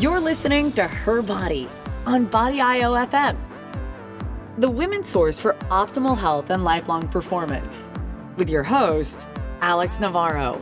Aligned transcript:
You're 0.00 0.18
listening 0.18 0.72
to 0.72 0.88
Her 0.88 1.22
Body 1.22 1.68
on 2.04 2.24
Body 2.24 2.60
IO 2.60 2.94
FM, 2.94 3.36
the 4.58 4.68
women's 4.68 5.08
source 5.08 5.38
for 5.38 5.52
optimal 5.70 6.18
health 6.18 6.50
and 6.50 6.64
lifelong 6.64 7.06
performance, 7.06 7.88
with 8.36 8.50
your 8.50 8.64
host, 8.64 9.28
Alex 9.60 10.00
Navarro. 10.00 10.60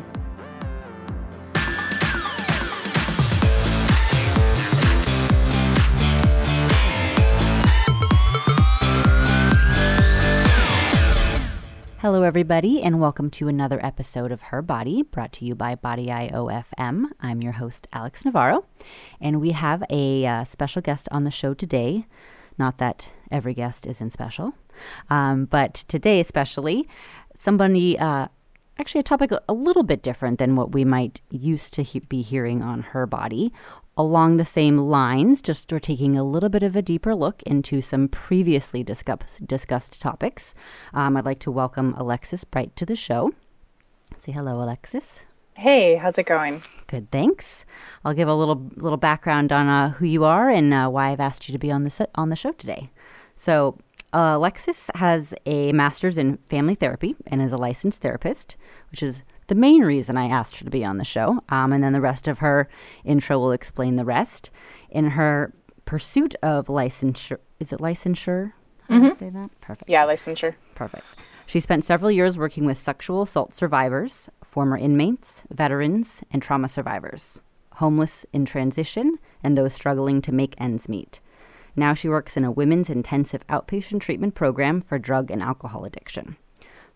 Hello, 12.03 12.25
everybody, 12.25 12.82
and 12.82 12.98
welcome 12.98 13.30
to 13.30 13.47
another 13.47 13.79
episode 13.80 14.33
of 14.33 14.43
Her 14.43 14.60
Body, 14.60 15.05
brought 15.05 15.30
to 15.34 15.45
you 15.45 15.55
by 15.55 15.77
Body 15.77 16.06
IOFM. 16.06 17.10
I'm 17.20 17.41
your 17.41 17.52
host, 17.52 17.87
Alex 17.93 18.24
Navarro, 18.24 18.65
and 19.20 19.41
we 19.41 19.52
have 19.52 19.84
a 19.88 20.27
uh, 20.27 20.43
special 20.43 20.83
guest 20.83 21.09
on 21.12 21.23
the 21.23 21.30
show 21.30 21.55
today. 21.55 22.07
Not 22.59 22.79
that 22.79 23.07
every 23.30 23.55
guest 23.55 23.87
isn't 23.87 24.12
special, 24.12 24.52
um, 25.10 25.45
but 25.45 25.74
today, 25.87 26.19
especially, 26.19 26.88
somebody, 27.38 27.96
uh, 27.96 28.27
actually, 28.80 29.02
a 29.02 29.05
topic 29.05 29.30
a 29.30 29.52
little 29.52 29.84
bit 29.84 30.02
different 30.02 30.41
than 30.41 30.57
what 30.57 30.73
we 30.73 30.84
might 30.84 31.21
used 31.30 31.73
to 31.74 31.84
he- 31.84 32.01
be 32.01 32.21
hearing 32.21 32.62
on 32.62 32.82
Her 32.82 33.07
Body 33.07 33.52
along 33.96 34.37
the 34.37 34.45
same 34.45 34.78
lines, 34.78 35.42
just 35.42 35.70
we're 35.70 35.78
taking 35.78 36.16
a 36.16 36.24
little 36.24 36.48
bit 36.48 36.62
of 36.62 36.74
a 36.74 36.82
deeper 36.82 37.14
look 37.14 37.42
into 37.42 37.80
some 37.80 38.09
previously 38.09 38.82
discuss, 38.82 39.38
discussed 39.45 40.01
topics. 40.01 40.55
Um, 40.95 41.16
I'd 41.16 41.24
like 41.24 41.41
to 41.41 41.51
welcome 41.51 41.95
Alexis 41.96 42.45
Bright 42.45 42.74
to 42.77 42.87
the 42.87 42.96
show. 42.96 43.32
Say 44.18 44.32
hello, 44.32 44.62
Alexis. 44.62 45.20
Hey, 45.54 45.96
how's 45.96 46.16
it 46.18 46.26
going? 46.26 46.63
Good, 46.87 47.10
thanks. 47.10 47.65
I'll 48.04 48.15
give 48.15 48.29
a 48.29 48.35
little 48.35 48.70
little 48.76 48.96
background 48.96 49.52
on 49.52 49.68
uh, 49.68 49.90
who 49.90 50.07
you 50.07 50.24
are 50.24 50.48
and 50.48 50.73
uh, 50.73 50.88
why 50.88 51.10
I've 51.10 51.20
asked 51.20 51.48
you 51.48 51.52
to 51.52 51.59
be 51.59 51.70
on 51.70 51.85
the 51.85 51.90
so- 51.90 52.09
on 52.15 52.30
the 52.30 52.37
show 52.37 52.52
today. 52.52 52.90
So, 53.37 53.79
uh, 54.15 54.35
Alexis 54.37 54.90
has 54.95 55.35
a 55.45 55.73
master's 55.73 56.16
in 56.16 56.38
family 56.38 56.74
therapy 56.74 57.16
and 57.26 57.43
is 57.43 57.52
a 57.52 57.57
licensed 57.59 58.01
therapist, 58.01 58.57
which 58.90 59.02
is 59.02 59.23
the 59.52 59.60
main 59.60 59.82
reason 59.82 60.16
I 60.16 60.28
asked 60.28 60.56
her 60.56 60.64
to 60.64 60.70
be 60.70 60.82
on 60.82 60.96
the 60.96 61.04
show. 61.04 61.45
Um, 61.50 61.74
and 61.74 61.84
then 61.84 61.92
the 61.92 62.00
rest 62.00 62.26
of 62.26 62.38
her 62.38 62.70
intro 63.04 63.38
will 63.38 63.52
explain 63.52 63.96
the 63.96 64.04
rest. 64.06 64.50
In 64.88 65.10
her 65.10 65.53
pursuit 65.84 66.34
of 66.42 66.69
licensure, 66.69 67.36
is 67.60 67.70
it 67.70 67.78
licensure? 67.78 68.54
I 68.88 69.10
say 69.10 69.28
that? 69.28 69.50
Perfect. 69.60 69.91
Yeah, 69.91 70.06
licensure. 70.06 70.54
Perfect. 70.75 71.04
She 71.44 71.60
spent 71.60 71.84
several 71.84 72.10
years 72.10 72.38
working 72.38 72.64
with 72.64 72.78
sexual 72.78 73.20
assault 73.20 73.54
survivors, 73.54 74.30
former 74.42 74.78
inmates, 74.78 75.42
veterans, 75.50 76.22
and 76.30 76.41
trauma 76.41 76.70
survivors, 76.70 77.38
homeless 77.72 78.25
in 78.32 78.47
transition, 78.47 79.19
and 79.44 79.58
those 79.58 79.75
struggling 79.75 80.22
to 80.22 80.32
make 80.32 80.54
ends 80.56 80.88
meet. 80.88 81.20
Now 81.76 81.92
she 81.92 82.08
works 82.08 82.38
in 82.38 82.44
a 82.44 82.50
women's 82.50 82.88
intensive 82.88 83.47
outpatient 83.48 84.00
treatment 84.00 84.34
program 84.34 84.80
for 84.80 84.98
drug 84.98 85.30
and 85.30 85.42
alcohol 85.42 85.84
addiction. 85.84 86.38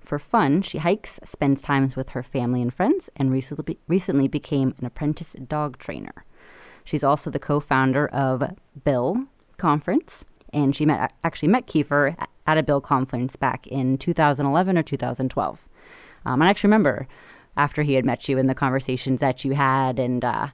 For 0.06 0.20
fun, 0.20 0.62
she 0.62 0.78
hikes, 0.78 1.18
spends 1.24 1.60
times 1.60 1.96
with 1.96 2.10
her 2.10 2.22
family 2.22 2.62
and 2.62 2.72
friends, 2.72 3.10
and 3.16 3.32
recently, 3.32 3.76
recently 3.88 4.28
became 4.28 4.72
an 4.78 4.86
apprentice 4.86 5.34
dog 5.48 5.78
trainer. 5.78 6.24
She's 6.84 7.02
also 7.02 7.28
the 7.28 7.40
co-founder 7.40 8.06
of 8.06 8.44
BIL 8.84 9.24
Conference, 9.56 10.24
and 10.52 10.76
she 10.76 10.86
met 10.86 11.12
actually 11.24 11.48
met 11.48 11.66
Kiefer 11.66 12.14
at 12.46 12.56
a 12.56 12.62
BIL 12.62 12.80
Conference 12.82 13.34
back 13.34 13.66
in 13.66 13.98
2011 13.98 14.78
or 14.78 14.84
2012. 14.84 15.68
Um, 16.24 16.40
I 16.40 16.50
actually 16.50 16.68
remember 16.68 17.08
after 17.56 17.82
he 17.82 17.94
had 17.94 18.04
met 18.04 18.28
you 18.28 18.38
and 18.38 18.48
the 18.48 18.54
conversations 18.54 19.18
that 19.18 19.44
you 19.44 19.54
had 19.54 19.98
and 19.98 20.24
uh, 20.24 20.48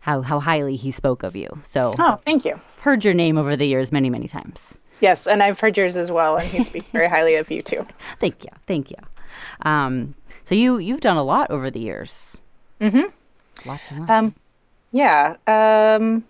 how 0.00 0.22
how 0.22 0.40
highly 0.40 0.76
he 0.76 0.90
spoke 0.90 1.22
of 1.22 1.36
you. 1.36 1.48
So 1.64 1.92
Oh, 1.98 2.16
thank 2.24 2.46
you. 2.46 2.54
heard 2.80 3.04
your 3.04 3.12
name 3.12 3.36
over 3.36 3.56
the 3.56 3.66
years 3.66 3.92
many 3.92 4.08
many 4.08 4.26
times. 4.26 4.78
Yes, 5.00 5.26
and 5.26 5.42
I've 5.42 5.60
heard 5.60 5.76
yours 5.76 5.96
as 5.96 6.10
well, 6.10 6.36
and 6.36 6.48
he 6.48 6.62
speaks 6.70 6.90
very 6.90 7.08
highly 7.08 7.34
of 7.36 7.50
you 7.50 7.62
too. 7.62 7.86
Thank 8.18 8.44
you, 8.44 8.50
thank 8.66 8.90
you. 8.90 8.96
Um, 9.62 10.14
so 10.44 10.54
you 10.54 10.78
you've 10.78 11.00
done 11.00 11.16
a 11.16 11.24
lot 11.24 11.50
over 11.50 11.70
the 11.70 11.80
years. 11.80 12.38
Mm-hmm. 12.80 13.68
Lots 13.68 13.90
and 13.90 14.00
lots. 14.00 14.10
Um, 14.10 14.34
yeah, 14.92 15.36
um, 15.46 16.24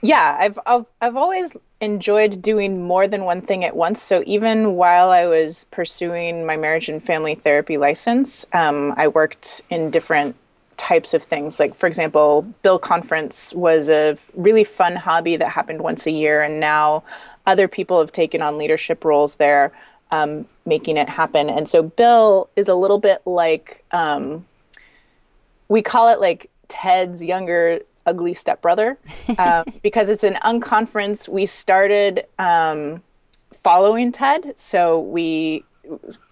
yeah. 0.00 0.36
I've, 0.40 0.58
I've 0.66 0.86
I've 1.00 1.16
always 1.16 1.56
enjoyed 1.80 2.40
doing 2.40 2.82
more 2.82 3.08
than 3.08 3.24
one 3.24 3.42
thing 3.42 3.64
at 3.64 3.74
once. 3.74 4.00
So 4.00 4.22
even 4.24 4.76
while 4.76 5.10
I 5.10 5.26
was 5.26 5.64
pursuing 5.72 6.46
my 6.46 6.56
marriage 6.56 6.88
and 6.88 7.02
family 7.02 7.34
therapy 7.34 7.76
license, 7.76 8.46
um, 8.52 8.94
I 8.96 9.08
worked 9.08 9.62
in 9.68 9.90
different 9.90 10.36
types 10.76 11.12
of 11.12 11.22
things. 11.22 11.58
Like 11.58 11.74
for 11.74 11.86
example, 11.86 12.42
BIL 12.62 12.78
Conference 12.78 13.52
was 13.52 13.88
a 13.88 14.16
really 14.36 14.64
fun 14.64 14.96
hobby 14.96 15.36
that 15.36 15.48
happened 15.48 15.82
once 15.82 16.06
a 16.06 16.10
year, 16.10 16.42
and 16.42 16.60
now 16.60 17.02
other 17.46 17.68
people 17.68 17.98
have 18.00 18.12
taken 18.12 18.42
on 18.42 18.58
leadership 18.58 19.04
roles 19.04 19.36
there, 19.36 19.72
um, 20.10 20.46
making 20.66 20.96
it 20.96 21.08
happen. 21.08 21.50
And 21.50 21.68
so 21.68 21.82
BIL 21.82 22.48
is 22.56 22.68
a 22.68 22.74
little 22.74 22.98
bit 22.98 23.22
like 23.24 23.84
um, 23.92 24.46
we 25.68 25.82
call 25.82 26.08
it 26.08 26.20
like 26.20 26.50
TED's 26.68 27.24
younger 27.24 27.80
ugly 28.06 28.34
stepbrother 28.34 28.98
um, 29.38 29.64
because 29.82 30.08
it's 30.08 30.24
an 30.24 30.34
unconference. 30.44 31.28
We 31.28 31.46
started 31.46 32.26
um, 32.38 33.02
following 33.52 34.12
Ted, 34.12 34.52
so 34.56 35.00
we, 35.00 35.64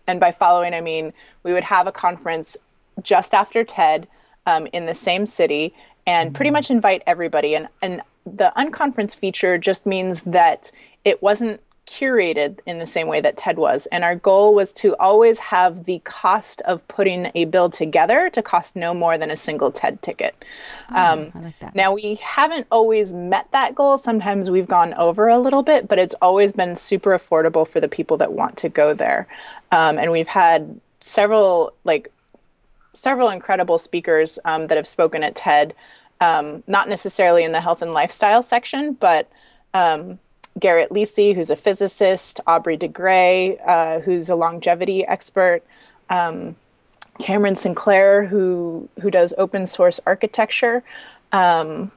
and 0.07 0.21
by 0.21 0.31
following 0.31 0.75
I 0.75 0.81
mean 0.81 1.13
we 1.43 1.53
would 1.53 1.65
have 1.65 1.87
a 1.87 1.93
conference 1.93 2.57
just 3.03 3.35
after 3.35 3.65
TED 3.65 4.07
um, 4.47 4.69
in 4.73 4.87
the 4.87 4.95
same 4.95 5.27
city 5.27 5.75
and 6.07 6.35
pretty 6.35 6.51
much 6.51 6.71
invite 6.71 7.03
everybody. 7.07 7.55
And 7.55 7.69
and 7.83 8.03
the 8.27 8.53
unconference 8.57 9.17
feature 9.17 9.59
just 9.59 9.87
means 9.87 10.23
that 10.23 10.71
it 11.05 11.23
wasn't 11.23 11.61
curated 11.91 12.61
in 12.67 12.79
the 12.79 12.87
same 12.87 13.09
way 13.09 13.21
that 13.21 13.37
TED 13.37 13.59
was. 13.59 13.87
And 13.87 14.05
our 14.05 14.15
goal 14.15 14.55
was 14.55 14.73
to 14.75 14.95
always 15.01 15.41
have 15.41 15.85
the 15.85 15.99
cost 16.05 16.61
of 16.63 16.87
putting 16.87 17.33
a 17.35 17.47
BIL 17.47 17.71
together 17.71 18.31
to 18.31 18.43
cost 18.43 18.77
no 18.77 18.95
more 18.95 19.19
than 19.19 19.31
a 19.31 19.37
single 19.37 19.73
TED 19.73 20.01
ticket. 20.01 20.45
um, 20.91 21.33
I 21.35 21.41
like 21.41 21.59
that. 21.59 21.75
now, 21.75 21.93
we 21.93 22.15
haven't 22.17 22.69
always 22.71 23.13
met 23.13 23.51
that 23.51 23.75
goal. 23.75 23.99
Sometimes 23.99 24.51
we've 24.51 24.69
gone 24.69 24.95
over 24.95 25.29
a 25.29 25.39
little 25.39 25.65
bit, 25.65 25.89
but 25.89 25.99
it's 25.99 26.15
always 26.23 26.53
been 26.53 26.77
super 26.77 27.11
affordable 27.11 27.67
for 27.67 27.81
the 27.81 27.89
people 27.89 28.17
that 28.19 28.33
want 28.33 28.57
to 28.59 28.69
go 28.69 28.95
there. 28.95 29.27
Um, 29.73 29.99
and 29.99 30.13
we've 30.13 30.29
had 30.29 30.81
several, 31.01 31.73
like, 31.83 32.13
several 32.95 33.31
incredible 33.31 33.79
speakers 33.79 34.39
um, 34.45 34.69
that 34.69 34.77
have 34.77 34.87
spoken 34.87 35.25
at 35.25 35.35
TED, 35.35 35.75
um, 36.21 36.63
not 36.69 36.89
necessarily 36.89 37.43
in 37.43 37.51
the 37.51 37.61
health 37.61 37.83
and 37.83 37.93
lifestyle 37.93 38.43
section, 38.43 38.93
but 38.93 39.29
um, 39.75 40.21
Garrett 40.59 40.91
Lisi, 40.91 41.35
who's 41.35 41.51
a 41.51 41.57
physicist, 41.57 42.41
Aubrey 42.47 42.77
de 42.77 42.89
Grey, 42.89 43.59
uh, 43.67 44.01
who's 44.01 44.29
a 44.29 44.35
longevity 44.35 45.07
expert, 45.07 45.63
um, 46.11 46.57
Cameron 47.21 47.55
Sinclair, 47.57 48.25
who 48.27 48.89
who 49.01 49.11
does 49.11 49.33
open 49.39 49.67
source 49.67 50.01
architecture, 50.07 50.83
um, 51.33 51.93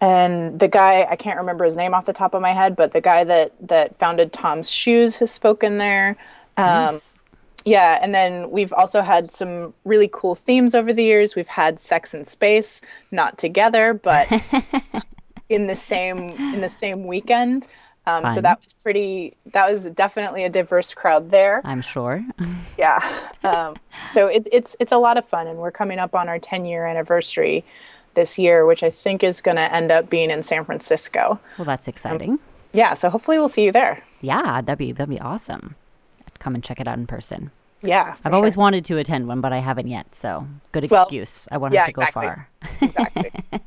and 0.00 0.60
the 0.60 0.68
guy 0.68 1.06
I 1.08 1.16
can't 1.16 1.38
remember 1.38 1.64
his 1.64 1.76
name 1.76 1.94
off 1.94 2.04
the 2.04 2.12
top 2.12 2.34
of 2.34 2.42
my 2.42 2.52
head, 2.52 2.76
but 2.76 2.92
the 2.92 3.00
guy 3.00 3.24
that 3.24 3.52
that 3.68 3.98
founded 3.98 4.32
Tom's 4.32 4.70
Shoes 4.70 5.16
has 5.16 5.30
spoken 5.30 5.78
there. 5.78 6.16
Um, 6.58 6.94
Nice. 6.94 7.24
yeah, 7.64 7.98
and 8.02 8.14
then 8.14 8.50
we've 8.50 8.72
also 8.72 9.00
had 9.00 9.30
some 9.30 9.74
really 9.84 10.08
cool 10.12 10.34
themes 10.34 10.74
over 10.74 10.92
the 10.92 11.04
years. 11.04 11.34
We've 11.34 11.46
had 11.48 11.80
sex 11.80 12.12
and 12.14 12.26
space, 12.26 12.80
not 13.10 13.38
together, 13.38 13.94
but 13.94 14.28
in 15.48 15.66
the 15.66 15.76
same 15.76 16.18
in 16.18 16.60
the 16.60 16.68
same 16.68 17.06
weekend. 17.06 17.66
Um, 18.08 18.28
so 18.32 18.40
that 18.40 18.60
was 18.62 18.72
pretty. 18.72 19.36
That 19.46 19.68
was 19.70 19.86
definitely 19.86 20.44
a 20.44 20.48
diverse 20.48 20.94
crowd 20.94 21.30
there. 21.32 21.60
I'm 21.64 21.82
sure. 21.82 22.24
Yeah. 22.78 23.00
Um, 23.42 23.74
so 24.10 24.26
it's 24.26 24.48
it's 24.52 24.76
it's 24.78 24.92
a 24.92 24.98
lot 24.98 25.16
of 25.16 25.26
fun, 25.26 25.46
and 25.46 25.58
we're 25.58 25.70
coming 25.72 25.98
up 25.98 26.14
on 26.14 26.28
our 26.28 26.38
10 26.38 26.66
year 26.66 26.84
anniversary 26.86 27.64
this 28.14 28.38
year, 28.38 28.64
which 28.66 28.82
I 28.82 28.90
think 28.90 29.24
is 29.24 29.40
going 29.40 29.56
to 29.56 29.74
end 29.74 29.90
up 29.90 30.08
being 30.10 30.30
in 30.30 30.42
San 30.42 30.64
Francisco. 30.64 31.40
well, 31.58 31.64
that's 31.64 31.88
exciting. 31.88 32.38
Yeah. 32.72 32.94
So 32.94 33.08
hopefully 33.10 33.38
we'll 33.38 33.48
see 33.48 33.64
you 33.64 33.72
there. 33.72 34.02
Yeah, 34.20 34.60
that'd 34.60 34.78
be 34.78 34.92
that'd 34.92 35.08
be 35.10 35.20
awesome. 35.20 35.74
I'd 36.26 36.38
come 36.38 36.54
and 36.54 36.62
check 36.62 36.78
it 36.80 36.86
out 36.86 36.98
in 36.98 37.06
person. 37.06 37.50
Yeah. 37.82 38.16
I've 38.24 38.34
always 38.34 38.56
wanted 38.56 38.84
to 38.86 38.98
attend 38.98 39.26
one, 39.26 39.40
but 39.40 39.52
I 39.52 39.58
haven't 39.58 39.88
yet. 39.88 40.06
So 40.14 40.46
good 40.72 40.88
Well, 40.90 41.02
excuse. 41.04 41.48
I 41.50 41.56
won't 41.56 41.72
yeah, 41.74 41.86
to 41.86 41.92
go 41.92 42.02
exactly. 42.02 42.26
far. 42.26 42.48
exactly. 42.82 43.30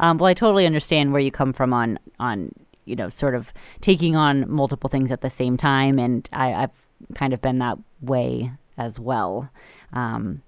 Um, 0.00 0.18
well, 0.18 0.28
I 0.28 0.34
totally 0.34 0.66
understand 0.66 1.12
where 1.12 1.20
you 1.20 1.30
come 1.30 1.52
from 1.52 1.72
on 1.72 1.98
on 2.18 2.52
you 2.86 2.96
know 2.96 3.08
sort 3.08 3.34
of 3.36 3.52
taking 3.80 4.16
on 4.16 4.50
multiple 4.50 4.88
things 4.88 5.12
at 5.12 5.20
the 5.20 5.30
same 5.30 5.56
time, 5.56 5.98
and 5.98 6.28
I, 6.32 6.52
I've 6.54 6.86
kind 7.14 7.32
of 7.32 7.40
been 7.40 7.58
that 7.58 7.78
way 8.00 8.50
as 8.76 8.98
well. 8.98 9.50
Um, 9.92 10.42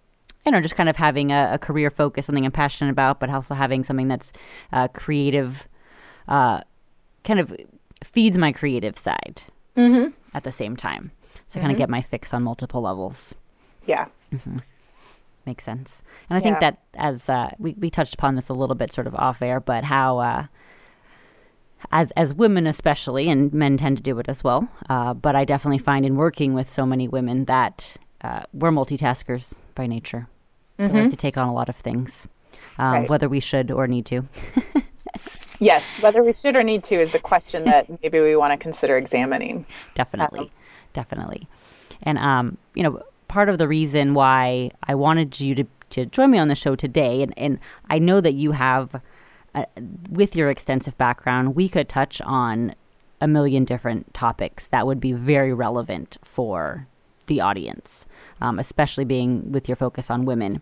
you 0.44 0.50
know, 0.50 0.60
just 0.60 0.74
kind 0.74 0.88
of 0.88 0.96
having 0.96 1.30
a, 1.30 1.50
a 1.52 1.58
career 1.58 1.90
focus, 1.90 2.26
something 2.26 2.44
I'm 2.44 2.50
passionate 2.50 2.90
about, 2.90 3.20
but 3.20 3.30
also 3.30 3.54
having 3.54 3.84
something 3.84 4.08
that's 4.08 4.32
uh, 4.72 4.88
creative, 4.88 5.68
uh, 6.26 6.62
kind 7.22 7.38
of 7.38 7.54
feeds 8.02 8.36
my 8.36 8.50
creative 8.50 8.98
side 8.98 9.42
at 10.34 10.42
the 10.42 10.50
same 10.50 10.76
time. 10.76 11.12
So 11.46 11.58
I 11.58 11.62
kind 11.62 11.72
of 11.72 11.78
get 11.78 11.90
my 11.90 12.02
fix 12.02 12.34
on 12.34 12.42
multiple 12.42 12.80
levels. 12.80 13.34
Yeah. 13.86 14.06
Makes 15.46 15.64
sense. 15.64 16.02
And 16.30 16.36
I 16.38 16.40
think 16.40 16.60
that 16.60 16.78
as 16.94 17.28
uh, 17.28 17.50
we 17.58 17.74
we 17.78 17.90
touched 17.90 18.14
upon 18.14 18.34
this 18.36 18.48
a 18.48 18.52
little 18.54 18.74
bit, 18.76 18.92
sort 18.92 19.06
of 19.06 19.14
off 19.14 19.42
air, 19.42 19.60
but 19.60 19.84
how. 19.84 20.18
Uh, 20.18 20.46
as, 21.90 22.12
as 22.12 22.32
women 22.32 22.68
especially 22.68 23.28
and 23.28 23.52
men 23.52 23.76
tend 23.76 23.96
to 23.96 24.02
do 24.04 24.16
it 24.20 24.26
as 24.28 24.44
well 24.44 24.68
uh, 24.88 25.12
but 25.12 25.34
i 25.34 25.44
definitely 25.44 25.78
find 25.78 26.06
in 26.06 26.14
working 26.16 26.54
with 26.54 26.72
so 26.72 26.86
many 26.86 27.08
women 27.08 27.44
that 27.46 27.94
uh, 28.20 28.44
we're 28.52 28.70
multitaskers 28.70 29.58
by 29.74 29.84
nature 29.88 30.28
we 30.78 30.86
like 30.86 31.10
to 31.10 31.16
take 31.16 31.36
on 31.36 31.48
a 31.48 31.52
lot 31.52 31.68
of 31.68 31.74
things 31.74 32.28
um, 32.78 32.92
Right. 33.00 33.08
whether 33.08 33.28
we 33.28 33.40
should 33.40 33.72
or 33.72 33.88
need 33.88 34.06
to 34.06 34.28
Yes, 35.58 36.00
whether 36.00 36.22
we 36.24 36.32
should 36.32 36.56
or 36.56 36.62
need 36.62 36.82
to 36.84 36.94
is 36.96 37.10
the 37.12 37.18
question 37.18 37.64
that 37.64 37.88
maybe 38.02 38.20
we 38.20 38.34
want 38.36 38.52
to 38.52 38.56
consider 38.56 38.96
examining. 38.96 39.66
definitely 39.96 40.52
definitely 40.92 41.48
and 42.04 42.16
um 42.18 42.58
you 42.74 42.84
know 42.84 43.02
part 43.32 43.48
of 43.48 43.56
the 43.56 43.66
reason 43.66 44.12
why 44.12 44.70
i 44.82 44.94
wanted 44.94 45.40
you 45.40 45.54
to 45.54 45.64
to 45.88 46.04
join 46.04 46.30
me 46.30 46.38
on 46.38 46.48
the 46.48 46.54
show 46.54 46.76
today 46.76 47.22
and 47.22 47.32
and 47.38 47.58
i 47.88 47.98
know 47.98 48.20
that 48.20 48.34
you 48.34 48.52
have 48.52 49.00
uh, 49.54 49.64
with 50.10 50.36
your 50.36 50.50
extensive 50.50 50.96
background 50.98 51.56
we 51.56 51.66
could 51.66 51.88
touch 51.88 52.20
on 52.20 52.74
a 53.22 53.26
million 53.26 53.64
different 53.64 54.12
topics 54.12 54.68
that 54.68 54.86
would 54.86 55.00
be 55.00 55.14
very 55.14 55.54
relevant 55.54 56.18
for 56.22 56.86
the 57.26 57.40
audience 57.40 58.04
um, 58.42 58.58
especially 58.58 59.04
being 59.04 59.50
with 59.50 59.66
your 59.66 59.76
focus 59.76 60.10
on 60.10 60.26
women. 60.26 60.60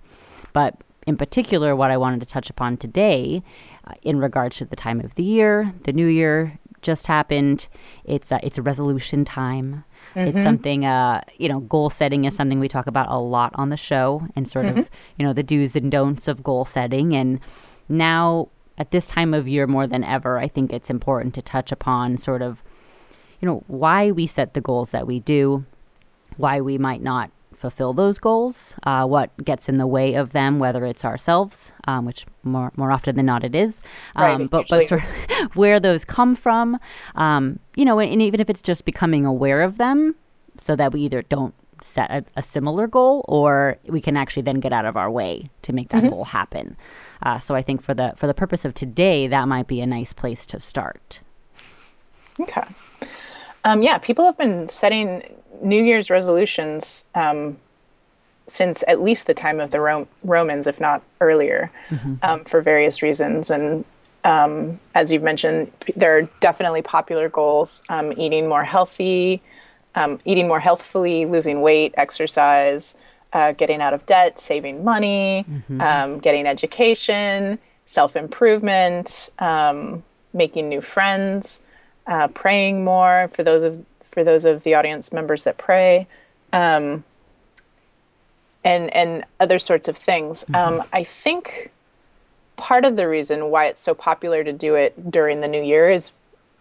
But 0.53 0.77
in 1.07 1.17
particular 1.17 1.75
what 1.75 1.91
i 1.91 1.97
wanted 1.97 2.21
to 2.21 2.27
touch 2.27 2.51
upon 2.51 2.77
today 2.77 3.43
uh, 3.87 3.95
in 4.03 4.21
regards 4.21 4.59
to 4.59 4.67
the 4.67 4.77
time 4.77 5.01
of 5.01 5.15
the 5.15 5.25
year 5.25 5.73
the 5.85 5.93
new 5.93 6.07
year 6.07 6.61
just 6.83 7.07
happened. 7.07 7.69
It's 8.05 8.33
uh, 8.33 8.39
it's 8.43 8.59
a 8.59 8.63
resolution 8.63 9.25
time 9.25 9.85
it's 10.15 10.43
something 10.43 10.85
uh 10.85 11.21
you 11.39 11.49
know 11.49 11.61
goal 11.61 11.91
setting 11.91 12.25
is 12.25 12.35
something 12.35 12.61
we 12.61 12.69
talk 12.69 12.87
about 12.87 13.09
a 13.09 13.19
lot 13.19 13.53
on 13.55 13.71
the 13.71 13.77
show 13.77 14.27
and 14.35 14.49
sort 14.49 14.67
of 14.67 14.77
you 15.17 15.25
know 15.25 15.33
the 15.33 15.43
do's 15.43 15.77
and 15.77 15.91
don'ts 15.91 16.29
of 16.29 16.43
goal 16.43 16.65
setting. 16.65 17.15
And 17.15 17.41
now 17.89 18.49
at 18.79 18.91
this 18.93 19.09
time 19.09 19.35
of 19.35 19.47
year 19.47 19.67
more 19.67 19.87
than 19.87 20.03
ever 20.03 20.39
i 20.39 20.49
think 20.49 20.73
it's 20.73 20.89
important 20.91 21.35
to 21.35 21.43
touch 21.43 21.71
upon 21.71 22.17
sort 22.17 22.41
of 22.41 22.63
you 23.41 23.47
know 23.47 23.63
why 23.67 24.11
we 24.11 24.27
set 24.27 24.55
the 24.55 24.61
goals 24.61 24.91
that 24.91 25.07
we 25.07 25.21
do 25.21 25.65
why 26.37 26.61
we 26.61 26.79
might 26.79 27.03
not 27.03 27.31
fulfill 27.61 27.93
those 27.93 28.19
goals, 28.19 28.75
uh, 28.85 29.05
what 29.05 29.31
gets 29.45 29.69
in 29.69 29.77
the 29.77 29.87
way 29.87 30.15
of 30.15 30.33
them, 30.33 30.59
whether 30.59 30.87
it's 30.87 31.05
ourselves, 31.05 31.73
um, 31.87 32.07
which 32.07 32.25
more 32.43 32.73
more 32.77 32.91
often 32.91 33.17
than 33.17 33.27
not 33.27 33.45
it 33.45 33.55
is, 33.55 33.81
um, 34.17 34.43
it 34.43 34.51
but 34.51 34.67
but 34.71 34.89
sort 34.89 35.03
of 35.03 35.11
where 35.55 35.79
those 35.79 36.05
come 36.05 36.35
from, 36.35 36.79
um, 37.17 37.59
you 37.77 37.85
know, 37.85 37.99
and, 37.99 38.11
and 38.11 38.23
even 38.23 38.41
if 38.41 38.49
it's 38.49 38.63
just 38.63 38.85
becoming 38.85 39.27
aware 39.27 39.61
of 39.61 39.77
them, 39.77 40.17
so 40.57 40.75
that 40.75 40.93
we 40.93 41.03
either 41.03 41.23
don't 41.23 41.55
set 41.83 42.11
a, 42.11 42.25
a 42.37 42.43
similar 42.43 42.87
goal 42.87 43.25
or 43.29 43.79
we 43.87 44.01
can 44.01 44.17
actually 44.17 44.43
then 44.43 44.61
get 44.61 44.73
out 44.73 44.85
of 44.85 44.97
our 44.97 45.11
way 45.11 45.51
to 45.63 45.73
make 45.73 45.89
that 45.91 46.11
goal 46.11 46.25
happen. 46.25 46.77
Uh, 47.23 47.39
so 47.39 47.55
I 47.55 47.63
think 47.63 47.83
for 47.83 47.93
the 47.93 48.15
for 48.17 48.27
the 48.27 48.35
purpose 48.35 48.65
of 48.65 48.73
today, 48.73 49.27
that 49.27 49.49
might 49.49 49.67
be 49.67 49.81
a 49.83 49.87
nice 49.87 50.15
place 50.15 50.47
to 50.47 50.61
start. 50.61 51.21
Okay. 52.41 52.63
Um, 53.65 53.83
yeah, 53.83 53.99
people 53.99 54.25
have 54.25 54.39
been 54.39 54.67
setting 54.69 55.23
New 55.63 55.83
Year's 55.83 56.11
resolutions 56.11 57.05
um, 57.15 57.59
since 58.47 58.83
at 58.89 59.01
least 59.01 59.27
the 59.27 59.35
time 59.35 59.61
of 59.61 59.71
the 59.71 59.81
Ro- 59.81 60.09
Romans, 60.25 60.67
if 60.67 60.81
not 60.81 61.03
earlier, 61.21 61.71
um, 62.23 62.45
for 62.45 62.61
various 62.61 63.01
reasons. 63.03 63.49
And 63.51 63.85
um, 64.25 64.81
as 64.95 65.13
you've 65.13 65.23
mentioned, 65.23 65.71
there 65.97 66.19
are 66.19 66.23
definitely 66.41 66.83
popular 66.83 67.29
goals: 67.29 67.83
um, 67.89 68.13
eating 68.17 68.49
more 68.49 68.65
healthy, 68.65 69.41
um, 69.95 70.19
eating 70.25 70.49
more 70.49 70.61
healthfully, 70.61 71.27
losing 71.27 71.61
weight, 71.61 71.95
exercise, 71.97 72.95
uh, 73.33 73.53
getting 73.53 73.81
out 73.81 73.95
of 73.95 74.05
debt, 74.07 74.39
saving 74.41 74.83
money, 74.85 75.45
um, 75.81 76.19
getting 76.19 76.47
education, 76.47 77.59
self 77.87 78.17
improvement, 78.17 79.31
um, 79.39 80.03
making 80.33 80.69
new 80.69 80.81
friends, 80.81 81.63
uh, 82.07 82.27
praying 82.29 82.85
more. 82.85 83.29
For 83.33 83.43
those 83.45 83.63
of 83.63 83.85
for 84.11 84.25
those 84.25 84.45
of 84.45 84.63
the 84.63 84.75
audience 84.75 85.13
members 85.13 85.45
that 85.45 85.59
pray, 85.59 86.07
um, 86.53 87.05
and 88.65 88.95
and 88.95 89.25
other 89.39 89.59
sorts 89.59 89.89
of 89.89 89.97
things. 89.97 90.45
Um, 90.53 90.83
I 90.93 91.05
think 91.05 91.71
part 92.57 92.85
of 92.85 92.97
the 92.97 93.09
reason 93.09 93.51
why 93.51 93.67
it's 93.67 93.81
so 93.81 93.95
popular 93.95 94.45
to 94.45 94.53
do 94.53 94.75
it 94.75 95.11
during 95.11 95.41
the 95.41 95.49
new 95.49 95.63
year 95.63 95.91
is 95.91 96.13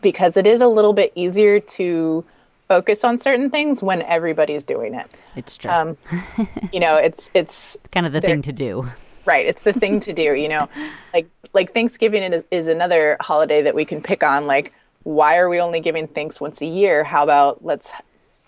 because 0.01 0.37
it 0.37 0.47
is 0.47 0.61
a 0.61 0.67
little 0.67 0.93
bit 0.93 1.11
easier 1.15 1.59
to 1.59 2.23
focus 2.69 3.03
on 3.03 3.17
certain 3.17 3.49
things 3.49 3.81
when 3.81 4.01
everybody's 4.03 4.63
doing 4.63 4.93
it. 4.93 5.07
It's 5.35 5.57
true. 5.57 5.71
Um, 5.71 5.97
you 6.71 6.79
know, 6.79 6.95
it's 6.95 7.29
it's 7.33 7.77
kind 7.91 8.05
of 8.05 8.13
the 8.13 8.21
thing 8.21 8.41
to 8.43 8.53
do. 8.53 8.89
right. 9.25 9.45
It's 9.45 9.63
the 9.63 9.73
thing 9.73 9.99
to 10.01 10.13
do. 10.13 10.33
You 10.35 10.47
know, 10.47 10.69
like 11.13 11.27
like 11.53 11.73
Thanksgiving 11.73 12.23
is 12.31 12.43
is 12.51 12.67
another 12.67 13.17
holiday 13.19 13.61
that 13.63 13.75
we 13.75 13.83
can 13.83 14.01
pick 14.01 14.23
on. 14.23 14.47
Like, 14.47 14.73
why 15.03 15.37
are 15.37 15.49
we 15.49 15.59
only 15.59 15.79
giving 15.79 16.07
thanks 16.07 16.39
once 16.39 16.61
a 16.61 16.65
year? 16.65 17.03
How 17.03 17.23
about 17.23 17.63
let's 17.63 17.91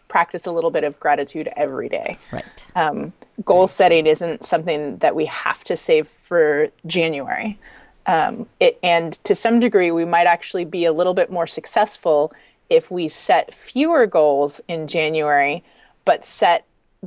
practice 0.08 0.46
a 0.46 0.52
little 0.52 0.72
bit 0.72 0.84
of 0.84 1.00
gratitude 1.00 1.50
every 1.56 1.90
day? 1.90 2.18
Right. 2.32 2.68
um, 2.76 3.14
goal 3.46 3.68
setting 3.68 4.06
isn't 4.08 4.44
something 4.44 4.98
that 4.98 5.16
we 5.16 5.26
have 5.26 5.64
to 5.66 5.76
save 5.76 6.08
for 6.08 6.70
January. 6.86 7.58
Um, 8.06 8.48
it, 8.60 8.80
and 8.84 9.14
to 9.24 9.36
some 9.36 9.60
degree, 9.60 9.92
we 9.92 10.06
might 10.06 10.28
actually 10.28 10.66
be 10.66 10.86
a 10.86 10.92
little 10.92 11.14
bit 11.14 11.32
more 11.32 11.48
successful 11.48 12.34
if 12.70 12.90
we 12.90 13.08
set 13.08 13.54
fewer 13.54 14.06
goals 14.06 14.62
in 14.68 14.88
January, 14.88 15.64
but 16.06 16.26
set 16.26 16.66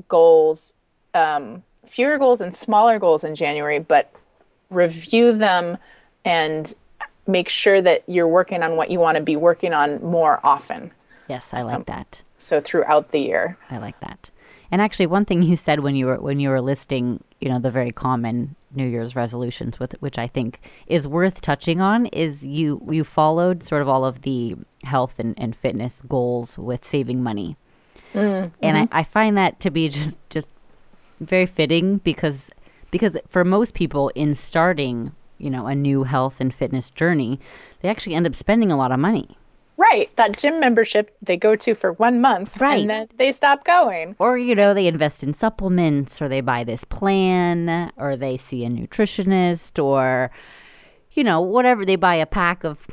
goals, 0.09 0.75
um, 1.15 1.63
fewer 1.87 2.19
goals 2.19 2.41
and 2.41 2.55
smaller 2.55 2.99
goals 2.99 3.25
in 3.25 3.35
January, 3.35 3.79
but 3.79 4.13
review 4.71 5.37
them 5.37 5.79
and 6.25 6.75
make 7.27 7.49
sure 7.49 7.81
that 7.83 8.03
you're 8.07 8.29
working 8.29 8.63
on 8.63 8.77
what 8.77 8.91
you 8.91 9.01
want 9.01 9.17
to 9.17 9.23
be 9.23 9.37
working 9.37 9.73
on 9.73 10.03
more 10.03 10.41
often. 10.45 10.91
Yes, 11.29 11.55
I 11.55 11.61
Um, 11.61 11.67
like 11.67 11.87
that. 11.87 12.23
So 12.39 12.61
throughout 12.61 13.11
the 13.11 13.21
year. 13.21 13.57
I 13.71 13.79
like 13.79 13.99
that. 14.01 14.31
And 14.71 14.83
actually, 14.83 15.07
one 15.07 15.25
thing 15.25 15.43
you 15.43 15.57
said 15.57 15.81
when 15.81 15.95
you 15.95 16.07
were 16.07 16.21
when 16.21 16.41
you 16.41 16.49
were 16.49 16.61
listing, 16.61 17.23
you 17.41 17.49
know, 17.49 17.59
the 17.59 17.71
very 17.71 17.93
common 17.93 18.57
New 18.75 18.87
Year's 18.87 19.15
resolutions, 19.15 19.79
with 19.79 19.93
which 20.01 20.19
I 20.19 20.27
think 20.27 20.59
is 20.87 21.07
worth 21.07 21.41
touching 21.41 21.81
on, 21.81 22.07
is 22.07 22.43
you 22.43 22.83
you 22.91 23.05
followed 23.05 23.63
sort 23.63 23.83
of 23.83 23.89
all 23.89 24.05
of 24.05 24.23
the 24.23 24.57
health 24.83 25.19
and, 25.19 25.35
and 25.39 25.55
fitness 25.55 26.03
goals 26.09 26.59
with 26.59 26.85
saving 26.85 27.23
money, 27.23 27.57
and 28.15 28.53
I, 28.63 28.89
I 28.91 29.05
find 29.05 29.39
that 29.39 29.61
to 29.61 29.71
be 29.71 29.89
just 29.89 30.19
just 30.29 30.49
very 31.21 31.47
fitting 31.47 31.99
because 31.99 32.51
because 32.91 33.17
for 33.29 33.45
most 33.45 33.75
people 33.75 34.11
in 34.15 34.35
starting 34.35 35.13
you 35.39 35.51
know 35.51 35.67
a 35.67 35.75
new 35.75 36.05
health 36.05 36.37
and 36.41 36.53
fitness 36.55 36.91
journey, 36.91 37.41
they 37.81 37.89
actually 37.89 38.15
end 38.15 38.27
up 38.27 38.35
spending 38.35 38.71
a 38.73 38.77
lot 38.77 38.93
of 38.93 38.99
money. 38.99 39.37
Right. 39.77 40.09
That 40.15 40.37
gym 40.39 40.61
membership 40.61 41.11
they 41.21 41.37
go 41.37 41.57
to 41.57 41.75
for 41.75 41.93
one 41.95 42.21
month 42.21 42.61
Right. 42.61 42.81
and 42.81 42.89
then 42.89 43.09
they 43.17 43.33
stop 43.33 43.65
going. 43.65 44.15
or 44.21 44.39
you 44.39 44.55
know 44.55 44.73
they 44.73 44.87
invest 44.87 45.23
in 45.25 45.35
supplements 45.35 46.23
or 46.23 46.29
they 46.29 46.41
buy 46.41 46.63
this 46.63 46.85
plan 46.85 47.91
or 47.97 48.17
they 48.17 48.37
see 48.37 48.65
a 48.65 48.69
nutritionist 48.69 49.83
or 49.83 50.31
you 51.13 51.25
know 51.25 51.41
whatever 51.41 51.85
they 51.85 51.97
buy 51.97 52.15
a 52.15 52.25
pack 52.27 52.63
of 52.65 52.87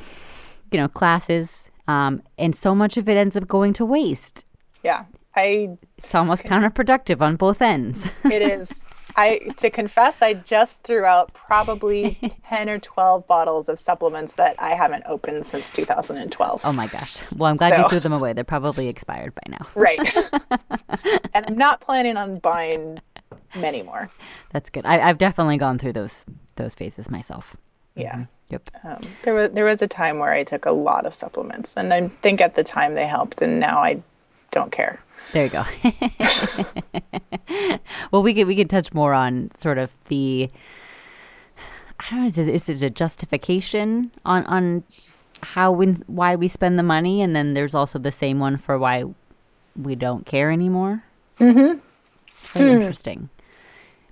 you 0.72 0.78
know 0.78 0.88
classes 0.88 1.68
um, 1.88 2.20
and 2.36 2.54
so 2.56 2.74
much 2.74 2.96
of 2.96 3.08
it 3.08 3.16
ends 3.16 3.36
up 3.36 3.46
going 3.46 3.72
to 3.74 3.84
waste 3.84 4.44
Yeah. 4.82 5.04
I 5.36 5.78
it's 5.98 6.14
almost 6.16 6.42
counterproductive 6.44 7.20
on 7.22 7.36
both 7.36 7.62
ends 7.62 8.06
it 8.24 8.42
is 8.42 8.82
I 9.16 9.38
to 9.58 9.70
confess 9.70 10.22
I 10.22 10.34
just 10.34 10.82
threw 10.82 11.04
out 11.04 11.32
probably 11.34 12.18
10 12.48 12.68
or 12.68 12.78
12 12.78 13.26
bottles 13.26 13.68
of 13.68 13.78
supplements 13.78 14.34
that 14.36 14.56
I 14.58 14.74
haven't 14.74 15.04
opened 15.06 15.46
since 15.46 15.70
2012. 15.70 16.62
oh 16.64 16.72
my 16.72 16.86
gosh 16.86 17.18
well 17.36 17.50
i'm 17.50 17.56
glad 17.56 17.78
you 17.78 17.88
threw 17.88 18.00
them 18.00 18.12
away 18.12 18.32
they're 18.32 18.44
probably 18.44 18.88
expired 18.88 19.34
by 19.34 19.42
now 19.48 19.66
Right. 19.74 19.98
and 21.34 21.46
I'm 21.46 21.56
not 21.58 21.80
planning 21.80 22.16
on 22.16 22.38
buying 22.38 23.00
many 23.54 23.82
more. 23.82 24.08
that's 24.52 24.70
good 24.70 24.86
I, 24.86 25.00
i've 25.08 25.18
definitely 25.18 25.56
gone 25.58 25.78
through 25.78 25.92
those 25.94 26.24
those 26.56 26.74
phases 26.74 27.10
myself 27.10 27.56
Yeah. 27.94 28.24
yep 28.50 28.70
Um, 28.84 29.00
there 29.24 29.34
was 29.34 29.50
there 29.52 29.64
was 29.64 29.82
a 29.82 29.86
time 29.88 30.18
where 30.18 30.32
I 30.32 30.44
took 30.44 30.64
a 30.66 30.72
lot 30.72 31.06
of 31.06 31.14
supplements 31.14 31.76
and 31.76 31.92
I 31.92 32.08
think 32.08 32.40
at 32.40 32.54
the 32.54 32.64
time 32.64 32.94
they 32.94 33.06
helped 33.06 33.42
and 33.42 33.60
now 33.60 33.78
I 33.78 34.02
don't 34.52 34.70
care. 34.70 35.00
There 35.32 35.44
you 35.44 35.50
go. 35.50 35.64
well, 38.12 38.22
we 38.22 38.34
could 38.34 38.46
we 38.46 38.54
could 38.54 38.70
touch 38.70 38.92
more 38.92 39.12
on 39.12 39.50
sort 39.58 39.78
of 39.78 39.90
the. 40.06 40.50
I 41.98 42.10
don't 42.10 42.20
know. 42.20 42.26
Is 42.26 42.38
it, 42.38 42.48
is 42.48 42.68
it 42.68 42.82
a 42.82 42.90
justification 42.90 44.12
on 44.24 44.46
on 44.46 44.84
how 45.42 45.72
we 45.72 45.88
why 46.06 46.36
we 46.36 46.48
spend 46.48 46.78
the 46.78 46.84
money, 46.84 47.22
and 47.22 47.34
then 47.34 47.54
there's 47.54 47.74
also 47.74 47.98
the 47.98 48.12
same 48.12 48.38
one 48.38 48.56
for 48.56 48.78
why 48.78 49.04
we 49.74 49.94
don't 49.94 50.26
care 50.26 50.50
anymore. 50.50 51.02
Mm-hmm. 51.38 51.78
Very 52.58 52.72
interesting. 52.72 53.30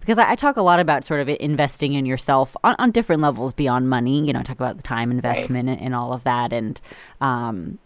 Because 0.01 0.17
I, 0.17 0.31
I 0.31 0.35
talk 0.35 0.57
a 0.57 0.63
lot 0.63 0.81
about 0.81 1.05
sort 1.05 1.21
of 1.21 1.29
investing 1.29 1.93
in 1.93 2.07
yourself 2.07 2.57
on, 2.65 2.75
on 2.79 2.91
different 2.91 3.21
levels 3.21 3.53
beyond 3.53 3.91
money. 3.91 4.25
You 4.25 4.33
know, 4.33 4.41
I 4.41 4.43
talk 4.43 4.57
about 4.57 4.79
the 4.79 4.83
time 4.83 5.11
investment 5.11 5.69
and, 5.69 5.81
and 5.81 5.95
all 5.95 6.15
of 6.15 6.25
that, 6.25 6.55
and 6.55 6.81
um, 7.21 7.79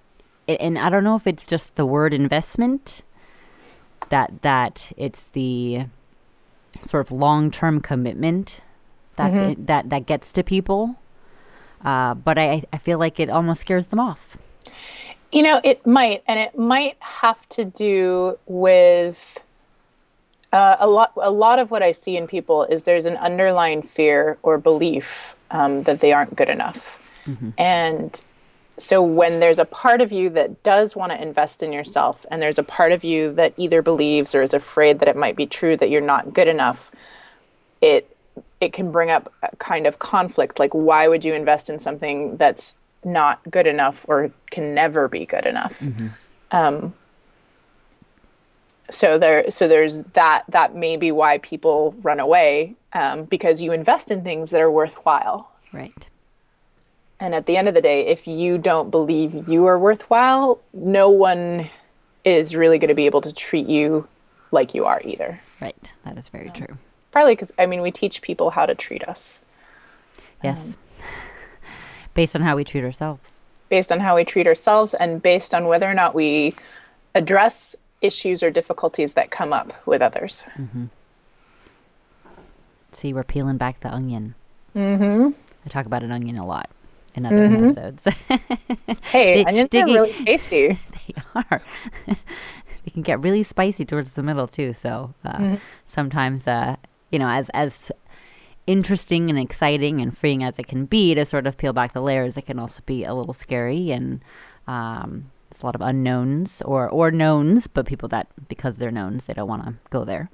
and 0.48 0.78
I 0.78 0.90
don't 0.90 1.04
know 1.04 1.16
if 1.16 1.26
it's 1.26 1.46
just 1.46 1.76
the 1.76 1.86
word 1.86 2.12
investment 2.14 3.02
that 4.10 4.42
that 4.42 4.92
it's 4.96 5.22
the 5.32 5.86
sort 6.84 7.06
of 7.06 7.12
long 7.12 7.50
term 7.50 7.80
commitment 7.80 8.60
that's 9.16 9.34
Mm-hmm. 9.36 9.50
it, 9.52 9.66
that 9.66 9.90
that 9.90 10.06
gets 10.06 10.32
to 10.32 10.42
people. 10.42 10.96
Uh, 11.84 12.14
but 12.14 12.38
I 12.38 12.64
I 12.72 12.78
feel 12.78 12.98
like 12.98 13.20
it 13.20 13.30
almost 13.30 13.60
scares 13.60 13.86
them 13.86 14.00
off. 14.00 14.36
You 15.32 15.42
know, 15.42 15.60
it 15.64 15.84
might, 15.84 16.22
and 16.28 16.38
it 16.38 16.56
might 16.56 16.96
have 17.00 17.48
to 17.50 17.64
do 17.64 18.38
with 18.46 19.42
uh, 20.52 20.76
a 20.78 20.86
lot. 20.86 21.12
A 21.20 21.30
lot 21.30 21.58
of 21.58 21.70
what 21.72 21.82
I 21.82 21.90
see 21.92 22.16
in 22.16 22.28
people 22.28 22.64
is 22.64 22.84
there's 22.84 23.04
an 23.04 23.16
underlying 23.16 23.82
fear 23.82 24.38
or 24.42 24.58
belief 24.58 25.34
um, 25.50 25.82
that 25.82 25.98
they 26.00 26.12
aren't 26.12 26.36
good 26.36 26.48
enough, 26.48 27.00
and 27.58 28.20
so 28.76 29.02
when 29.02 29.40
there's 29.40 29.58
a 29.58 29.64
part 29.64 30.00
of 30.00 30.10
you 30.10 30.30
that 30.30 30.62
does 30.62 30.96
want 30.96 31.12
to 31.12 31.20
invest 31.20 31.62
in 31.62 31.72
yourself, 31.72 32.26
and 32.30 32.42
there's 32.42 32.58
a 32.58 32.64
part 32.64 32.92
of 32.92 33.04
you 33.04 33.32
that 33.34 33.52
either 33.56 33.82
believes 33.82 34.34
or 34.34 34.42
is 34.42 34.54
afraid 34.54 34.98
that 34.98 35.08
it 35.08 35.16
might 35.16 35.36
be 35.36 35.46
true 35.46 35.76
that 35.76 35.90
you're 35.90 36.00
not 36.00 36.34
good 36.34 36.48
enough, 36.48 36.90
it 37.80 38.10
it 38.60 38.72
can 38.72 38.90
bring 38.90 39.10
up 39.10 39.28
a 39.42 39.54
kind 39.56 39.86
of 39.86 39.98
conflict. 39.98 40.58
Like, 40.58 40.72
why 40.72 41.06
would 41.06 41.24
you 41.24 41.34
invest 41.34 41.70
in 41.70 41.78
something 41.78 42.36
that's 42.36 42.74
not 43.04 43.38
good 43.50 43.66
enough 43.66 44.04
or 44.08 44.30
can 44.50 44.74
never 44.74 45.06
be 45.06 45.26
good 45.26 45.46
enough? 45.46 45.80
Um, 46.50 46.94
so 48.90 49.18
there, 49.18 49.50
so 49.50 49.68
there's 49.68 50.02
that. 50.14 50.44
That 50.48 50.74
may 50.74 50.96
be 50.96 51.12
why 51.12 51.38
people 51.38 51.94
run 52.02 52.20
away 52.20 52.74
um, 52.92 53.24
because 53.24 53.62
you 53.62 53.72
invest 53.72 54.10
in 54.10 54.24
things 54.24 54.50
that 54.50 54.60
are 54.60 54.70
worthwhile. 54.70 55.52
Right. 55.72 56.08
And 57.24 57.34
at 57.34 57.46
the 57.46 57.56
end 57.56 57.68
of 57.68 57.74
the 57.74 57.80
day, 57.80 58.06
if 58.06 58.26
you 58.26 58.58
don't 58.58 58.90
believe 58.90 59.48
you 59.48 59.64
are 59.64 59.78
worthwhile, 59.78 60.60
no 60.74 61.08
one 61.08 61.70
is 62.22 62.54
really 62.54 62.78
going 62.78 62.90
to 62.90 62.94
be 62.94 63.06
able 63.06 63.22
to 63.22 63.32
treat 63.32 63.66
you 63.66 64.06
like 64.50 64.74
you 64.74 64.84
are 64.84 65.00
either. 65.02 65.40
Right. 65.58 65.90
That 66.04 66.18
is 66.18 66.28
very 66.28 66.50
true. 66.50 66.76
Probably 67.12 67.32
because 67.32 67.50
I 67.58 67.64
mean 67.64 67.80
we 67.80 67.90
teach 67.90 68.20
people 68.20 68.50
how 68.50 68.66
to 68.66 68.74
treat 68.74 69.08
us 69.08 69.40
Yes. 70.42 70.76
Based 72.12 72.36
on 72.36 72.42
how 72.42 72.56
we 72.56 72.62
treat 72.62 72.84
ourselves. 72.84 73.40
based 73.70 73.90
on 73.90 74.00
how 74.00 74.16
we 74.16 74.26
treat 74.26 74.46
ourselves 74.46 74.92
and 74.92 75.22
based 75.22 75.54
on 75.54 75.64
whether 75.64 75.90
or 75.90 75.94
not 75.94 76.14
we 76.14 76.54
address 77.14 77.74
issues 78.02 78.42
or 78.42 78.50
difficulties 78.50 79.14
that 79.14 79.30
come 79.30 79.54
up 79.54 79.72
with 79.86 80.02
others. 80.02 80.44
See, 82.92 83.14
we're 83.14 83.24
peeling 83.24 83.56
back 83.56 83.80
the 83.80 83.88
onion. 83.90 84.34
Mm-hmm. 84.76 85.30
I 85.64 85.68
talk 85.70 85.86
about 85.86 86.02
an 86.02 86.12
onion 86.12 86.36
a 86.36 86.46
lot 86.46 86.68
in 87.14 87.26
other 87.26 87.44
episodes. 87.44 88.06
Hey, 89.04 89.36
Dig- 89.36 89.48
onions 89.48 89.66
are 89.66 89.68
digging- 89.68 89.94
really 89.94 90.24
tasty. 90.24 90.68
they 91.06 91.14
are. 91.34 91.62
they 92.06 92.90
can 92.92 93.02
get 93.02 93.20
really 93.20 93.42
spicy 93.42 93.84
towards 93.84 94.12
the 94.14 94.22
middle 94.22 94.46
too. 94.48 94.72
So 94.74 95.14
uh, 95.24 95.56
sometimes, 95.86 96.46
uh, 96.48 96.76
you 97.10 97.18
know, 97.18 97.28
as 97.28 97.50
as 97.54 97.92
interesting 98.66 99.28
and 99.30 99.38
exciting 99.38 100.00
and 100.00 100.16
freeing 100.16 100.42
as 100.42 100.58
it 100.58 100.66
can 100.66 100.86
be 100.86 101.14
to 101.14 101.24
sort 101.24 101.46
of 101.46 101.56
peel 101.58 101.72
back 101.72 101.92
the 101.92 102.00
layers, 102.00 102.36
it 102.36 102.42
can 102.46 102.58
also 102.58 102.82
be 102.86 103.04
a 103.04 103.14
little 103.14 103.34
scary 103.34 103.90
and 103.90 104.20
um, 104.66 105.30
there's 105.50 105.62
a 105.62 105.66
lot 105.66 105.74
of 105.74 105.82
unknowns 105.82 106.62
or 106.62 106.88
or 106.88 107.10
knowns, 107.10 107.66
but 107.66 107.86
people 107.86 108.08
that 108.08 108.26
because 108.48 108.76
they're 108.76 108.90
knowns, 108.90 109.26
they 109.26 109.34
don't 109.34 109.48
want 109.48 109.64
to 109.64 109.74
go 109.90 110.04
there. 110.04 110.30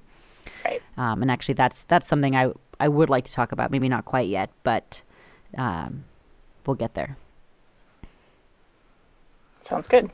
Right. 0.64 0.82
Um, 0.96 1.22
and 1.22 1.30
actually, 1.30 1.54
that's 1.54 1.84
that's 1.84 2.08
something 2.08 2.34
I 2.37 2.52
I 2.78 2.88
would 2.88 3.10
like 3.10 3.25
to 3.26 3.32
talk 3.32 3.52
about. 3.52 3.70
Maybe 3.70 3.88
not 3.88 4.04
quite 4.04 4.28
yet, 4.28 4.50
but 4.62 5.02
um, 5.58 6.04
we'll 6.71 6.77
get 6.77 6.95
there. 6.95 7.17
Sounds 9.61 9.89
good. 9.89 10.11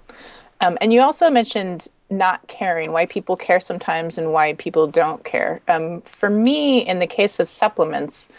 Um, 0.62 0.78
and 0.80 0.90
you 0.90 1.02
also 1.02 1.28
mentioned 1.28 1.86
not 2.08 2.46
caring, 2.48 2.92
why 2.92 3.04
people 3.04 3.36
care 3.36 3.60
sometimes 3.60 4.16
and 4.16 4.32
why 4.32 4.54
people 4.54 4.86
don't 4.86 5.22
care. 5.22 5.60
Um, 5.68 6.00
for 6.02 6.30
me, 6.30 6.86
in 6.86 6.98
the 6.98 7.06
case 7.06 7.38
of 7.40 7.48
supplements, 7.48 8.30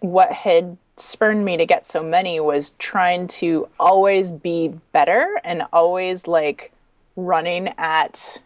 what 0.00 0.30
had 0.32 0.76
spurned 0.98 1.46
me 1.46 1.56
to 1.56 1.64
get 1.64 1.86
so 1.86 2.02
many 2.02 2.40
was 2.40 2.74
trying 2.78 3.26
to 3.28 3.68
always 3.80 4.32
be 4.32 4.68
better 4.92 5.40
and 5.42 5.62
always 5.72 6.26
like 6.26 6.72
running 7.16 7.72
at 7.78 8.38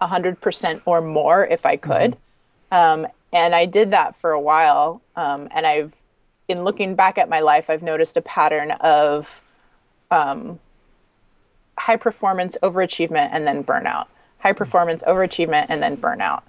100% 0.00 0.82
or 0.86 1.00
more 1.00 1.46
if 1.46 1.66
I 1.66 1.76
could. 1.76 2.16
Um, 2.70 3.08
and 3.32 3.56
I 3.56 3.66
did 3.66 3.90
that 3.90 4.14
for 4.14 4.30
a 4.30 4.40
while. 4.40 5.02
Um, 5.16 5.48
and 5.50 5.66
I've, 5.66 5.92
in 6.48 6.64
looking 6.64 6.94
back 6.94 7.18
at 7.18 7.28
my 7.28 7.40
life, 7.40 7.70
I've 7.70 7.82
noticed 7.82 8.16
a 8.16 8.22
pattern 8.22 8.72
of 8.72 9.40
high 11.78 11.96
performance 11.96 12.56
overachievement 12.62 13.30
and 13.32 13.46
then 13.46 13.64
burnout. 13.64 14.06
High 14.38 14.52
performance 14.52 15.02
overachievement 15.04 15.66
and 15.70 15.82
then 15.82 15.96
burnout. 15.96 16.42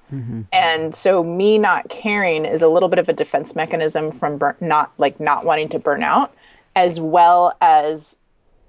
And 0.52 0.94
so 0.94 1.24
me 1.24 1.58
not 1.58 1.88
caring 1.90 2.46
is 2.46 2.62
a 2.62 2.68
little 2.68 2.90
bit 2.90 3.00
of 3.00 3.08
a 3.10 3.14
defense 3.14 3.56
mechanism 3.56 4.12
from 4.12 4.38
bur- 4.38 4.58
not 4.60 4.92
like 4.98 5.20
not 5.20 5.46
wanting 5.46 5.70
to 5.70 5.80
burn 5.80 6.04
out 6.04 6.36
as 6.76 7.00
well 7.00 7.56
as 7.62 8.18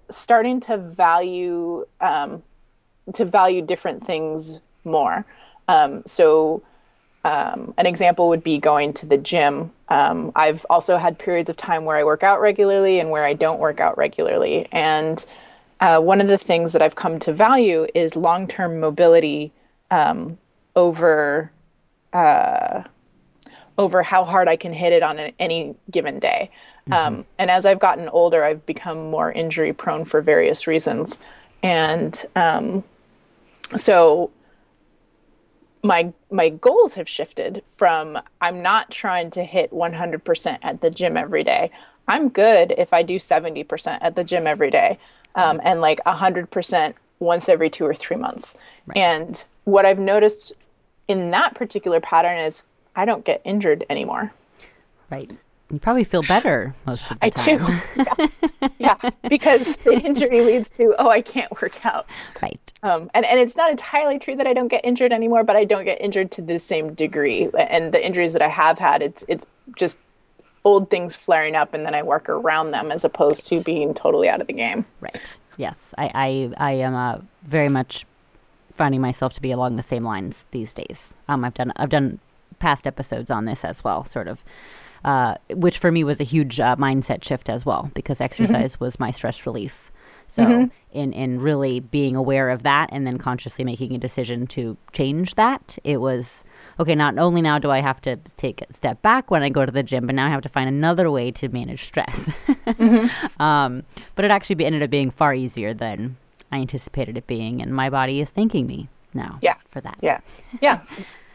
starting 0.08 0.60
to 0.60 0.76
value 0.76 1.84
um, 2.00 2.42
to 3.14 3.24
value 3.24 3.62
different 3.62 4.06
things 4.06 4.60
more. 4.84 5.24
Um, 5.68 6.04
so 6.06 6.62
um, 7.26 7.74
an 7.76 7.86
example 7.86 8.28
would 8.28 8.44
be 8.44 8.56
going 8.56 8.92
to 8.92 9.04
the 9.04 9.18
gym. 9.18 9.72
Um, 9.88 10.30
I've 10.36 10.64
also 10.70 10.96
had 10.96 11.18
periods 11.18 11.50
of 11.50 11.56
time 11.56 11.84
where 11.84 11.96
I 11.96 12.04
work 12.04 12.22
out 12.22 12.40
regularly 12.40 13.00
and 13.00 13.10
where 13.10 13.24
I 13.24 13.32
don't 13.32 13.58
work 13.58 13.80
out 13.80 13.98
regularly. 13.98 14.68
And 14.70 15.26
uh, 15.80 15.98
one 15.98 16.20
of 16.20 16.28
the 16.28 16.38
things 16.38 16.72
that 16.72 16.82
I've 16.82 16.94
come 16.94 17.18
to 17.18 17.32
value 17.32 17.88
is 17.96 18.14
long 18.14 18.46
term 18.46 18.78
mobility 18.78 19.52
um, 19.90 20.38
over. 20.76 21.50
Uh, 22.12 22.84
over 23.78 24.02
how 24.02 24.24
hard 24.24 24.48
I 24.48 24.56
can 24.56 24.72
hit 24.72 24.94
it 24.94 25.02
on 25.02 25.18
any 25.38 25.74
given 25.90 26.18
day. 26.18 26.50
Um, 26.90 27.26
and 27.38 27.50
as 27.50 27.66
I've 27.66 27.78
gotten 27.78 28.08
older, 28.08 28.42
I've 28.42 28.64
become 28.64 29.10
more 29.10 29.30
injury 29.30 29.74
prone 29.74 30.06
for 30.06 30.22
various 30.22 30.66
reasons. 30.66 31.18
And 31.62 32.24
um, 32.36 32.84
so 33.76 34.30
my 35.86 36.12
my 36.30 36.48
goals 36.48 36.94
have 36.94 37.08
shifted 37.08 37.62
from 37.66 38.18
I'm 38.40 38.62
not 38.62 38.90
trying 38.90 39.30
to 39.30 39.44
hit 39.44 39.70
100% 39.70 40.58
at 40.62 40.80
the 40.80 40.90
gym 40.90 41.16
every 41.16 41.44
day. 41.44 41.70
I'm 42.08 42.28
good 42.28 42.74
if 42.76 42.92
I 42.92 43.02
do 43.02 43.16
70% 43.16 43.98
at 44.00 44.16
the 44.16 44.24
gym 44.24 44.46
every 44.46 44.70
day, 44.70 44.98
um, 45.34 45.60
and 45.64 45.80
like 45.80 46.00
100% 46.04 46.94
once 47.18 47.48
every 47.48 47.70
two 47.70 47.84
or 47.84 47.94
three 47.94 48.16
months. 48.16 48.54
And 48.94 49.44
what 49.64 49.84
I've 49.84 49.98
noticed 49.98 50.52
in 51.08 51.30
that 51.32 51.54
particular 51.54 52.00
pattern 52.00 52.38
is 52.38 52.62
I 52.94 53.04
don't 53.04 53.24
get 53.24 53.40
injured 53.44 53.84
anymore. 53.90 54.32
Right. 55.10 55.30
You 55.70 55.80
probably 55.80 56.04
feel 56.04 56.22
better 56.22 56.74
most 56.86 57.10
of 57.10 57.18
the 57.18 57.26
I 57.26 57.30
time. 57.30 57.80
I 57.96 58.04
do. 58.24 58.30
yeah. 58.78 58.96
yeah, 59.02 59.10
because 59.28 59.76
the 59.78 59.94
injury 60.04 60.42
leads 60.42 60.70
to, 60.70 60.94
oh, 60.98 61.08
I 61.08 61.20
can't 61.20 61.50
work 61.60 61.84
out. 61.84 62.06
Right. 62.40 62.72
Um, 62.84 63.10
and, 63.14 63.26
and 63.26 63.40
it's 63.40 63.56
not 63.56 63.70
entirely 63.70 64.18
true 64.20 64.36
that 64.36 64.46
I 64.46 64.52
don't 64.52 64.68
get 64.68 64.84
injured 64.84 65.12
anymore, 65.12 65.42
but 65.42 65.56
I 65.56 65.64
don't 65.64 65.84
get 65.84 66.00
injured 66.00 66.30
to 66.32 66.42
the 66.42 66.60
same 66.60 66.94
degree. 66.94 67.48
And 67.58 67.92
the 67.92 68.04
injuries 68.04 68.32
that 68.32 68.42
I 68.42 68.48
have 68.48 68.78
had, 68.78 69.02
it's 69.02 69.24
it's 69.26 69.46
just 69.76 69.98
old 70.64 70.88
things 70.88 71.16
flaring 71.16 71.56
up, 71.56 71.74
and 71.74 71.84
then 71.84 71.94
I 71.96 72.02
work 72.04 72.28
around 72.28 72.70
them 72.70 72.92
as 72.92 73.04
opposed 73.04 73.48
to 73.48 73.60
being 73.60 73.92
totally 73.92 74.28
out 74.28 74.40
of 74.40 74.46
the 74.46 74.52
game. 74.52 74.86
Right. 75.00 75.34
Yes. 75.56 75.94
I 75.98 76.10
I, 76.58 76.68
I 76.68 76.72
am 76.72 76.94
uh, 76.94 77.18
very 77.42 77.68
much 77.68 78.06
finding 78.72 79.00
myself 79.00 79.32
to 79.34 79.40
be 79.40 79.50
along 79.50 79.76
the 79.76 79.82
same 79.82 80.04
lines 80.04 80.44
these 80.52 80.72
days. 80.72 81.12
Um, 81.28 81.44
I've 81.44 81.54
done 81.54 81.72
I've 81.74 81.90
done 81.90 82.20
past 82.60 82.86
episodes 82.86 83.32
on 83.32 83.46
this 83.46 83.64
as 83.64 83.82
well, 83.82 84.04
sort 84.04 84.28
of. 84.28 84.44
Uh, 85.06 85.36
which 85.50 85.78
for 85.78 85.90
me 85.92 86.02
was 86.04 86.20
a 86.20 86.24
huge 86.24 86.58
uh, 86.58 86.74
mindset 86.76 87.22
shift 87.24 87.48
as 87.48 87.64
well 87.64 87.90
because 87.94 88.20
exercise 88.20 88.78
was 88.80 88.98
my 88.98 89.12
stress 89.12 89.46
relief. 89.46 89.90
So 90.28 90.68
in 90.90 91.12
in 91.12 91.40
really 91.40 91.78
being 91.78 92.16
aware 92.16 92.50
of 92.50 92.64
that 92.64 92.88
and 92.90 93.06
then 93.06 93.16
consciously 93.16 93.64
making 93.64 93.94
a 93.94 93.98
decision 93.98 94.48
to 94.48 94.76
change 94.92 95.36
that, 95.36 95.78
it 95.84 95.98
was 96.00 96.42
okay. 96.80 96.96
Not 96.96 97.16
only 97.18 97.40
now 97.40 97.60
do 97.60 97.70
I 97.70 97.78
have 97.80 98.00
to 98.00 98.16
take 98.36 98.62
a 98.62 98.74
step 98.74 99.00
back 99.02 99.30
when 99.30 99.44
I 99.44 99.48
go 99.48 99.64
to 99.64 99.70
the 99.70 99.84
gym, 99.84 100.06
but 100.06 100.16
now 100.16 100.26
I 100.26 100.30
have 100.30 100.42
to 100.42 100.48
find 100.48 100.68
another 100.68 101.08
way 101.12 101.30
to 101.30 101.48
manage 101.50 101.84
stress. 101.84 102.28
um, 103.38 103.84
but 104.16 104.24
it 104.24 104.32
actually 104.32 104.64
ended 104.64 104.82
up 104.82 104.90
being 104.90 105.12
far 105.12 105.32
easier 105.34 105.72
than 105.72 106.16
I 106.50 106.56
anticipated 106.58 107.16
it 107.16 107.28
being, 107.28 107.62
and 107.62 107.72
my 107.72 107.90
body 107.90 108.20
is 108.20 108.30
thanking 108.30 108.66
me 108.66 108.88
now 109.14 109.38
Yeah. 109.42 109.54
for 109.68 109.80
that. 109.80 109.98
Yeah. 110.00 110.18
Yeah. 110.60 110.82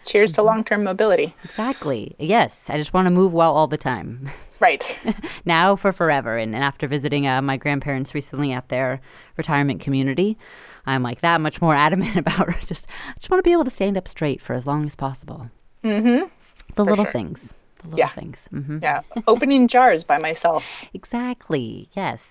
Cheers 0.06 0.32
to 0.34 0.42
long 0.44 0.64
term 0.64 0.84
mobility. 0.84 1.36
Exactly. 1.44 2.16
Yes, 2.20 2.66
I 2.70 2.78
just 2.78 2.94
want 2.94 3.06
to 3.06 3.12
move 3.12 3.34
well 3.34 3.54
all 3.56 3.68
the 3.68 3.78
time. 3.78 4.30
Right. 4.60 4.98
now 5.46 5.76
for 5.76 5.92
forever. 5.92 6.38
And, 6.38 6.54
and 6.56 6.64
after 6.64 6.88
visiting 6.88 7.28
uh, 7.28 7.42
my 7.42 7.58
grandparents 7.58 8.14
recently 8.14 8.52
at 8.52 8.70
their 8.70 9.02
retirement 9.38 9.82
community, 9.82 10.38
I'm 10.86 11.04
like 11.04 11.22
that 11.22 11.42
much 11.42 11.62
more 11.62 11.76
adamant 11.88 12.16
about 12.16 12.50
just 12.68 12.88
I 13.10 13.14
just 13.20 13.30
want 13.30 13.44
to 13.44 13.48
be 13.48 13.54
able 13.54 13.64
to 13.66 13.72
stand 13.72 13.98
up 13.98 14.08
straight 14.08 14.42
for 14.42 14.54
as 14.54 14.68
long 14.68 14.86
as 14.86 14.96
possible. 14.96 15.50
Mm-hmm. 15.84 16.28
The 16.76 16.86
little 16.86 17.06
sure. 17.06 17.12
things. 17.12 17.54
The 17.82 17.88
little 17.88 18.00
Yeah. 18.00 18.10
things. 18.10 18.48
hmm 18.52 18.78
Yeah. 18.82 19.02
Opening 19.28 19.68
jars 19.68 20.04
by 20.04 20.20
myself. 20.20 20.86
Exactly. 20.94 21.90
Yes. 21.96 22.24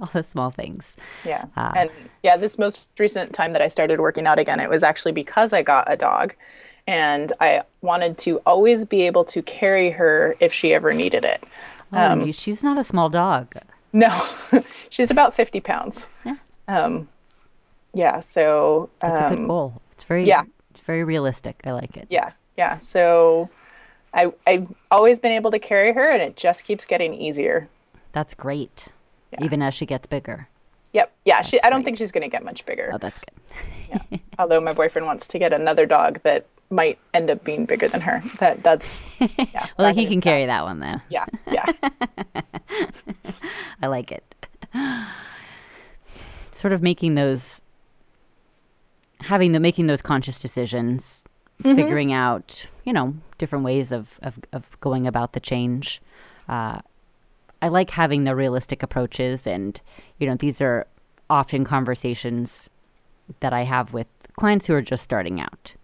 all 0.00 0.10
the 0.12 0.22
small 0.22 0.50
things. 0.50 0.96
Yeah. 1.24 1.46
Ah. 1.56 1.72
And 1.74 1.90
yeah, 2.22 2.36
this 2.36 2.56
most 2.58 2.86
recent 2.98 3.32
time 3.32 3.50
that 3.50 3.60
I 3.62 3.66
started 3.68 4.00
working 4.00 4.26
out 4.26 4.38
again, 4.38 4.60
it 4.60 4.70
was 4.70 4.82
actually 4.84 5.12
because 5.12 5.52
I 5.52 5.62
got 5.62 5.90
a 5.90 5.96
dog. 5.96 6.34
And 6.86 7.32
I 7.40 7.62
wanted 7.80 8.18
to 8.18 8.38
always 8.46 8.84
be 8.84 9.02
able 9.02 9.24
to 9.26 9.42
carry 9.42 9.90
her 9.90 10.34
if 10.40 10.52
she 10.52 10.74
ever 10.74 10.92
needed 10.92 11.24
it. 11.24 11.44
Oh, 11.92 12.32
she's 12.32 12.62
not 12.62 12.76
a 12.76 12.84
small 12.84 13.08
dog. 13.08 13.54
No, 13.92 14.26
she's 14.90 15.10
about 15.10 15.34
50 15.34 15.60
pounds. 15.60 16.08
Yeah. 16.24 16.36
Um, 16.66 17.08
yeah, 17.92 18.20
so 18.20 18.90
that's 18.98 19.20
a 19.20 19.26
um, 19.26 19.36
good 19.36 19.46
goal. 19.46 19.80
It's 19.92 20.04
very 20.04 20.24
yeah. 20.24 20.42
it's 20.72 20.80
very 20.84 21.04
realistic. 21.04 21.60
I 21.64 21.70
like 21.72 21.96
it. 21.96 22.08
yeah, 22.10 22.32
yeah. 22.56 22.76
So 22.78 23.48
I 24.12 24.32
I've 24.46 24.66
always 24.90 25.20
been 25.20 25.32
able 25.32 25.52
to 25.52 25.60
carry 25.60 25.92
her, 25.92 26.10
and 26.10 26.20
it 26.20 26.36
just 26.36 26.64
keeps 26.64 26.84
getting 26.84 27.14
easier. 27.14 27.68
That's 28.12 28.34
great. 28.34 28.88
Even 29.40 29.62
as 29.62 29.74
she 29.74 29.84
gets 29.86 30.06
bigger. 30.06 30.48
Yep. 30.92 31.12
Yeah. 31.24 31.42
She. 31.42 31.60
I 31.62 31.70
don't 31.70 31.78
great. 31.78 31.84
think 31.86 31.98
she's 31.98 32.12
going 32.12 32.22
to 32.22 32.28
get 32.28 32.44
much 32.44 32.64
bigger. 32.66 32.90
Oh, 32.92 32.98
that's 32.98 33.18
good. 33.18 34.20
Although 34.38 34.60
my 34.60 34.72
boyfriend 34.72 35.06
wants 35.06 35.26
to 35.28 35.38
get 35.38 35.52
another 35.52 35.86
dog 35.86 36.20
that 36.22 36.46
might 36.70 36.98
end 37.12 37.30
up 37.30 37.44
being 37.44 37.66
bigger 37.66 37.88
than 37.88 38.00
her. 38.00 38.20
That 38.40 38.62
that's. 38.62 39.02
Yeah. 39.20 39.66
Well, 39.78 39.88
not 39.88 39.96
he 39.96 40.06
can 40.06 40.20
carry 40.20 40.46
that 40.46 40.64
one 40.64 40.78
though. 40.78 41.00
Yeah. 41.08 41.26
Yeah. 41.50 41.64
I 43.82 43.86
like 43.86 44.12
it. 44.12 44.24
sort 46.52 46.72
of 46.72 46.82
making 46.82 47.14
those 47.14 47.60
having 49.20 49.52
the 49.52 49.60
making 49.60 49.86
those 49.86 50.02
conscious 50.02 50.38
decisions, 50.38 51.24
figuring 51.62 52.12
out, 52.12 52.66
you 52.84 52.92
know, 52.92 53.14
different 53.38 53.64
ways 53.64 53.92
of, 53.92 54.18
of, 54.22 54.38
of 54.52 54.78
going 54.80 55.06
about 55.06 55.32
the 55.32 55.40
change. 55.40 56.02
Uh, 56.48 56.80
I 57.62 57.68
like 57.68 57.90
having 57.90 58.24
the 58.24 58.36
realistic 58.36 58.82
approaches 58.82 59.46
and, 59.46 59.80
you 60.18 60.26
know, 60.26 60.34
these 60.34 60.60
are 60.60 60.86
often 61.30 61.64
conversations 61.64 62.68
that 63.40 63.54
I 63.54 63.64
have 63.64 63.94
with 63.94 64.06
clients 64.36 64.66
who 64.66 64.74
are 64.74 64.82
just 64.82 65.02
starting 65.02 65.40
out. 65.40 65.74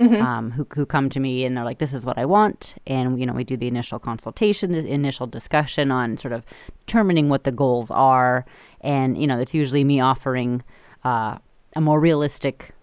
Um, 0.00 0.50
who, 0.50 0.66
who 0.72 0.86
come 0.86 1.10
to 1.10 1.20
me 1.20 1.44
and 1.44 1.54
they're 1.54 1.64
like, 1.64 1.78
this 1.78 1.92
is 1.92 2.06
what 2.06 2.16
I 2.16 2.24
want. 2.24 2.74
And, 2.86 3.20
you 3.20 3.26
know, 3.26 3.34
we 3.34 3.44
do 3.44 3.58
the 3.58 3.68
initial 3.68 3.98
consultation, 3.98 4.72
the 4.72 4.86
initial 4.86 5.26
discussion 5.26 5.90
on 5.90 6.16
sort 6.16 6.32
of 6.32 6.42
determining 6.86 7.28
what 7.28 7.44
the 7.44 7.52
goals 7.52 7.90
are. 7.90 8.46
And, 8.80 9.20
you 9.20 9.26
know, 9.26 9.38
it's 9.38 9.52
usually 9.52 9.84
me 9.84 10.00
offering 10.00 10.62
uh, 11.04 11.36
a 11.76 11.82
more 11.82 12.00
realistic, 12.00 12.74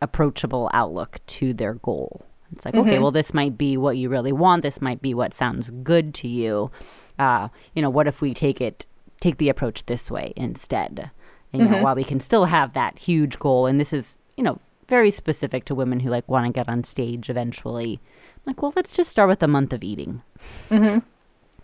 approachable 0.00 0.70
outlook 0.72 1.20
to 1.26 1.52
their 1.52 1.74
goal. 1.74 2.24
It's 2.54 2.64
like, 2.64 2.74
okay, 2.74 2.98
well, 2.98 3.10
this 3.10 3.34
might 3.34 3.58
be 3.58 3.76
what 3.76 3.98
you 3.98 4.08
really 4.08 4.32
want. 4.32 4.62
This 4.62 4.80
might 4.80 5.02
be 5.02 5.12
what 5.12 5.34
sounds 5.34 5.70
good 5.82 6.14
to 6.14 6.28
you. 6.28 6.70
Uh, 7.18 7.48
you 7.74 7.82
know, 7.82 7.90
what 7.90 8.06
if 8.06 8.22
we 8.22 8.32
take 8.32 8.62
it, 8.62 8.86
take 9.20 9.36
the 9.36 9.50
approach 9.50 9.84
this 9.84 10.10
way 10.10 10.32
instead? 10.36 11.10
And, 11.52 11.62
you 11.62 11.68
know, 11.68 11.82
while 11.82 11.94
we 11.94 12.04
can 12.04 12.18
still 12.18 12.46
have 12.46 12.72
that 12.72 12.98
huge 12.98 13.38
goal, 13.38 13.66
and 13.66 13.78
this 13.78 13.92
is, 13.92 14.16
you 14.38 14.44
know, 14.44 14.58
very 14.92 15.10
specific 15.10 15.64
to 15.64 15.74
women 15.74 16.00
who 16.00 16.10
like 16.10 16.28
want 16.28 16.44
to 16.44 16.52
get 16.52 16.68
on 16.68 16.84
stage 16.84 17.30
eventually. 17.30 17.98
I'm 18.36 18.42
like, 18.44 18.60
well, 18.60 18.74
let's 18.76 18.92
just 18.92 19.08
start 19.08 19.26
with 19.26 19.42
a 19.42 19.48
month 19.48 19.72
of 19.72 19.82
eating. 19.82 20.20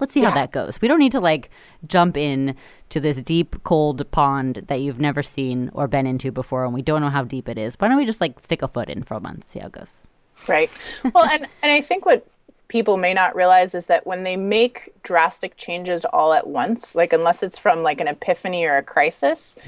Let's 0.00 0.14
see 0.14 0.22
how 0.22 0.32
that 0.32 0.50
goes. 0.50 0.80
We 0.80 0.88
don't 0.88 0.98
need 0.98 1.12
to 1.12 1.20
like 1.20 1.50
jump 1.86 2.16
in 2.16 2.56
to 2.88 3.00
this 3.00 3.20
deep, 3.20 3.62
cold 3.64 4.10
pond 4.12 4.64
that 4.68 4.80
you've 4.80 4.98
never 4.98 5.22
seen 5.22 5.70
or 5.74 5.86
been 5.88 6.06
into 6.06 6.32
before, 6.32 6.64
and 6.64 6.72
we 6.72 6.80
don't 6.80 7.02
know 7.02 7.10
how 7.10 7.22
deep 7.22 7.50
it 7.50 7.58
is. 7.58 7.74
Why 7.78 7.88
don't 7.88 7.98
we 7.98 8.06
just 8.06 8.22
like 8.22 8.42
stick 8.42 8.62
a 8.62 8.68
foot 8.68 8.88
in 8.88 9.02
for 9.02 9.14
a 9.14 9.20
month, 9.20 9.46
see 9.50 9.58
how 9.58 9.66
it 9.66 9.72
goes? 9.72 10.04
Right. 10.48 10.70
Well, 11.12 11.24
and, 11.24 11.46
and 11.62 11.70
I 11.70 11.82
think 11.82 12.06
what 12.06 12.26
people 12.68 12.96
may 12.96 13.12
not 13.12 13.36
realize 13.36 13.74
is 13.74 13.86
that 13.88 14.06
when 14.06 14.24
they 14.24 14.36
make 14.36 14.90
drastic 15.02 15.58
changes 15.58 16.06
all 16.06 16.32
at 16.32 16.46
once, 16.46 16.94
like 16.94 17.12
unless 17.12 17.42
it's 17.42 17.58
from 17.58 17.82
like 17.82 18.00
an 18.00 18.08
epiphany 18.08 18.64
or 18.64 18.78
a 18.78 18.82
crisis, 18.82 19.58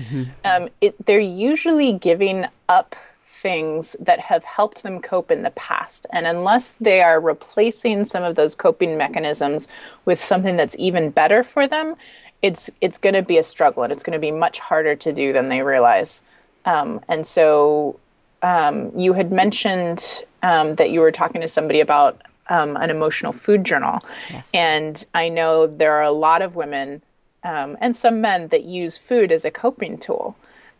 um, 0.47 0.71
it, 0.81 0.95
they're 1.05 1.19
usually 1.19 1.93
giving 1.93 2.47
up 2.71 2.97
things 3.41 3.97
that 3.99 4.21
have 4.21 4.45
helped 4.45 4.83
them 4.83 5.01
cope 5.01 5.31
in 5.31 5.43
the 5.43 5.51
past. 5.53 6.07
And 6.13 6.27
unless 6.27 6.71
they 6.81 7.01
are 7.01 7.19
replacing 7.19 8.05
some 8.05 8.23
of 8.23 8.37
those 8.37 8.55
coping 8.55 8.99
mechanisms 8.99 9.67
with 10.05 10.23
something 10.23 10.57
that's 10.57 10.76
even 10.79 11.11
better 11.11 11.43
for 11.43 11.67
them, 11.67 11.97
it's 12.43 12.71
it's 12.81 12.99
going 12.99 13.15
to 13.15 13.23
be 13.23 13.39
a 13.39 13.43
struggle 13.43 13.83
and 13.83 13.93
it's 13.93 14.03
going 14.03 14.15
to 14.15 14.21
be 14.21 14.31
much 14.31 14.59
harder 14.59 14.95
to 14.97 15.13
do 15.13 15.33
than 15.33 15.49
they 15.49 15.63
realize. 15.63 16.23
Um, 16.67 17.00
and 17.09 17.26
so 17.26 17.99
um, 18.43 18.93
you 18.99 19.15
had 19.15 19.33
mentioned 19.33 20.23
um, 20.43 20.75
that 20.75 20.91
you 20.91 21.00
were 21.00 21.13
talking 21.13 21.41
to 21.41 21.49
somebody 21.49 21.81
about 21.81 22.21
um, 22.50 22.76
an 22.76 22.91
emotional 22.91 23.33
food 23.33 23.65
journal. 23.65 24.00
Yes. 24.31 24.50
And 24.53 25.05
I 25.15 25.29
know 25.29 25.67
there 25.67 25.93
are 25.93 26.03
a 26.03 26.11
lot 26.11 26.43
of 26.43 26.57
women 26.57 27.03
um, 27.43 27.79
and 27.81 27.97
some 27.97 28.21
men 28.21 28.49
that 28.49 28.65
use 28.65 28.99
food 28.99 29.33
as 29.33 29.45
a 29.45 29.50
coping 29.50 29.97
tool. 29.97 30.37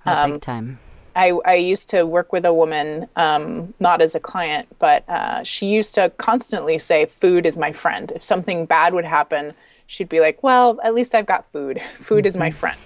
Oh, 0.07 0.33
big 0.33 0.41
time. 0.41 0.79
I, 1.17 1.31
I 1.45 1.55
used 1.55 1.89
to 1.91 2.05
work 2.05 2.33
with 2.33 2.45
a 2.45 2.53
woman, 2.53 3.09
um, 3.17 3.75
not 3.81 4.01
as 4.01 4.15
a 4.15 4.21
client, 4.21 4.69
but 4.79 5.09
uh, 5.09 5.43
she 5.43 5.67
used 5.67 5.95
to 5.97 6.11
constantly 6.19 6.79
say, 6.79 7.07
Food 7.07 7.47
is 7.47 7.59
my 7.59 7.73
friend. 7.73 8.13
If 8.15 8.23
something 8.23 8.67
bad 8.67 8.95
would 8.95 9.05
happen, 9.05 9.55
she'd 9.87 10.09
be 10.09 10.21
like, 10.21 10.43
Well, 10.43 10.79
at 10.83 10.95
least 10.95 11.15
I've 11.15 11.27
got 11.27 11.51
food. 11.51 11.81
Food 11.97 12.27
is 12.27 12.37
my 12.37 12.51
friend. 12.51 12.79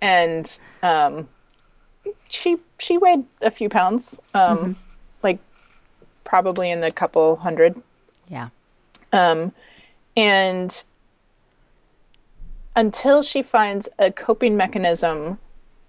and 0.00 0.58
um, 0.82 1.28
she 2.28 2.56
she 2.78 2.98
weighed 2.98 3.24
a 3.40 3.50
few 3.50 3.68
pounds, 3.68 4.20
um, 4.34 4.76
like 5.22 5.38
probably 6.24 6.70
in 6.70 6.80
the 6.80 6.90
couple 6.90 7.36
hundred. 7.36 7.80
Yeah. 8.28 8.48
And 10.16 10.84
until 12.76 13.22
she 13.22 13.42
finds 13.42 13.88
a 13.98 14.10
coping 14.10 14.56
mechanism 14.56 15.38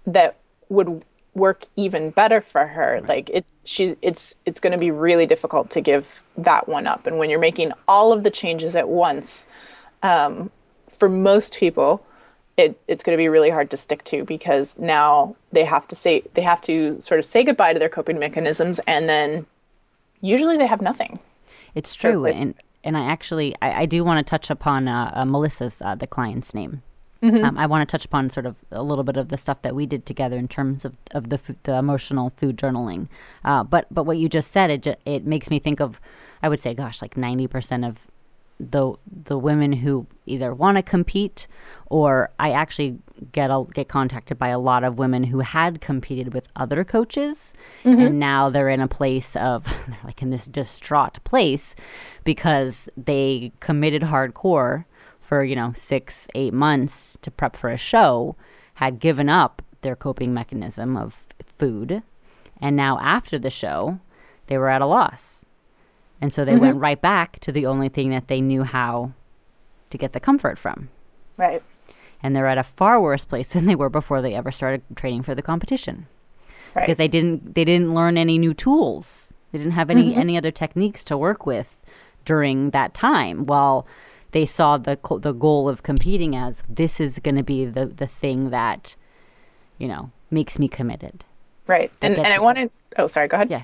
that 0.06 0.36
would 0.68 1.04
work 1.36 1.66
even 1.76 2.10
better 2.10 2.40
for 2.40 2.66
her, 2.66 3.02
like 3.06 3.30
it, 3.30 3.44
she's 3.64 3.94
it's 4.02 4.36
it's 4.46 4.58
going 4.58 4.72
to 4.72 4.78
be 4.78 4.90
really 4.90 5.26
difficult 5.26 5.70
to 5.70 5.80
give 5.80 6.22
that 6.36 6.66
one 6.68 6.86
up. 6.86 7.06
And 7.06 7.18
when 7.18 7.30
you're 7.30 7.38
making 7.38 7.72
all 7.86 8.12
of 8.12 8.22
the 8.22 8.30
changes 8.30 8.74
at 8.74 8.88
once, 8.88 9.46
um, 10.02 10.50
for 10.88 11.08
most 11.08 11.54
people, 11.54 12.04
it, 12.56 12.80
it's 12.88 13.04
going 13.04 13.16
to 13.16 13.22
be 13.22 13.28
really 13.28 13.50
hard 13.50 13.70
to 13.70 13.76
stick 13.76 14.02
to 14.04 14.24
because 14.24 14.78
now 14.78 15.36
they 15.52 15.64
have 15.64 15.86
to 15.88 15.94
say 15.94 16.22
they 16.34 16.42
have 16.42 16.62
to 16.62 16.98
sort 17.00 17.20
of 17.20 17.26
say 17.26 17.44
goodbye 17.44 17.74
to 17.74 17.78
their 17.78 17.90
coping 17.90 18.18
mechanisms, 18.18 18.80
and 18.86 19.08
then 19.08 19.46
usually 20.22 20.56
they 20.56 20.66
have 20.66 20.80
nothing. 20.80 21.18
It's 21.74 21.94
true, 21.94 22.24
and 22.24 22.54
and 22.82 22.96
I 22.96 23.04
actually 23.04 23.54
I, 23.60 23.82
I 23.82 23.86
do 23.86 24.02
want 24.04 24.26
to 24.26 24.28
touch 24.28 24.48
upon 24.48 24.88
uh, 24.88 25.12
uh, 25.14 25.24
Melissa's 25.26 25.82
uh, 25.82 25.94
the 25.94 26.06
client's 26.06 26.54
name. 26.54 26.82
Um, 27.44 27.58
I 27.58 27.66
want 27.66 27.88
to 27.88 27.90
touch 27.90 28.04
upon 28.04 28.30
sort 28.30 28.46
of 28.46 28.56
a 28.70 28.82
little 28.82 29.04
bit 29.04 29.16
of 29.16 29.28
the 29.28 29.36
stuff 29.36 29.62
that 29.62 29.74
we 29.74 29.86
did 29.86 30.06
together 30.06 30.36
in 30.36 30.48
terms 30.48 30.84
of, 30.84 30.96
of 31.12 31.28
the 31.30 31.56
the 31.64 31.74
emotional 31.74 32.32
food 32.36 32.56
journaling. 32.56 33.08
Uh, 33.44 33.64
but 33.64 33.86
but 33.90 34.04
what 34.04 34.18
you 34.18 34.28
just 34.28 34.52
said 34.52 34.70
it 34.70 34.82
ju- 34.82 34.94
it 35.04 35.26
makes 35.26 35.50
me 35.50 35.58
think 35.58 35.80
of 35.80 36.00
I 36.42 36.48
would 36.48 36.60
say 36.60 36.74
gosh 36.74 37.02
like 37.02 37.16
ninety 37.16 37.46
percent 37.46 37.84
of 37.84 38.06
the 38.58 38.94
the 39.24 39.36
women 39.38 39.72
who 39.72 40.06
either 40.24 40.54
want 40.54 40.76
to 40.78 40.82
compete 40.82 41.46
or 41.90 42.30
I 42.38 42.52
actually 42.52 42.98
get 43.32 43.50
a, 43.50 43.64
get 43.74 43.88
contacted 43.88 44.38
by 44.38 44.48
a 44.48 44.58
lot 44.58 44.82
of 44.82 44.98
women 44.98 45.24
who 45.24 45.40
had 45.40 45.80
competed 45.80 46.32
with 46.32 46.48
other 46.56 46.82
coaches 46.84 47.52
and 47.84 48.18
now 48.18 48.48
they're 48.50 48.70
in 48.70 48.80
a 48.80 48.88
place 48.88 49.36
of 49.36 49.64
they're 49.88 49.98
like 50.04 50.22
in 50.22 50.30
this 50.30 50.46
distraught 50.46 51.22
place 51.24 51.74
because 52.24 52.88
they 52.96 53.52
committed 53.60 54.02
hardcore 54.02 54.86
for 55.26 55.44
you 55.44 55.56
know 55.56 55.72
6 55.74 56.28
8 56.34 56.52
months 56.52 57.18
to 57.22 57.30
prep 57.30 57.56
for 57.56 57.70
a 57.70 57.76
show 57.76 58.36
had 58.74 59.00
given 59.00 59.28
up 59.28 59.62
their 59.82 59.96
coping 59.96 60.32
mechanism 60.32 60.96
of 60.96 61.26
food 61.44 62.02
and 62.60 62.76
now 62.76 62.98
after 63.00 63.38
the 63.38 63.50
show 63.50 63.98
they 64.46 64.56
were 64.56 64.68
at 64.68 64.82
a 64.82 64.86
loss 64.86 65.46
and 66.20 66.32
so 66.32 66.44
they 66.44 66.52
mm-hmm. 66.52 66.60
went 66.60 66.78
right 66.78 67.00
back 67.00 67.40
to 67.40 67.52
the 67.52 67.66
only 67.66 67.88
thing 67.88 68.10
that 68.10 68.28
they 68.28 68.40
knew 68.40 68.62
how 68.62 69.12
to 69.90 69.98
get 69.98 70.12
the 70.12 70.20
comfort 70.20 70.58
from. 70.58 70.88
Right. 71.36 71.62
And 72.22 72.34
they're 72.34 72.46
at 72.46 72.58
a 72.58 72.62
far 72.62 73.00
worse 73.00 73.24
place 73.24 73.48
than 73.52 73.66
they 73.66 73.74
were 73.74 73.90
before 73.90 74.22
they 74.22 74.34
ever 74.34 74.50
started 74.50 74.82
training 74.94 75.22
for 75.22 75.34
the 75.34 75.42
competition. 75.42 76.06
Right. 76.74 76.82
Because 76.82 76.98
they 76.98 77.08
didn't 77.08 77.54
they 77.54 77.64
didn't 77.64 77.94
learn 77.94 78.18
any 78.18 78.38
new 78.38 78.52
tools. 78.54 79.32
They 79.52 79.58
didn't 79.58 79.72
have 79.72 79.90
any 79.90 80.10
mm-hmm. 80.10 80.20
any 80.20 80.36
other 80.36 80.50
techniques 80.50 81.04
to 81.04 81.16
work 81.16 81.46
with 81.46 81.82
during 82.24 82.70
that 82.70 82.92
time 82.92 83.46
while 83.46 83.86
they 84.32 84.46
saw 84.46 84.76
the 84.76 84.98
the 85.20 85.32
goal 85.32 85.68
of 85.68 85.82
competing 85.82 86.34
as 86.36 86.56
this 86.68 87.00
is 87.00 87.18
going 87.18 87.36
to 87.36 87.42
be 87.42 87.64
the 87.64 87.86
the 87.86 88.06
thing 88.06 88.50
that 88.50 88.94
you 89.78 89.88
know 89.88 90.10
makes 90.30 90.58
me 90.58 90.68
committed. 90.68 91.24
Right. 91.66 91.90
And 92.02 92.16
and 92.16 92.28
I 92.28 92.38
wanted 92.38 92.70
oh 92.98 93.06
sorry, 93.06 93.28
go 93.28 93.36
ahead. 93.36 93.50
Yeah. 93.50 93.62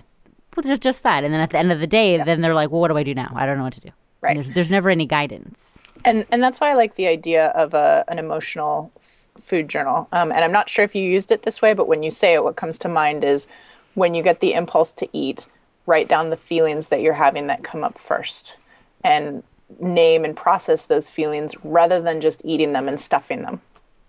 Well, 0.57 0.64
just 0.64 0.83
just 0.83 1.03
that, 1.03 1.25
and 1.25 1.33
then 1.33 1.40
at 1.40 1.51
the 1.51 1.59
end 1.59 1.72
of 1.72 1.81
the 1.81 1.87
day, 1.87 2.22
then 2.22 2.42
they're 2.42 2.55
like, 2.55 2.70
"Well, 2.70 2.81
what 2.81 2.88
do 2.88 2.96
I 2.96 3.03
do 3.03 3.14
now? 3.14 3.33
I 3.35 3.46
don't 3.46 3.57
know 3.57 3.64
what 3.64 3.72
to 3.75 3.81
do." 3.81 3.90
Right. 4.20 4.35
There's, 4.35 4.51
there's 4.51 4.70
never 4.70 4.90
any 4.90 5.07
guidance. 5.07 5.79
And 6.05 6.27
and 6.31 6.42
that's 6.42 6.61
why 6.61 6.70
I 6.70 6.75
like 6.75 6.94
the 6.96 7.07
idea 7.07 7.46
of 7.48 7.75
a 7.75 8.05
an 8.09 8.18
emotional 8.18 8.92
f- 9.01 9.27
food 9.40 9.68
journal. 9.68 10.09
Um, 10.12 10.31
and 10.31 10.44
I'm 10.44 10.53
not 10.53 10.68
sure 10.68 10.85
if 10.85 10.94
you 10.94 11.03
used 11.03 11.33
it 11.33 11.42
this 11.42 11.62
way, 11.62 11.75
but 11.75 11.88
when 11.88 12.03
you 12.03 12.11
say 12.11 12.35
it, 12.35 12.44
what 12.44 12.57
comes 12.57 12.79
to 12.81 12.88
mind 12.88 13.25
is 13.25 13.48
when 13.94 14.14
you 14.14 14.22
get 14.22 14.40
the 14.40 14.53
impulse 14.53 14.92
to 14.94 15.09
eat, 15.12 15.46
write 15.87 16.09
down 16.09 16.31
the 16.31 16.37
feelings 16.37 16.88
that 16.88 17.01
you're 17.01 17.12
having 17.14 17.46
that 17.46 17.64
come 17.64 17.83
up 17.83 17.98
first, 17.98 18.59
and 19.03 19.42
name 19.80 20.24
and 20.24 20.37
process 20.37 20.87
those 20.87 21.08
feelings 21.08 21.54
rather 21.64 22.00
than 22.00 22.20
just 22.20 22.42
eating 22.44 22.72
them 22.72 22.88
and 22.88 22.98
stuffing 22.98 23.42
them. 23.42 23.61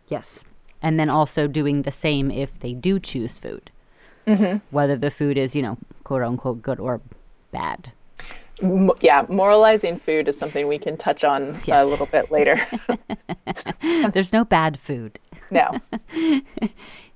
Yes. 0.08 0.44
And 0.82 1.00
then 1.00 1.10
also 1.10 1.48
doing 1.48 1.84
the 1.84 1.92
same 1.92 2.30
if 2.30 2.60
they 2.60 2.74
do 2.74 3.00
choose 3.00 3.40
food. 3.40 3.72
Mm-hmm. 4.28 4.58
Whether 4.72 4.96
the 4.96 5.12
food 5.12 5.38
is, 5.38 5.56
you 5.56 5.62
know, 5.62 5.78
quote 6.04 6.22
unquote 6.24 6.62
good 6.62 6.80
or 6.80 7.02
bad. 7.52 7.92
Yeah, 9.02 9.26
moralizing 9.30 9.98
food 9.98 10.28
is 10.28 10.38
something 10.38 10.68
we 10.68 10.78
can 10.78 10.96
touch 10.96 11.24
on 11.24 11.58
a 11.68 11.86
little 11.86 12.06
bit 12.06 12.32
later. 12.32 12.58
There's 14.14 14.32
no 14.32 14.46
bad 14.46 14.80
food. 14.80 15.20
no. 15.52 15.78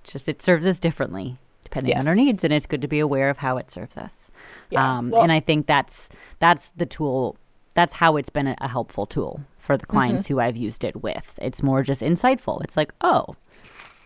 Just 0.04 0.30
it 0.30 0.42
serves 0.42 0.66
us 0.66 0.80
differently 0.80 1.38
depending 1.64 1.98
on 1.98 2.08
our 2.08 2.16
needs, 2.16 2.46
and 2.46 2.54
it's 2.54 2.66
good 2.66 2.82
to 2.82 2.88
be 2.88 3.00
aware 3.00 3.30
of 3.30 3.40
how 3.40 3.58
it 3.58 3.70
serves 3.70 3.98
us. 3.98 4.32
Yeah. 4.70 4.98
Um, 4.98 5.12
Well- 5.12 5.24
and 5.24 5.32
I 5.32 5.40
think 5.42 5.68
that's 5.68 6.10
that's 6.40 6.72
the 6.72 6.86
tool. 6.86 7.38
That's 7.78 7.94
how 7.94 8.18
it's 8.18 8.32
been 8.32 8.48
a, 8.60 8.68
helpful 8.68 9.06
tool 9.06 9.42
for 9.60 9.78
the 9.78 9.86
clients 9.86 10.24
Mm-hmm. 10.26 10.34
who 10.34 10.40
I've 10.42 10.58
used 10.58 10.84
it 10.84 10.96
with. 11.04 11.38
It's 11.40 11.62
more 11.62 11.84
just 11.84 12.02
insightful. 12.02 12.64
It's 12.64 12.76
like, 12.76 12.92
oh, 13.02 13.36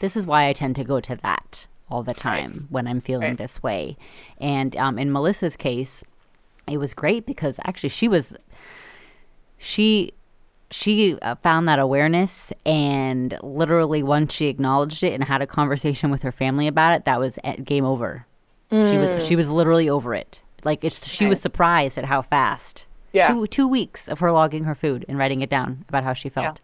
this 0.02 0.18
is 0.18 0.26
why 0.26 0.48
I 0.50 0.54
tend 0.54 0.76
to 0.76 0.84
go 0.84 1.00
to 1.00 1.16
that 1.24 1.68
all 1.90 2.04
the 2.04 2.14
time 2.14 2.52
when 2.70 2.86
I'm 2.86 3.00
feeling 3.00 3.30
Right. 3.30 3.38
this 3.38 3.64
way. 3.64 3.96
And 4.42 4.76
um, 4.76 5.00
in 5.00 5.10
Melissa's 5.12 5.56
case, 5.56 6.04
it 6.68 6.78
was 6.80 6.94
great 6.94 7.26
because 7.26 7.56
actually 7.64 7.90
she 7.90 8.08
was 8.10 8.36
she 9.58 10.14
she 10.70 11.18
uh, 11.22 11.36
found 11.36 11.68
that 11.68 11.80
awareness 11.80 12.52
and 12.66 13.38
literally 13.44 14.02
once 14.04 14.34
she 14.34 14.48
acknowledged 14.48 15.04
it 15.04 15.14
and 15.14 15.24
had 15.26 15.42
a 15.42 15.48
conversation 15.48 16.10
with 16.12 16.24
her 16.24 16.32
family 16.32 16.68
about 16.68 16.96
it 16.96 17.06
that 17.06 17.20
was 17.20 17.38
game 17.64 17.84
over 17.86 18.26
she 18.70 18.98
was 18.98 19.26
she 19.28 19.36
was 19.36 19.50
literally 19.50 19.90
over 19.90 20.16
it 20.16 20.40
like 20.64 20.84
it's 20.84 21.06
she 21.06 21.26
was 21.26 21.42
surprised 21.42 21.98
at 21.98 22.06
how 22.06 22.22
fast 22.22 22.86
Yeah. 23.14 23.28
two, 23.34 23.48
two 23.48 23.68
weeks 23.68 24.08
of 24.08 24.20
her 24.20 24.32
logging 24.32 24.64
her 24.64 24.76
food 24.76 25.06
and 25.08 25.18
writing 25.18 25.42
it 25.42 25.50
down 25.50 25.86
about 25.90 26.04
how 26.04 26.14
she 26.14 26.30
felt 26.30 26.60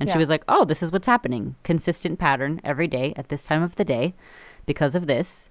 and 0.00 0.10
she 0.10 0.18
was 0.18 0.28
like 0.28 0.42
oh 0.48 0.64
this 0.64 0.82
is 0.82 0.90
what's 0.90 1.06
happening 1.06 1.54
consistent 1.62 2.18
pattern 2.18 2.60
every 2.64 2.88
day 2.88 3.12
at 3.16 3.28
this 3.28 3.44
time 3.44 3.62
of 3.62 3.76
the 3.76 3.84
day 3.84 4.14
because 4.66 4.94
of 4.96 5.06
this 5.06 5.48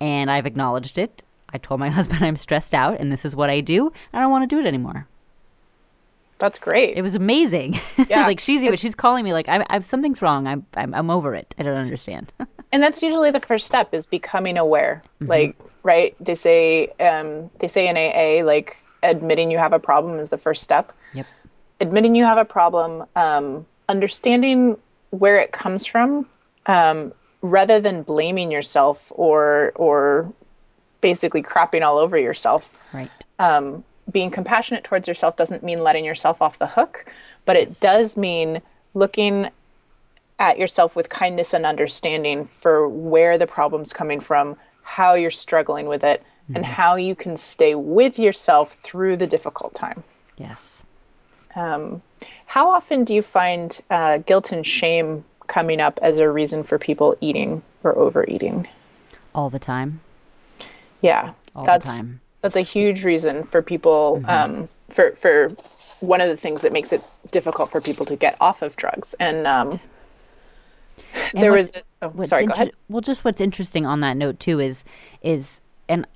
and 0.00 0.30
i've 0.30 0.46
acknowledged 0.46 0.96
it 0.96 1.22
i 1.50 1.58
told 1.58 1.80
my 1.80 1.90
husband 1.98 2.24
i'm 2.24 2.36
stressed 2.36 2.72
out 2.72 2.98
and 2.98 3.12
this 3.12 3.24
is 3.26 3.36
what 3.36 3.50
i 3.50 3.60
do 3.60 3.92
i 4.14 4.20
don't 4.20 4.30
want 4.30 4.48
to 4.48 4.56
do 4.56 4.58
it 4.58 4.66
anymore 4.66 5.06
That's 6.38 6.58
great. 6.58 6.96
it 6.96 7.02
was 7.02 7.14
amazing. 7.14 7.78
Yeah. 8.08 8.26
like 8.26 8.40
she's 8.40 8.62
even 8.62 8.76
she's 8.76 8.94
calling 8.94 9.24
me 9.24 9.32
like 9.32 9.48
I'm, 9.48 9.62
I'm 9.70 9.82
something's 9.82 10.20
wrong. 10.20 10.46
I'm, 10.46 10.66
I'm 10.74 10.92
I'm 10.94 11.10
over 11.10 11.34
it. 11.34 11.54
I 11.58 11.62
don't 11.62 11.76
understand. 11.76 12.32
and 12.72 12.82
that's 12.82 13.02
usually 13.02 13.30
the 13.30 13.40
first 13.40 13.66
step 13.66 13.94
is 13.94 14.04
becoming 14.04 14.58
aware 14.58 15.02
like 15.20 15.56
right 15.84 16.14
they 16.20 16.34
say 16.34 16.88
um, 17.00 17.50
they 17.60 17.68
say 17.68 17.86
in 17.88 17.96
AA 17.96 18.44
like 18.44 18.76
admitting 19.04 19.50
you 19.50 19.58
have 19.58 19.72
a 19.72 19.78
problem 19.78 20.18
is 20.18 20.30
the 20.30 20.38
first 20.38 20.62
step 20.62 20.90
yep. 21.12 21.26
admitting 21.80 22.14
you 22.14 22.24
have 22.24 22.38
a 22.38 22.44
problem 22.44 23.04
um, 23.16 23.66
understanding 23.88 24.76
where 25.10 25.38
it 25.38 25.52
comes 25.52 25.86
from 25.86 26.28
um, 26.66 27.12
rather 27.42 27.80
than 27.80 28.02
blaming 28.02 28.50
yourself 28.50 29.12
or 29.14 29.72
or 29.76 30.32
basically 31.00 31.42
crapping 31.42 31.82
all 31.82 31.98
over 31.98 32.18
yourself 32.18 32.82
Right. 32.92 33.10
um, 33.38 33.84
being 34.10 34.30
compassionate 34.30 34.84
towards 34.84 35.08
yourself 35.08 35.36
doesn't 35.36 35.62
mean 35.62 35.82
letting 35.82 36.04
yourself 36.04 36.42
off 36.42 36.58
the 36.58 36.66
hook, 36.66 37.06
but 37.44 37.56
it 37.56 37.80
does 37.80 38.16
mean 38.16 38.60
looking 38.92 39.48
at 40.38 40.58
yourself 40.58 40.96
with 40.96 41.08
kindness 41.08 41.54
and 41.54 41.64
understanding 41.64 42.44
for 42.44 42.88
where 42.88 43.38
the 43.38 43.46
problem's 43.46 43.92
coming 43.92 44.20
from, 44.20 44.56
how 44.82 45.14
you're 45.14 45.30
struggling 45.30 45.86
with 45.86 46.04
it, 46.04 46.22
and 46.54 46.64
how 46.64 46.96
you 46.96 47.14
can 47.14 47.36
stay 47.36 47.74
with 47.74 48.18
yourself 48.18 48.74
through 48.82 49.16
the 49.16 49.26
difficult 49.26 49.74
time. 49.74 50.02
yes. 50.36 50.82
How 52.46 52.70
often 52.70 53.04
do 53.04 53.14
you 53.14 53.22
find 53.22 53.80
uh, 53.90 54.18
guilt 54.18 54.52
and 54.52 54.66
shame 54.66 55.24
coming 55.46 55.80
up 55.80 55.98
as 56.02 56.18
a 56.18 56.28
reason 56.30 56.62
for 56.62 56.78
people 56.78 57.16
eating 57.20 57.62
or 57.82 57.96
overeating? 57.98 58.68
All 59.34 59.50
the 59.50 59.58
time. 59.58 60.00
Yeah, 61.00 61.32
All 61.54 61.64
that's 61.64 61.86
the 61.86 61.92
time. 61.98 62.20
that's 62.42 62.56
a 62.56 62.60
huge 62.62 63.04
reason 63.04 63.44
for 63.44 63.62
people 63.62 64.22
um, 64.26 64.68
for 64.88 65.12
for 65.12 65.48
one 66.00 66.20
of 66.20 66.28
the 66.28 66.36
things 66.36 66.62
that 66.62 66.72
makes 66.72 66.92
it 66.92 67.02
difficult 67.30 67.70
for 67.70 67.80
people 67.80 68.06
to 68.06 68.16
get 68.16 68.36
off 68.40 68.62
of 68.62 68.76
drugs. 68.76 69.14
And 69.18 69.46
um, 69.46 69.80
And 71.32 71.42
there 71.42 71.52
was 71.52 71.72
oh, 72.02 72.08
what's 72.10 72.28
sorry, 72.28 72.46
go 72.46 72.52
ahead. 72.52 72.72
Well, 72.88 73.00
just 73.00 73.24
what's 73.24 73.40
interesting 73.40 73.86
on 73.86 74.00
that 74.00 74.16
note 74.16 74.38
too 74.40 74.60
is 74.60 74.84
is 75.22 75.60
and 75.88 76.06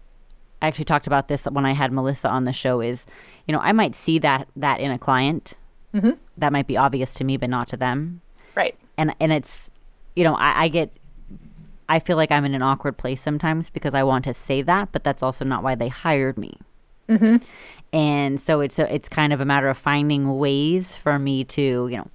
I 0.61 0.67
actually 0.69 0.85
talked 0.87 1.07
about 1.07 1.29
this 1.29 1.45
when 1.45 1.65
I 1.65 1.73
had 1.73 1.93
Melissa 1.93 2.29
on 2.29 2.45
the 2.45 2.53
show. 2.53 2.81
Is 2.81 3.07
you 3.47 3.53
know 3.53 3.61
I 3.61 3.73
might 3.73 3.95
see 3.95 4.19
that 4.21 4.49
that 4.57 4.81
in 4.81 4.91
a 4.91 4.99
client 4.99 5.55
Mm-hmm. 5.95 6.11
that 6.37 6.53
might 6.53 6.67
be 6.67 6.77
obvious 6.77 7.15
to 7.15 7.25
me, 7.25 7.39
but 7.39 7.49
not 7.49 7.67
to 7.69 7.77
them. 7.77 8.21
Right. 8.55 8.77
and 8.99 9.15
and 9.21 9.33
it's 9.33 9.71
you 10.15 10.23
know 10.23 10.35
I, 10.35 10.65
I 10.65 10.69
get 10.69 10.91
I 11.89 11.99
feel 11.99 12.19
like 12.19 12.31
I'm 12.31 12.45
in 12.45 12.55
an 12.55 12.61
awkward 12.61 12.99
place 12.99 13.23
sometimes 13.23 13.71
because 13.71 13.95
I 13.95 14.03
want 14.03 14.25
to 14.27 14.35
say 14.35 14.61
that, 14.63 14.93
but 14.93 15.03
that's 15.03 15.23
also 15.23 15.47
not 15.47 15.63
why 15.63 15.75
they 15.75 15.89
hired 15.89 16.37
me. 16.37 16.59
Mm-hmm. 17.09 17.37
And 17.95 18.39
so 18.39 18.61
it's 18.61 18.79
a, 18.79 18.93
it's 18.95 19.09
kind 19.09 19.33
of 19.33 19.41
a 19.41 19.47
matter 19.47 19.69
of 19.69 19.79
finding 19.79 20.37
ways 20.39 20.95
for 20.97 21.19
me 21.19 21.43
to 21.45 21.89
you 21.89 21.97
know 21.97 22.11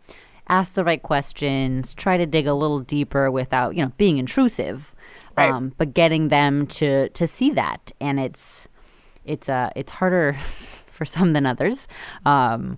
ask 0.50 0.74
the 0.74 0.84
right 0.84 1.02
questions, 1.02 1.96
try 1.96 2.16
to 2.18 2.28
dig 2.28 2.46
a 2.46 2.54
little 2.54 2.80
deeper 2.82 3.32
without 3.32 3.76
you 3.76 3.84
know 3.84 3.92
being 3.98 4.20
intrusive, 4.20 4.94
Right. 5.38 5.50
um, 5.50 5.74
but 5.78 5.94
getting 5.94 6.30
them 6.30 6.68
to 6.68 7.10
to 7.10 7.28
see 7.28 7.52
that, 7.52 7.92
and 8.00 8.20
it's 8.20 8.68
it's 9.26 9.50
uh 9.50 9.70
it's 9.76 9.92
harder 9.94 10.34
for 10.88 11.06
some 11.06 11.34
than 11.34 11.46
others, 11.46 11.88
um, 12.26 12.78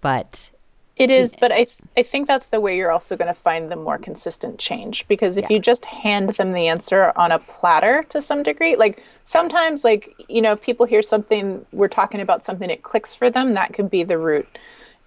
but 0.00 0.50
It 0.96 1.10
is, 1.10 1.32
but 1.40 1.50
I 1.50 1.64
th- 1.64 1.78
I 1.96 2.02
think 2.02 2.28
that's 2.28 2.50
the 2.50 2.60
way 2.60 2.76
you're 2.76 2.92
also 2.92 3.16
going 3.16 3.28
to 3.28 3.34
find 3.34 3.70
the 3.70 3.76
more 3.76 3.96
consistent 3.98 4.58
change. 4.58 5.08
Because 5.08 5.38
if 5.38 5.48
you 5.48 5.58
just 5.58 5.84
hand 5.86 6.28
them 6.30 6.52
the 6.52 6.68
answer 6.68 7.12
on 7.16 7.32
a 7.32 7.38
platter 7.38 8.04
to 8.10 8.20
some 8.20 8.42
degree, 8.42 8.76
like 8.76 9.02
sometimes 9.24 9.84
like 9.84 10.10
you 10.28 10.42
know 10.42 10.52
if 10.52 10.60
people 10.60 10.84
hear 10.84 11.02
something 11.02 11.64
we're 11.72 11.88
talking 11.88 12.20
about 12.20 12.44
something 12.44 12.68
it 12.68 12.82
clicks 12.82 13.14
for 13.14 13.30
them, 13.30 13.54
that 13.54 13.72
could 13.72 13.90
be 13.90 14.02
the 14.04 14.18
root 14.18 14.46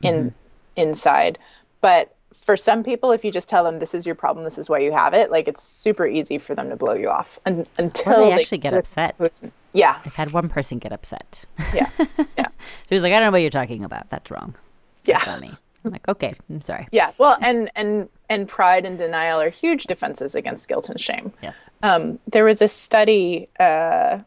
in 0.01 0.33
inside. 0.75 1.37
But 1.81 2.14
for 2.43 2.57
some 2.57 2.83
people 2.83 3.11
if 3.11 3.23
you 3.23 3.31
just 3.31 3.47
tell 3.49 3.63
them 3.63 3.79
this 3.79 3.93
is 3.93 4.05
your 4.05 4.15
problem, 4.15 4.43
this 4.43 4.57
is 4.57 4.69
why 4.69 4.79
you 4.79 4.91
have 4.91 5.13
it, 5.13 5.31
like 5.31 5.47
it's 5.47 5.63
super 5.63 6.05
easy 6.07 6.37
for 6.37 6.55
them 6.55 6.69
to 6.69 6.75
blow 6.75 6.93
you 6.93 7.09
off 7.09 7.39
un- 7.45 7.65
until 7.77 8.23
they 8.29 8.35
they 8.35 8.41
actually 8.41 8.57
get 8.59 8.73
upset. 8.73 9.15
Yeah. 9.73 10.01
I've 10.05 10.15
had 10.15 10.31
one 10.31 10.47
person 10.47 10.79
get 10.79 10.93
upset. 10.93 11.43
Yeah. 11.73 11.89
Yeah. 12.37 12.47
She 12.87 12.95
was 12.95 13.03
like, 13.03 13.11
I 13.11 13.19
don't 13.19 13.27
know 13.27 13.31
what 13.31 13.41
you're 13.41 13.49
talking 13.49 13.83
about. 13.83 14.09
That's 14.09 14.31
wrong. 14.31 14.55
Yeah. 15.03 15.19
That's 15.23 15.41
me. 15.41 15.51
I'm 15.83 15.91
like, 15.91 16.07
okay, 16.07 16.33
I'm 16.49 16.61
sorry. 16.61 16.87
Yeah. 16.91 17.11
Well, 17.17 17.37
and 17.41 17.69
and 17.75 18.09
and 18.29 18.47
pride 18.47 18.85
and 18.85 18.97
denial 18.97 19.39
are 19.41 19.49
huge 19.49 19.83
defenses 19.83 20.33
against 20.33 20.67
guilt 20.69 20.89
and 20.89 20.99
shame. 20.99 21.33
Yes. 21.43 21.55
Um, 21.83 22.19
there 22.31 22.43
was 22.45 22.61
a 22.61 22.67
study 22.69 23.49
uh, 23.59 24.19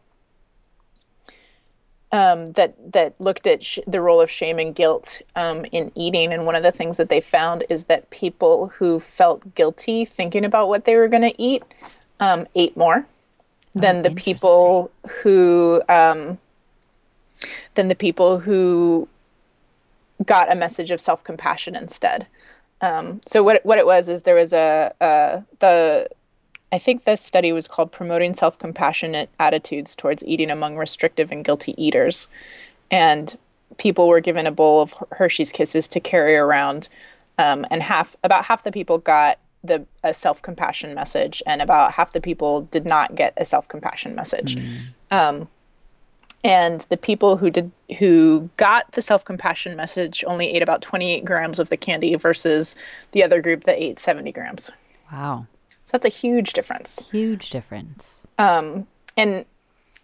um, 2.13 2.47
that 2.47 2.75
that 2.93 3.15
looked 3.21 3.47
at 3.47 3.63
sh- 3.63 3.81
the 3.87 4.01
role 4.01 4.21
of 4.21 4.31
shame 4.31 4.59
and 4.59 4.75
guilt 4.75 5.21
um, 5.37 5.65
in 5.67 5.93
eating, 5.95 6.33
and 6.33 6.47
one 6.47 6.55
of 6.55 6.63
the 6.63 6.73
things 6.73 6.97
that 6.97 7.09
they 7.09 7.21
found 7.21 7.65
is 7.69 7.85
that 7.85 8.09
people 8.11 8.69
who 8.69 8.99
felt 8.99 9.55
guilty 9.55 10.05
thinking 10.05 10.45
about 10.45 10.69
what 10.69 10.85
they 10.85 10.97
were 10.97 11.09
going 11.09 11.23
to 11.23 11.43
eat 11.43 11.63
um, 12.21 12.47
ate 12.55 12.77
more 12.77 13.07
than 13.75 14.03
the 14.03 14.11
people 14.11 14.91
who 15.23 15.83
um, 15.89 16.39
than 17.75 17.89
the 17.89 17.95
people 17.95 18.41
who 18.41 19.09
got 20.25 20.51
a 20.51 20.55
message 20.55 20.91
of 20.91 21.01
self 21.01 21.23
compassion 21.23 21.77
instead. 21.77 22.27
Um, 22.81 23.21
so 23.27 23.43
what 23.43 23.65
what 23.65 23.79
it 23.79 23.87
was 23.87 24.09
is 24.09 24.23
there 24.23 24.35
was 24.35 24.53
a 24.53 24.95
uh, 25.01 25.41
the 25.59 26.09
I 26.71 26.79
think 26.79 27.05
this 27.05 27.21
study 27.21 27.53
was 27.53 27.67
called 27.67 27.93
Promoting 27.93 28.35
Self 28.35 28.59
Compassionate 28.59 29.31
Attitudes 29.39 29.97
Towards 29.97 30.25
Eating 30.25 30.51
Among 30.51 30.77
Restrictive 30.77 31.33
and 31.33 31.45
Guilty 31.45 31.75
Eaters. 31.83 32.29
And 32.91 33.37
people 33.79 34.09
were 34.09 34.21
given 34.21 34.47
a 34.47 34.53
bowl 34.53 34.83
of 34.83 34.95
Hershey's 35.13 35.53
Kisses 35.53 35.89
to 35.89 36.01
carry 36.01 36.37
around. 36.37 36.89
Um, 37.39 37.67
and 37.71 37.83
half, 37.83 38.17
about 38.25 38.45
half 38.47 38.65
the 38.65 38.73
people 38.73 38.99
got 38.99 39.39
the 39.65 39.85
a 40.05 40.13
self 40.15 40.43
compassion 40.43 40.95
message, 40.95 41.43
and 41.47 41.63
about 41.63 41.93
half 41.93 42.13
the 42.13 42.21
people 42.21 42.63
did 42.63 42.85
not 42.85 43.15
get 43.15 43.33
a 43.37 43.45
self 43.45 43.69
compassion 43.69 44.15
message. 44.15 44.57
Um, 45.11 45.49
and 46.45 46.83
the 46.89 46.97
people 46.97 47.37
who 47.37 47.51
did 47.51 47.71
who 47.99 48.51
got 48.57 48.93
the 48.93 49.03
self 49.03 49.25
compassion 49.25 49.75
message 49.77 50.23
only 50.27 50.55
ate 50.55 50.63
about 50.63 50.83
28 50.83 51.25
grams 51.25 51.59
of 51.59 51.69
the 51.69 51.77
candy 51.77 52.15
versus 52.15 52.77
the 53.13 53.25
other 53.25 53.41
group 53.41 53.65
that 53.65 53.83
ate 53.83 53.99
70 53.99 54.31
grams. 54.33 54.71
Wow. 55.13 55.47
So 55.89 55.97
that's 55.97 56.05
a 56.05 56.11
huge 56.11 56.53
difference. 56.53 57.03
Huge 57.11 57.49
difference. 57.49 58.27
Um, 58.39 58.87
and 59.17 59.47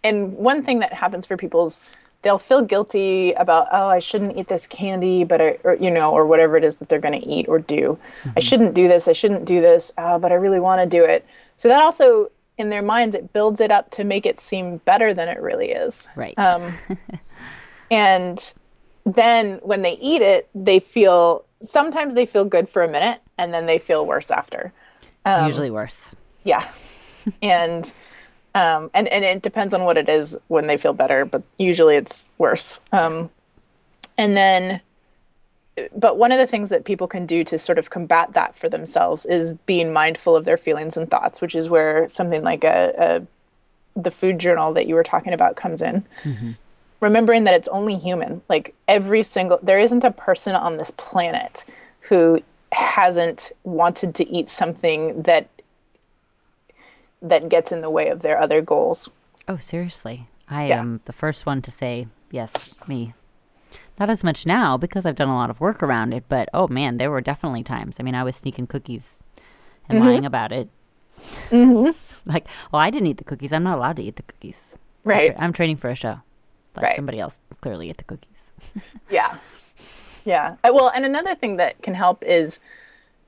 and 0.03 0.33
one 0.33 0.63
thing 0.63 0.79
that 0.79 0.91
happens 0.93 1.27
for 1.27 1.37
people 1.37 1.67
is 1.67 1.87
they'll 2.23 2.39
feel 2.39 2.63
guilty 2.63 3.33
about 3.33 3.67
oh 3.71 3.85
I 3.85 3.99
shouldn't 3.99 4.35
eat 4.35 4.47
this 4.47 4.65
candy, 4.65 5.23
but 5.23 5.39
I, 5.39 5.59
or 5.63 5.75
you 5.75 5.91
know 5.91 6.11
or 6.11 6.25
whatever 6.25 6.57
it 6.57 6.63
is 6.63 6.77
that 6.77 6.89
they're 6.89 6.97
going 6.97 7.21
to 7.21 7.27
eat 7.27 7.47
or 7.47 7.59
do. 7.59 7.99
I 8.23 8.29
mm-hmm. 8.29 8.39
shouldn't 8.39 8.73
do 8.73 8.87
this. 8.87 9.07
I 9.07 9.13
shouldn't 9.13 9.45
do 9.45 9.61
this. 9.61 9.93
Oh, 9.95 10.17
but 10.17 10.31
I 10.31 10.35
really 10.35 10.59
want 10.59 10.81
to 10.81 10.87
do 10.89 11.05
it. 11.05 11.23
So 11.55 11.67
that 11.67 11.83
also 11.83 12.31
in 12.57 12.71
their 12.71 12.81
minds 12.81 13.15
it 13.15 13.31
builds 13.31 13.61
it 13.61 13.69
up 13.69 13.91
to 13.91 14.03
make 14.03 14.25
it 14.25 14.39
seem 14.39 14.77
better 14.77 15.13
than 15.13 15.29
it 15.29 15.39
really 15.39 15.69
is. 15.69 16.07
Right. 16.15 16.33
Um, 16.39 16.73
and 17.91 18.53
then 19.05 19.59
when 19.61 19.83
they 19.83 19.97
eat 19.97 20.23
it, 20.23 20.49
they 20.55 20.79
feel 20.79 21.45
sometimes 21.61 22.15
they 22.15 22.25
feel 22.25 22.45
good 22.45 22.67
for 22.67 22.81
a 22.81 22.87
minute 22.87 23.21
and 23.37 23.53
then 23.53 23.67
they 23.67 23.77
feel 23.77 24.03
worse 24.07 24.31
after. 24.31 24.73
Usually 25.45 25.71
worse. 25.71 26.11
Yeah. 26.43 26.67
and 27.41 27.91
Um, 28.55 28.89
and, 28.93 29.09
and 29.09 29.25
it 29.25 29.41
depends 29.41 29.73
on 29.73 29.83
what 29.83 29.97
it 29.97 30.07
is 30.07 30.37
when 30.47 30.67
they 30.67 30.77
feel 30.77 30.93
better, 30.93 31.25
but 31.25 31.43
usually 31.57 31.97
it's 31.97 32.29
worse. 32.37 32.79
Um, 32.93 33.29
and 34.17 34.37
then, 34.37 34.79
but 35.93 36.17
one 36.17 36.31
of 36.31 36.37
the 36.37 36.47
things 36.47 36.69
that 36.69 36.85
people 36.85 37.05
can 37.05 37.25
do 37.25 37.43
to 37.43 37.57
sort 37.57 37.77
of 37.77 37.89
combat 37.89 38.31
that 38.31 38.55
for 38.55 38.69
themselves 38.69 39.25
is 39.25 39.51
being 39.65 39.91
mindful 39.91 40.37
of 40.37 40.45
their 40.45 40.55
feelings 40.55 40.95
and 40.95 41.11
thoughts, 41.11 41.41
which 41.41 41.53
is 41.53 41.67
where 41.67 42.07
something 42.07 42.43
like 42.43 42.63
a, 42.63 42.93
a 42.97 43.27
the 44.01 44.11
food 44.11 44.39
journal 44.39 44.71
that 44.71 44.87
you 44.87 44.95
were 44.95 45.03
talking 45.03 45.33
about 45.33 45.57
comes 45.57 45.81
in. 45.81 46.05
Mm-hmm. 46.23 46.51
Remembering 47.01 47.43
that 47.43 47.53
it's 47.53 47.67
only 47.67 47.95
human. 47.95 48.41
Like 48.47 48.73
every 48.87 49.21
single, 49.21 49.59
there 49.61 49.79
isn't 49.79 50.05
a 50.05 50.11
person 50.11 50.55
on 50.55 50.77
this 50.77 50.91
planet 50.95 51.65
who 51.99 52.41
hasn't 52.75 53.51
wanted 53.63 54.13
to 54.15 54.29
eat 54.29 54.49
something 54.49 55.21
that 55.23 55.49
that 57.21 57.49
gets 57.49 57.71
in 57.71 57.81
the 57.81 57.89
way 57.89 58.09
of 58.09 58.21
their 58.21 58.37
other 58.37 58.61
goals. 58.61 59.09
Oh, 59.47 59.57
seriously. 59.57 60.27
I 60.47 60.67
yeah. 60.67 60.79
am 60.79 61.01
the 61.05 61.13
first 61.13 61.45
one 61.45 61.61
to 61.63 61.71
say, 61.71 62.05
yes, 62.29 62.87
me. 62.87 63.13
Not 63.99 64.09
as 64.09 64.23
much 64.23 64.45
now 64.45 64.77
because 64.77 65.05
I've 65.05 65.15
done 65.15 65.29
a 65.29 65.35
lot 65.35 65.49
of 65.49 65.61
work 65.61 65.81
around 65.81 66.13
it, 66.13 66.25
but 66.27 66.49
oh 66.53 66.67
man, 66.67 66.97
there 66.97 67.09
were 67.09 67.21
definitely 67.21 67.63
times. 67.63 67.97
I 67.99 68.03
mean, 68.03 68.13
I 68.13 68.23
was 68.23 68.35
sneaking 68.35 68.67
cookies 68.67 69.19
and 69.87 69.99
mm-hmm. 69.99 70.07
lying 70.07 70.25
about 70.25 70.51
it. 70.51 70.69
Mm-hmm. 71.49 71.91
like, 72.29 72.45
well, 72.71 72.81
I 72.81 72.89
didn't 72.89 73.07
eat 73.07 73.17
the 73.17 73.23
cookies. 73.23 73.53
I'm 73.53 73.63
not 73.63 73.77
allowed 73.77 73.95
to 73.95 74.03
eat 74.03 74.17
the 74.17 74.23
cookies. 74.23 74.75
Right. 75.03 75.31
I'm, 75.31 75.35
tra- 75.35 75.43
I'm 75.43 75.53
training 75.53 75.77
for 75.77 75.89
a 75.89 75.95
show. 75.95 76.19
Like 76.75 76.83
right. 76.83 76.95
somebody 76.95 77.19
else 77.19 77.39
clearly 77.61 77.89
ate 77.89 77.97
the 77.97 78.03
cookies. 78.03 78.51
yeah. 79.09 79.37
Yeah. 80.25 80.55
Well, 80.63 80.89
and 80.89 81.05
another 81.05 81.35
thing 81.35 81.55
that 81.57 81.81
can 81.81 81.93
help 81.93 82.23
is 82.23 82.59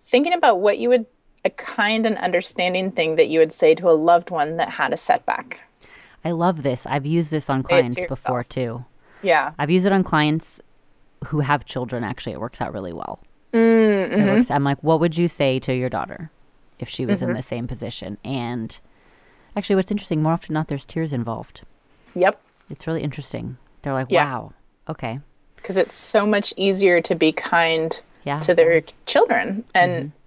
thinking 0.02 0.34
about 0.34 0.60
what 0.60 0.78
you 0.80 0.90
would 0.90 1.06
a 1.46 1.50
kind 1.52 2.06
and 2.06 2.18
understanding 2.18 2.92
thing 2.92 3.16
that 3.16 3.30
you 3.30 3.40
would 3.40 3.54
say 3.54 3.74
to 3.76 3.90
a 3.90 3.92
loved 3.92 4.30
one 4.30 4.58
that 4.58 4.70
had 4.70 4.92
a 4.92 4.98
setback. 4.98 5.62
I 6.26 6.32
love 6.32 6.64
this. 6.64 6.86
I've 6.86 7.06
used 7.06 7.32
this 7.32 7.50
on 7.50 7.64
clients 7.64 8.04
before 8.08 8.44
too. 8.44 8.84
Yeah. 9.22 9.54
I've 9.58 9.70
used 9.70 9.86
it 9.86 9.94
on 9.94 10.04
clients 10.04 10.60
who 11.28 11.40
have 11.40 11.64
children. 11.64 12.04
Actually, 12.04 12.34
it 12.34 12.42
works 12.42 12.60
out 12.60 12.74
really 12.74 12.92
well. 12.92 13.20
Mm-hmm. 13.54 14.26
Works, 14.26 14.52
I'm 14.52 14.64
like, 14.66 14.84
what 14.84 15.00
would 15.00 15.18
you 15.18 15.28
say 15.28 15.60
to 15.60 15.74
your 15.74 15.90
daughter 15.90 16.30
if 16.80 16.90
she 16.90 17.06
was 17.06 17.22
mm-hmm. 17.22 17.30
in 17.30 17.38
the 17.38 17.44
same 17.44 17.68
position? 17.68 18.18
And 18.26 18.78
actually, 19.56 19.78
what's 19.78 19.92
interesting, 19.92 20.22
more 20.22 20.34
often 20.34 20.54
than 20.54 20.60
not, 20.60 20.68
there's 20.68 20.86
tears 20.86 21.14
involved. 21.14 21.62
Yep. 22.14 22.42
It's 22.70 22.86
really 22.86 23.04
interesting. 23.04 23.58
They're 23.82 23.94
like, 23.94 24.08
yeah. 24.10 24.26
wow, 24.26 24.54
okay. 24.90 25.20
Because 25.67 25.77
it's 25.77 25.93
so 25.93 26.25
much 26.25 26.53
easier 26.56 27.01
to 27.01 27.13
be 27.13 27.34
kind 27.34 27.99
yeah. 28.23 28.39
to 28.39 28.56
their 28.56 28.82
children. 29.06 29.65
And 29.75 29.91
mm-hmm 29.91 30.17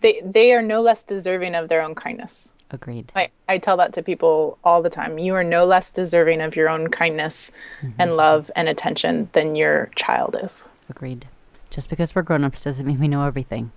they 0.00 0.20
they 0.24 0.52
are 0.52 0.62
no 0.62 0.80
less 0.80 1.02
deserving 1.02 1.54
of 1.54 1.68
their 1.68 1.82
own 1.82 1.94
kindness. 1.94 2.52
Agreed. 2.70 3.10
I, 3.16 3.30
I 3.48 3.56
tell 3.56 3.78
that 3.78 3.94
to 3.94 4.02
people 4.02 4.58
all 4.62 4.82
the 4.82 4.90
time. 4.90 5.18
You 5.18 5.34
are 5.34 5.44
no 5.44 5.64
less 5.64 5.90
deserving 5.90 6.42
of 6.42 6.54
your 6.54 6.68
own 6.68 6.88
kindness 6.88 7.50
mm-hmm. 7.80 7.98
and 7.98 8.14
love 8.14 8.50
and 8.54 8.68
attention 8.68 9.30
than 9.32 9.56
your 9.56 9.88
child 9.96 10.36
is. 10.42 10.66
Agreed. 10.90 11.26
Just 11.70 11.88
because 11.88 12.14
we're 12.14 12.22
grown 12.22 12.44
ups 12.44 12.62
doesn't 12.62 12.84
mean 12.84 13.00
we 13.00 13.08
know 13.08 13.24
everything. 13.24 13.72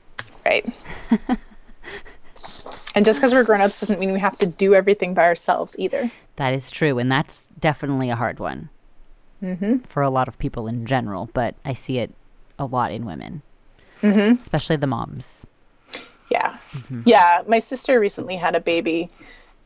Right. 0.46 0.74
and 2.94 3.06
just 3.06 3.22
because 3.22 3.32
we're 3.32 3.46
grown 3.46 3.62
ups 3.62 3.80
doesn't 3.80 4.00
mean 4.00 4.12
we 4.12 4.20
have 4.20 4.38
to 4.40 4.46
do 4.46 4.76
everything 4.76 5.14
by 5.14 5.24
ourselves 5.24 5.74
either. 5.80 6.12
That 6.36 6.54
is 6.54 6.70
true. 6.70 6.98
And 6.98 7.10
that's 7.10 7.48
definitely 7.62 8.10
a 8.10 8.18
hard 8.18 8.40
one 8.40 8.68
mm-hmm. 9.42 9.78
for 9.80 10.04
a 10.04 10.10
lot 10.10 10.28
of 10.28 10.38
people 10.40 10.68
in 10.68 10.86
general, 10.86 11.30
but 11.34 11.56
I 11.66 11.74
see 11.74 11.98
it 11.98 12.14
a 12.60 12.66
lot 12.66 12.92
in 12.92 13.06
women, 13.06 13.42
mm-hmm. 14.02 14.42
especially 14.42 14.76
the 14.76 14.88
moms. 14.88 15.46
Yeah. 16.30 16.58
Mm-hmm. 16.72 17.02
Yeah. 17.06 17.42
My 17.48 17.60
sister 17.60 18.00
recently 18.00 18.38
had 18.38 18.56
a 18.56 18.62
baby 18.62 19.10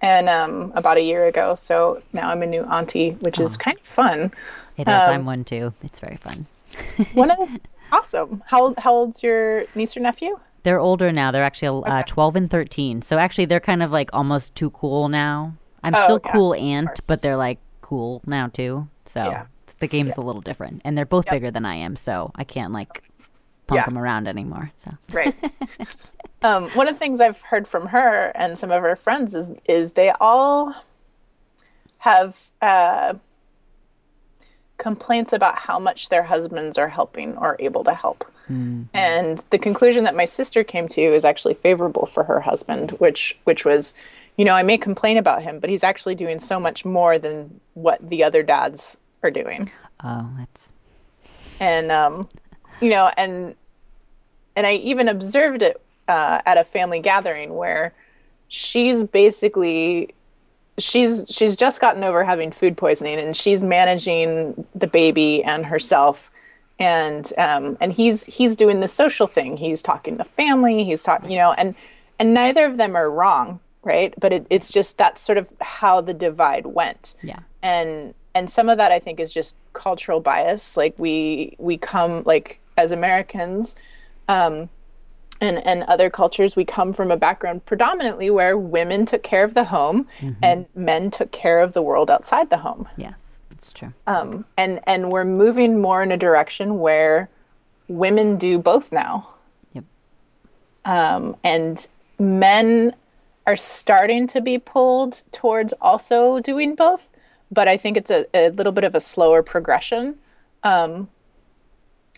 and 0.01 0.27
um, 0.27 0.71
about 0.75 0.97
a 0.97 1.01
year 1.01 1.25
ago. 1.25 1.55
So 1.55 2.01
now 2.13 2.29
I'm 2.29 2.41
a 2.41 2.47
new 2.47 2.63
auntie, 2.63 3.11
which 3.21 3.39
oh. 3.39 3.43
is 3.43 3.55
kind 3.55 3.77
of 3.77 3.85
fun. 3.85 4.31
It 4.77 4.88
is. 4.88 4.93
Um, 4.93 5.11
I'm 5.11 5.25
one 5.25 5.43
too. 5.43 5.73
It's 5.83 5.99
very 5.99 6.17
fun. 6.17 6.45
one 7.13 7.31
of, 7.31 7.38
awesome. 7.91 8.43
How, 8.47 8.73
how 8.77 8.93
old's 8.93 9.21
your 9.21 9.65
niece 9.75 9.95
or 9.95 9.99
nephew? 9.99 10.39
They're 10.63 10.79
older 10.79 11.11
now. 11.11 11.31
They're 11.31 11.43
actually 11.43 11.83
uh, 11.88 11.99
okay. 11.99 12.03
12 12.07 12.35
and 12.35 12.49
13. 12.49 13.01
So 13.03 13.19
actually, 13.19 13.45
they're 13.45 13.59
kind 13.59 13.83
of 13.83 13.91
like 13.91 14.09
almost 14.13 14.55
too 14.55 14.71
cool 14.71 15.09
now. 15.09 15.53
I'm 15.83 15.93
oh, 15.93 16.03
still 16.03 16.21
yeah, 16.25 16.31
cool 16.31 16.53
aunt, 16.55 16.99
but 17.07 17.21
they're 17.21 17.38
like 17.38 17.59
cool 17.81 18.23
now 18.25 18.47
too. 18.47 18.88
So 19.05 19.21
yeah. 19.21 19.45
The 19.89 19.98
game's 19.98 20.15
yeah. 20.17 20.24
a 20.24 20.26
little 20.26 20.41
different. 20.41 20.82
And 20.86 20.98
they're 20.98 21.06
both 21.06 21.26
yep. 21.28 21.34
bigger 21.34 21.52
than 21.52 21.65
I 21.65 21.76
am. 21.76 21.95
So 21.95 22.32
I 22.36 22.43
can't 22.43 22.74
like 22.74 23.04
punk 23.67 23.80
yeah. 23.80 23.86
them 23.86 23.98
around 23.98 24.28
anymore. 24.28 24.71
So 24.84 24.91
right. 25.12 25.36
um, 26.41 26.69
one 26.71 26.88
of 26.88 26.95
the 26.95 27.00
things 27.00 27.21
I've 27.21 27.41
heard 27.41 27.67
from 27.67 27.88
her 27.88 28.32
and 28.36 28.58
some 28.58 28.71
of 28.71 28.82
her 28.82 28.95
friends 28.95 29.36
is 29.36 29.52
is 29.67 29.91
they 29.91 30.12
all 30.19 30.76
have 32.00 32.50
uh, 32.62 33.15
complaints 34.78 35.34
about 35.34 35.58
how 35.58 35.80
much 35.80 36.10
their 36.10 36.24
husbands 36.24 36.78
are 36.78 36.89
helping 36.89 37.38
or 37.38 37.56
able 37.60 37.84
to 37.84 37.93
help. 37.93 38.24
Mm-hmm. 38.43 38.84
And 38.93 39.43
the 39.50 39.58
conclusion 39.58 40.04
that 40.04 40.15
my 40.15 40.26
sister 40.26 40.63
came 40.63 40.88
to 40.89 41.02
is 41.02 41.26
actually 41.26 41.56
favorable 41.56 42.06
for 42.06 42.24
her 42.26 42.39
husband, 42.41 42.91
which 42.91 43.38
which 43.45 43.65
was, 43.65 43.95
you 44.38 44.45
know, 44.45 44.54
I 44.54 44.63
may 44.63 44.78
complain 44.78 45.17
about 45.17 45.41
him, 45.41 45.60
but 45.60 45.69
he's 45.69 45.84
actually 45.84 46.15
doing 46.15 46.39
so 46.39 46.60
much 46.60 46.86
more 46.86 47.17
than 47.17 47.60
what 47.74 48.08
the 48.08 48.24
other 48.24 48.43
dads 48.43 48.98
are 49.25 49.31
doing. 49.31 49.69
Oh, 50.03 50.29
that's 50.38 50.69
and 51.59 51.91
um, 51.91 52.29
you 52.81 52.89
know, 52.89 53.11
and 53.17 53.55
and 54.55 54.65
I 54.65 54.73
even 54.75 55.07
observed 55.07 55.61
it 55.61 55.81
uh, 56.07 56.41
at 56.45 56.57
a 56.57 56.63
family 56.63 56.99
gathering 56.99 57.55
where 57.55 57.93
she's 58.47 59.03
basically 59.03 60.13
she's 60.77 61.25
she's 61.29 61.55
just 61.55 61.81
gotten 61.81 62.03
over 62.03 62.23
having 62.23 62.51
food 62.51 62.77
poisoning 62.77 63.19
and 63.19 63.35
she's 63.35 63.63
managing 63.63 64.65
the 64.75 64.88
baby 64.88 65.43
and 65.43 65.65
herself. 65.65 66.31
And 66.77 67.31
um, 67.38 67.77
and 67.79 67.93
he's 67.93 68.25
he's 68.25 68.55
doing 68.55 68.81
the 68.81 68.88
social 68.88 69.27
thing. 69.27 69.57
He's 69.57 69.81
talking 69.81 70.17
to 70.17 70.23
family. 70.23 70.83
He's 70.83 71.03
talking 71.03 71.31
you 71.31 71.38
know 71.38 71.53
and 71.53 71.73
and 72.19 72.33
neither 72.33 72.65
of 72.65 72.77
them 72.77 72.95
are 72.95 73.09
wrong 73.09 73.59
right? 73.85 74.13
But 74.19 74.33
it, 74.33 74.47
it's 74.49 74.71
just 74.71 74.97
that's 74.97 75.21
sort 75.21 75.38
of 75.38 75.47
how 75.61 76.01
the 76.01 76.13
divide 76.13 76.65
went. 76.65 77.15
Yeah. 77.23 77.39
And 77.61 78.13
and 78.36 78.50
some 78.50 78.69
of 78.69 78.78
that 78.78 78.91
i 78.91 79.00
think 79.00 79.19
is 79.19 79.34
just 79.34 79.56
cultural 79.74 80.19
bias 80.19 80.78
like 80.78 80.93
we 81.00 81.56
we 81.58 81.78
come 81.78 82.21
like 82.26 82.60
as 82.78 82.91
Americans 82.91 83.76
um, 84.28 84.69
and, 85.41 85.65
and 85.65 85.84
other 85.84 86.10
cultures, 86.10 86.56
we 86.56 86.65
come 86.65 86.93
from 86.93 87.12
a 87.12 87.17
background 87.17 87.65
predominantly 87.65 88.30
where 88.30 88.58
women 88.58 89.06
took 89.06 89.24
care 89.24 89.43
of 89.43 89.54
the 89.54 89.65
home 89.65 90.08
mm-hmm. 90.19 90.43
and 90.43 90.69
men 90.76 91.12
took 91.12 91.32
care 91.32 91.60
of 91.60 91.74
the 91.74 91.82
world 91.82 92.10
outside 92.10 92.50
the 92.50 92.58
home. 92.58 92.88
Yes, 92.98 93.19
it's 93.52 93.74
true. 93.74 93.93
Um, 94.08 94.45
and, 94.58 94.80
and 94.88 95.12
we're 95.12 95.26
moving 95.26 95.82
more 95.82 96.02
in 96.02 96.12
a 96.12 96.17
direction 96.17 96.80
where 96.80 97.30
women 97.88 98.38
do 98.38 98.58
both 98.58 98.91
now. 98.91 99.30
Yep. 99.74 99.84
Um, 100.86 101.36
and 101.43 101.86
men 102.17 102.95
are 103.45 103.58
starting 103.58 104.28
to 104.28 104.41
be 104.41 104.58
pulled 104.58 105.21
towards 105.32 105.74
also 105.82 106.39
doing 106.39 106.76
both, 106.76 107.10
but 107.51 107.67
I 107.67 107.77
think 107.77 107.97
it's 107.97 108.12
a, 108.12 108.25
a 108.34 108.49
little 108.49 108.71
bit 108.71 108.84
of 108.84 108.95
a 108.95 108.99
slower 108.99 109.43
progression. 109.43 110.15
Um, 110.63 111.10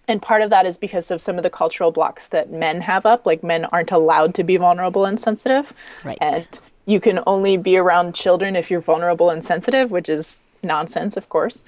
and 0.07 0.21
part 0.21 0.41
of 0.41 0.49
that 0.51 0.65
is 0.65 0.77
because 0.77 1.11
of 1.11 1.21
some 1.21 1.37
of 1.37 1.43
the 1.43 1.49
cultural 1.49 1.91
blocks 1.91 2.27
that 2.27 2.51
men 2.51 2.81
have 2.81 3.05
up. 3.05 3.25
Like 3.25 3.43
men 3.43 3.65
aren't 3.65 3.91
allowed 3.91 4.33
to 4.35 4.43
be 4.43 4.57
vulnerable 4.57 5.05
and 5.05 5.19
sensitive. 5.19 5.73
Right. 6.05 6.17
And 6.21 6.47
you 6.85 7.01
can 7.01 7.19
only 7.27 7.57
be 7.57 7.77
around 7.77 8.15
children 8.15 8.55
if 8.55 8.71
you're 8.71 8.81
vulnerable 8.81 9.29
and 9.29 9.43
sensitive 9.43 9.91
which 9.91 10.09
is 10.09 10.39
nonsense 10.63 11.17
of 11.17 11.29
course. 11.29 11.63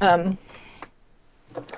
Um, 0.00 0.36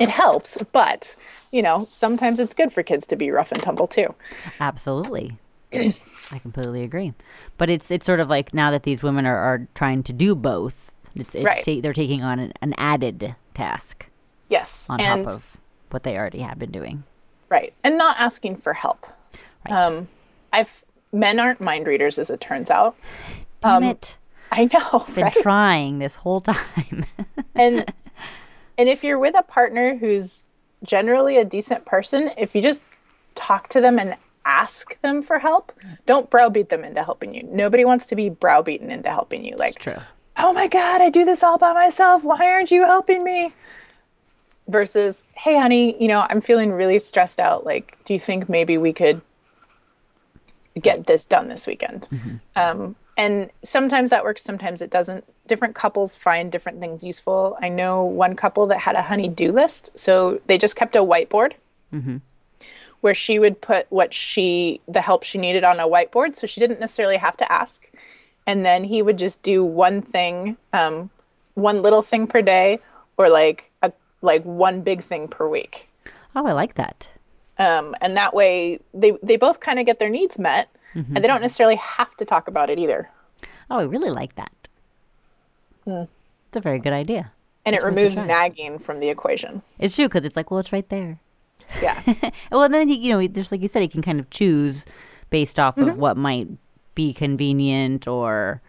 it 0.00 0.08
helps 0.08 0.56
but 0.72 1.14
you 1.52 1.60
know 1.60 1.84
sometimes 1.90 2.40
it's 2.40 2.54
good 2.54 2.72
for 2.72 2.82
kids 2.82 3.06
to 3.08 3.16
be 3.16 3.30
rough 3.30 3.52
and 3.52 3.62
tumble 3.62 3.86
too. 3.86 4.14
Absolutely. 4.58 5.36
I 5.72 6.38
completely 6.38 6.82
agree. 6.82 7.12
But 7.58 7.68
it's 7.68 7.90
it's 7.90 8.06
sort 8.06 8.20
of 8.20 8.30
like 8.30 8.54
now 8.54 8.70
that 8.70 8.84
these 8.84 9.02
women 9.02 9.26
are, 9.26 9.36
are 9.36 9.68
trying 9.74 10.02
to 10.04 10.12
do 10.14 10.34
both 10.34 10.92
it's, 11.20 11.34
it's 11.34 11.44
right. 11.44 11.64
ta- 11.64 11.80
they're 11.80 11.92
taking 11.92 12.22
on 12.22 12.38
an, 12.38 12.52
an 12.62 12.74
added 12.78 13.34
task 13.54 14.06
yes 14.48 14.86
on 14.88 15.00
and 15.00 15.24
top 15.24 15.34
of 15.34 15.56
what 15.90 16.02
they 16.02 16.16
already 16.16 16.40
have 16.40 16.58
been 16.58 16.70
doing. 16.70 17.04
Right. 17.48 17.72
And 17.84 17.96
not 17.96 18.16
asking 18.18 18.56
for 18.56 18.72
help. 18.72 19.06
Right. 19.64 19.74
Um, 19.74 20.08
I've 20.52 20.84
men 21.12 21.38
aren't 21.38 21.60
mind 21.60 21.86
readers 21.86 22.18
as 22.18 22.30
it 22.30 22.40
turns 22.40 22.70
out. 22.70 22.96
Damn 23.62 23.82
um, 23.82 23.84
it. 23.84 24.16
I 24.52 24.68
know. 24.72 25.06
Been 25.14 25.24
right? 25.24 25.32
trying 25.42 25.98
this 25.98 26.16
whole 26.16 26.40
time. 26.40 27.06
and 27.54 27.92
and 28.78 28.88
if 28.88 29.02
you're 29.02 29.18
with 29.18 29.34
a 29.36 29.42
partner 29.42 29.96
who's 29.96 30.44
generally 30.84 31.36
a 31.36 31.44
decent 31.44 31.84
person, 31.84 32.30
if 32.36 32.54
you 32.54 32.62
just 32.62 32.82
talk 33.34 33.68
to 33.70 33.80
them 33.80 33.98
and 33.98 34.16
ask 34.44 35.00
them 35.00 35.22
for 35.22 35.38
help, 35.38 35.72
don't 36.04 36.30
browbeat 36.30 36.68
them 36.68 36.84
into 36.84 37.02
helping 37.02 37.34
you. 37.34 37.42
Nobody 37.44 37.84
wants 37.84 38.06
to 38.06 38.16
be 38.16 38.28
browbeaten 38.28 38.90
into 38.90 39.10
helping 39.10 39.44
you. 39.44 39.56
Like, 39.56 39.80
oh 40.38 40.52
my 40.52 40.68
God, 40.68 41.00
I 41.00 41.10
do 41.10 41.24
this 41.24 41.42
all 41.42 41.58
by 41.58 41.72
myself. 41.72 42.24
Why 42.24 42.50
aren't 42.50 42.70
you 42.70 42.84
helping 42.84 43.24
me? 43.24 43.52
versus 44.68 45.22
hey 45.36 45.56
honey 45.56 45.94
you 46.02 46.08
know 46.08 46.26
i'm 46.28 46.40
feeling 46.40 46.72
really 46.72 46.98
stressed 46.98 47.38
out 47.38 47.64
like 47.64 47.96
do 48.04 48.12
you 48.12 48.18
think 48.18 48.48
maybe 48.48 48.76
we 48.76 48.92
could 48.92 49.22
get 50.82 51.06
this 51.06 51.24
done 51.24 51.46
this 51.46 51.68
weekend 51.68 52.08
mm-hmm. 52.10 52.36
um, 52.56 52.96
and 53.16 53.50
sometimes 53.62 54.10
that 54.10 54.24
works, 54.24 54.42
sometimes 54.42 54.82
it 54.82 54.90
doesn't. 54.90 55.24
Different 55.46 55.74
couples 55.74 56.14
find 56.14 56.52
different 56.52 56.80
things 56.80 57.02
useful. 57.02 57.56
I 57.62 57.68
know 57.68 58.04
one 58.04 58.36
couple 58.36 58.66
that 58.66 58.78
had 58.78 58.94
a 58.94 59.02
honey-do 59.02 59.52
list, 59.52 59.90
so 59.94 60.40
they 60.46 60.58
just 60.58 60.76
kept 60.76 60.96
a 60.96 61.00
whiteboard 61.00 61.52
where 63.00 63.14
she 63.14 63.38
would 63.38 63.60
put 63.60 63.86
what 63.90 64.12
she 64.12 64.80
the 64.86 65.00
help 65.00 65.22
she 65.22 65.38
needed 65.38 65.64
on 65.64 65.80
a 65.80 65.88
whiteboard, 65.88 66.36
so 66.36 66.46
she 66.46 66.60
didn't 66.60 66.80
necessarily 66.80 67.16
have 67.16 67.36
to 67.38 67.50
ask. 67.50 67.90
And 68.46 68.64
then 68.64 68.84
he 68.84 69.02
would 69.02 69.18
just 69.18 69.42
do 69.42 69.64
one 69.64 70.02
thing, 70.02 70.56
um, 70.72 71.10
one 71.54 71.82
little 71.82 72.02
thing 72.02 72.26
per 72.26 72.42
day, 72.42 72.78
or 73.16 73.28
like 73.28 73.70
a 73.82 73.92
like 74.22 74.42
one 74.44 74.82
big 74.82 75.02
thing 75.02 75.26
per 75.28 75.48
week. 75.50 75.88
Oh, 76.34 76.46
I 76.46 76.52
like 76.52 76.74
that. 76.74 77.08
Um, 77.58 77.94
and 78.00 78.16
that 78.16 78.34
way 78.34 78.78
they 78.94 79.12
they 79.22 79.36
both 79.36 79.60
kind 79.60 79.78
of 79.78 79.86
get 79.86 79.98
their 79.98 80.10
needs 80.10 80.38
met, 80.38 80.68
and 80.94 81.16
they 81.16 81.26
don't 81.26 81.40
necessarily 81.40 81.76
have 81.76 82.14
to 82.16 82.24
talk 82.24 82.46
about 82.48 82.70
it 82.70 82.78
either. 82.78 83.10
Oh, 83.70 83.78
I 83.78 83.82
really 83.82 84.10
like 84.10 84.34
that. 84.36 84.52
It's 85.86 86.56
a 86.56 86.60
very 86.60 86.78
good 86.78 86.92
idea. 86.92 87.32
And 87.64 87.74
it 87.74 87.82
removes 87.82 88.16
nagging 88.16 88.78
from 88.78 89.00
the 89.00 89.08
equation. 89.08 89.62
It's 89.78 89.96
true 89.96 90.06
because 90.08 90.24
it's 90.24 90.36
like, 90.36 90.50
well, 90.50 90.60
it's 90.60 90.72
right 90.72 90.88
there. 90.88 91.18
Yeah. 91.82 92.00
Well, 92.52 92.68
then 92.68 92.88
you 92.88 93.10
know, 93.10 93.26
just 93.26 93.50
like 93.50 93.60
you 93.60 93.68
said, 93.68 93.82
he 93.82 93.88
can 93.88 94.02
kind 94.02 94.20
of 94.20 94.30
choose 94.30 94.84
based 95.30 95.58
off 95.58 95.74
Mm-hmm. 95.76 95.90
of 95.90 95.98
what 95.98 96.16
might 96.16 96.48
be 96.96 97.14
convenient 97.14 98.08
or 98.08 98.60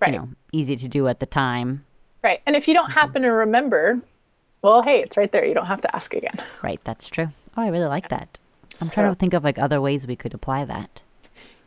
right. 0.00 0.14
you 0.14 0.18
know 0.18 0.28
easy 0.52 0.76
to 0.76 0.88
do 0.88 1.06
at 1.08 1.20
the 1.20 1.26
time. 1.26 1.84
Right. 2.22 2.40
And 2.46 2.56
if 2.56 2.66
you 2.66 2.74
don't 2.74 2.90
happen 2.90 3.22
to 3.22 3.28
remember, 3.28 4.00
well, 4.62 4.82
hey, 4.82 5.02
it's 5.02 5.16
right 5.16 5.30
there. 5.30 5.44
You 5.44 5.54
don't 5.54 5.66
have 5.66 5.82
to 5.82 5.94
ask 5.94 6.14
again. 6.14 6.34
Right, 6.62 6.80
that's 6.84 7.08
true. 7.08 7.28
Oh, 7.56 7.62
I 7.62 7.68
really 7.68 7.86
like 7.86 8.08
that. 8.08 8.38
I'm 8.80 8.88
trying 8.90 9.12
to 9.12 9.14
think 9.14 9.34
of 9.34 9.44
like 9.44 9.58
other 9.58 9.80
ways 9.80 10.06
we 10.06 10.16
could 10.16 10.34
apply 10.34 10.64
that. 10.64 11.00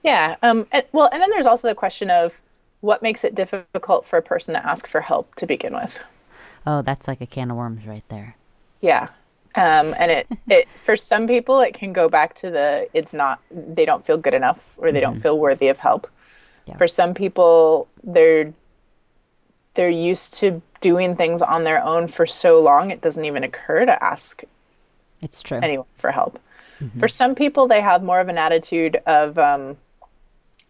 Yeah. 0.04 0.36
Um, 0.41 0.67
and- 0.71 0.86
well, 0.91 1.10
and 1.12 1.21
then 1.21 1.30
there's 1.30 1.45
also 1.45 1.67
the 1.67 1.75
question 1.75 2.10
of 2.10 2.41
what 2.82 3.01
makes 3.01 3.23
it 3.23 3.36
difficult 3.36 4.06
for 4.06 4.17
a 4.17 4.21
person 4.21 4.54
to 4.56 4.65
ask 4.65 4.88
for 4.88 5.01
help 5.01 5.36
to 5.36 5.45
begin 5.45 5.73
with. 5.73 5.99
Oh, 6.65 6.82
that's 6.82 7.08
like 7.08 7.21
a 7.21 7.25
can 7.25 7.51
of 7.51 7.58
worms 7.58 7.86
right 7.86 8.04
there. 8.10 8.36
Yeah. 8.82 9.10
Um, 9.56 9.94
and 10.00 10.12
it, 10.12 10.28
it 10.48 10.68
for 10.76 10.96
some 10.96 11.28
people 11.28 11.60
it 11.62 11.74
can 11.74 11.94
go 11.94 12.08
back 12.10 12.34
to 12.36 12.50
the 12.50 12.88
it's 12.94 13.14
not 13.14 13.40
they 13.52 13.86
don't 13.86 14.06
feel 14.06 14.18
good 14.18 14.34
enough 14.34 14.76
or 14.78 14.92
they 14.92 15.02
don't 15.02 15.20
feel 15.20 15.38
worthy 15.38 15.68
of 15.68 15.80
help. 15.80 16.08
Yeah. 16.66 16.78
For 16.78 16.88
some 16.88 17.14
people 17.14 17.88
they're 18.04 18.54
they're 19.74 19.90
used 19.90 20.34
to 20.36 20.62
doing 20.82 21.16
things 21.16 21.42
on 21.42 21.64
their 21.64 21.84
own 21.84 22.08
for 22.08 22.26
so 22.26 22.60
long 22.60 22.92
it 22.92 23.02
doesn't 23.02 23.26
even 23.26 23.44
occur 23.44 23.86
to 23.86 24.04
ask 24.04 24.44
It's 25.22 25.42
true. 25.44 25.60
anyone 25.62 25.86
for 25.98 26.12
help. 26.12 26.40
For 27.00 27.08
some 27.08 27.36
people, 27.36 27.68
they 27.68 27.80
have 27.80 28.02
more 28.02 28.20
of 28.20 28.28
an 28.28 28.40
attitude 28.40 28.96
of, 29.06 29.38
um, 29.38 29.78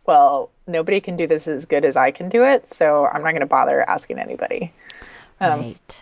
well, 0.06 0.50
nobody 0.67 1.00
can 1.00 1.15
do 1.15 1.26
this 1.26 1.48
as 1.48 1.65
good 1.65 1.86
as 1.86 1.96
I 1.96 2.12
can 2.12 2.28
do 2.28 2.44
it, 2.44 2.67
so 2.67 3.06
I'm 3.06 3.22
not 3.24 3.32
going 3.32 3.39
to 3.39 3.46
bother 3.46 3.89
asking 3.89 4.20
anybody. 4.20 4.74
Um, 5.39 5.62
right. 5.62 6.00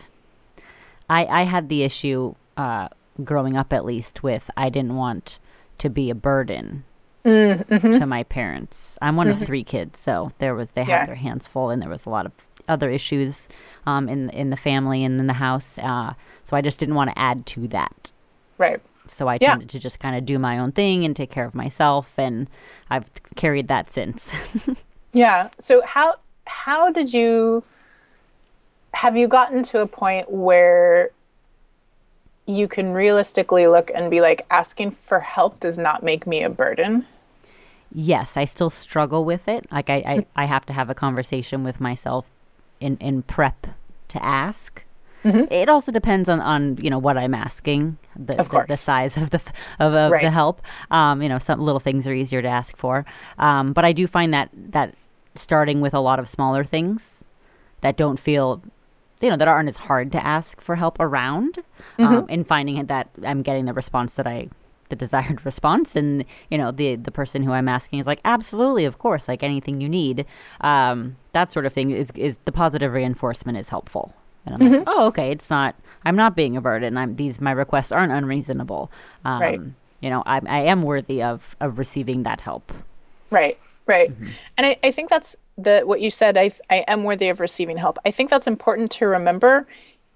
I 1.11 1.25
I 1.25 1.41
had 1.43 1.69
the 1.69 1.83
issue 1.83 2.33
uh, 2.59 2.87
growing 3.23 3.55
up, 3.57 3.73
at 3.73 3.85
least, 3.85 4.23
with 4.23 4.49
I 4.57 4.69
didn't 4.69 4.95
want 4.95 5.39
to 5.79 5.89
be 5.89 6.09
a 6.09 6.15
burden 6.15 6.83
Mm, 7.25 7.67
mm-hmm. 7.67 7.99
to 7.99 8.05
my 8.05 8.23
parents. 8.23 8.97
I'm 9.01 9.17
one 9.17 9.27
of 9.27 9.37
three 9.39 9.63
kids, 9.63 9.99
so 9.99 10.31
there 10.39 10.55
was 10.55 10.71
they 10.71 10.83
Yeah. 10.83 10.99
had 10.99 11.07
their 11.09 11.15
hands 11.15 11.47
full, 11.47 11.69
and 11.69 11.81
there 11.81 11.89
was 11.89 12.05
a 12.05 12.09
lot 12.09 12.25
of 12.25 12.31
other 12.67 12.89
issues 12.89 13.49
um, 13.85 14.07
in 14.07 14.29
in 14.29 14.49
the 14.51 14.57
family 14.57 15.03
and 15.03 15.19
in 15.19 15.27
the 15.27 15.33
house. 15.33 15.77
Uh, 15.77 16.13
so 16.45 16.55
I 16.55 16.61
just 16.61 16.79
didn't 16.79 16.95
want 16.95 17.09
to 17.11 17.19
add 17.19 17.45
to 17.47 17.67
that. 17.69 18.11
Right. 18.57 18.79
So 19.09 19.27
I 19.27 19.37
Yeah. 19.41 19.49
tended 19.51 19.69
to 19.71 19.79
just 19.79 19.99
kind 19.99 20.15
of 20.15 20.25
do 20.25 20.39
my 20.39 20.57
own 20.57 20.71
thing 20.71 21.03
and 21.05 21.13
take 21.15 21.29
care 21.29 21.45
of 21.45 21.53
myself, 21.55 22.17
and 22.17 22.47
I've 22.89 23.09
carried 23.35 23.67
that 23.67 23.91
since. 23.91 24.31
Yeah. 25.11 25.49
So 25.59 25.81
how 25.85 26.15
how 26.45 26.89
did 26.91 27.13
you 27.13 27.63
have 28.93 29.17
you 29.17 29.27
gotten 29.27 29.63
to 29.63 29.81
a 29.81 29.87
point 29.87 30.31
where 30.31 31.09
you 32.49 32.67
can 32.67 32.93
realistically 32.93 33.67
look 33.67 33.91
and 33.93 34.09
be 34.09 34.21
like 34.21 34.45
asking 34.49 34.91
for 34.91 35.19
help 35.19 35.59
does 35.59 35.77
not 35.77 36.03
make 36.03 36.25
me 36.25 36.43
a 36.43 36.49
burden? 36.49 37.05
yes, 37.93 38.37
I 38.37 38.45
still 38.45 38.69
struggle 38.69 39.25
with 39.25 39.47
it. 39.47 39.67
Like 39.71 39.89
I, 39.89 39.95
I, 39.95 40.25
I 40.35 40.45
have 40.45 40.65
to 40.67 40.73
have 40.73 40.89
a 40.89 40.95
conversation 40.95 41.63
with 41.63 41.79
myself 41.79 42.31
in, 42.79 42.97
in 42.97 43.23
prep 43.23 43.67
to 44.09 44.23
ask. 44.23 44.83
Mm-hmm. 45.23 45.51
It 45.51 45.67
also 45.67 45.91
depends 45.91 46.29
on, 46.29 46.39
on 46.39 46.77
you 46.77 46.89
know 46.89 46.97
what 46.97 47.17
I'm 47.17 47.33
asking, 47.33 47.97
the, 48.15 48.39
Of 48.39 48.49
the, 48.49 48.65
the 48.69 48.77
size 48.77 49.17
of 49.17 49.31
the 49.31 49.41
of, 49.79 49.93
of 49.93 50.11
the 50.11 50.31
help. 50.31 50.61
Um, 50.91 51.21
you 51.21 51.27
know, 51.27 51.39
some 51.39 51.59
little 51.59 51.81
things 51.81 52.07
are 52.07 52.13
easier 52.13 52.41
to 52.41 52.47
ask 52.47 52.77
for. 52.77 53.05
Um, 53.37 53.73
but 53.73 53.83
I 53.83 53.91
do 53.91 54.07
find 54.07 54.33
that 54.33 54.49
that 54.53 54.95
starting 55.35 55.81
with 55.81 55.93
a 55.93 55.99
lot 55.99 56.19
of 56.19 56.29
smaller 56.29 56.63
things 56.63 57.25
that 57.81 57.97
don't 57.97 58.17
feel 58.17 58.61
you 59.21 59.29
know 59.29 59.35
that 59.37 59.47
aren't 59.47 59.69
as 59.69 59.77
hard 59.77 60.11
to 60.11 60.25
ask 60.25 60.61
for 60.61 60.75
help 60.75 60.97
around 60.99 61.59
Mm-hmm. 61.97 62.03
um, 62.03 62.25
and 62.29 62.47
finding 62.47 62.85
that 62.87 63.09
i'm 63.25 63.41
getting 63.41 63.65
the 63.65 63.73
response 63.73 64.15
that 64.15 64.27
i 64.27 64.47
the 64.89 64.95
desired 64.95 65.45
response 65.51 65.95
and 65.95 66.25
you 66.49 66.57
know 66.57 66.71
the 66.71 66.95
the 66.95 67.11
person 67.11 67.43
who 67.43 67.51
i'm 67.51 67.67
asking 67.69 67.99
is 67.99 68.07
like 68.07 68.19
absolutely 68.25 68.85
of 68.85 68.97
course 68.99 69.27
like 69.27 69.43
anything 69.43 69.81
you 69.81 69.89
need 69.89 70.25
um, 70.61 71.15
that 71.33 71.51
sort 71.51 71.65
of 71.65 71.73
thing 71.73 71.91
is 71.91 72.11
is 72.15 72.37
the 72.45 72.51
positive 72.51 72.93
reinforcement 72.93 73.57
is 73.57 73.69
helpful 73.69 74.13
and 74.45 74.55
i'm 74.55 74.61
Mm-hmm. 74.61 74.73
like 74.79 74.83
oh 74.87 75.07
okay 75.07 75.31
it's 75.31 75.49
not 75.49 75.75
i'm 76.05 76.15
not 76.15 76.35
being 76.35 76.57
a 76.57 76.61
burden 76.61 76.97
i'm 76.97 77.15
these 77.17 77.39
my 77.41 77.51
requests 77.51 77.91
aren't 77.91 78.11
unreasonable 78.13 78.89
um, 79.25 79.41
Right. 79.41 79.61
you 80.01 80.09
know 80.09 80.23
I, 80.25 80.39
I 80.47 80.59
am 80.61 80.83
worthy 80.83 81.21
of 81.21 81.55
of 81.59 81.77
receiving 81.79 82.23
that 82.23 82.41
help 82.41 82.71
Right, 83.31 83.59
right. 83.85 84.11
And 84.57 84.65
I, 84.65 84.77
I 84.83 84.89
think 84.89 85.11
that's 85.11 85.35
the 85.63 85.81
what 85.85 86.01
you 86.01 86.09
said. 86.09 86.37
I 86.37 86.51
I 86.69 86.85
am 86.87 87.03
worthy 87.03 87.29
of 87.29 87.39
receiving 87.39 87.77
help. 87.77 87.97
I 88.05 88.11
think 88.11 88.29
that's 88.29 88.47
important 88.47 88.91
to 88.91 89.05
remember, 89.05 89.67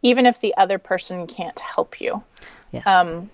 even 0.02 0.26
if 0.26 0.40
the 0.40 0.56
other 0.58 0.78
person 0.78 1.28
can't 1.28 1.60
help 1.60 2.00
you. 2.02 2.24
yes 2.72 2.86
Um, 2.88 3.30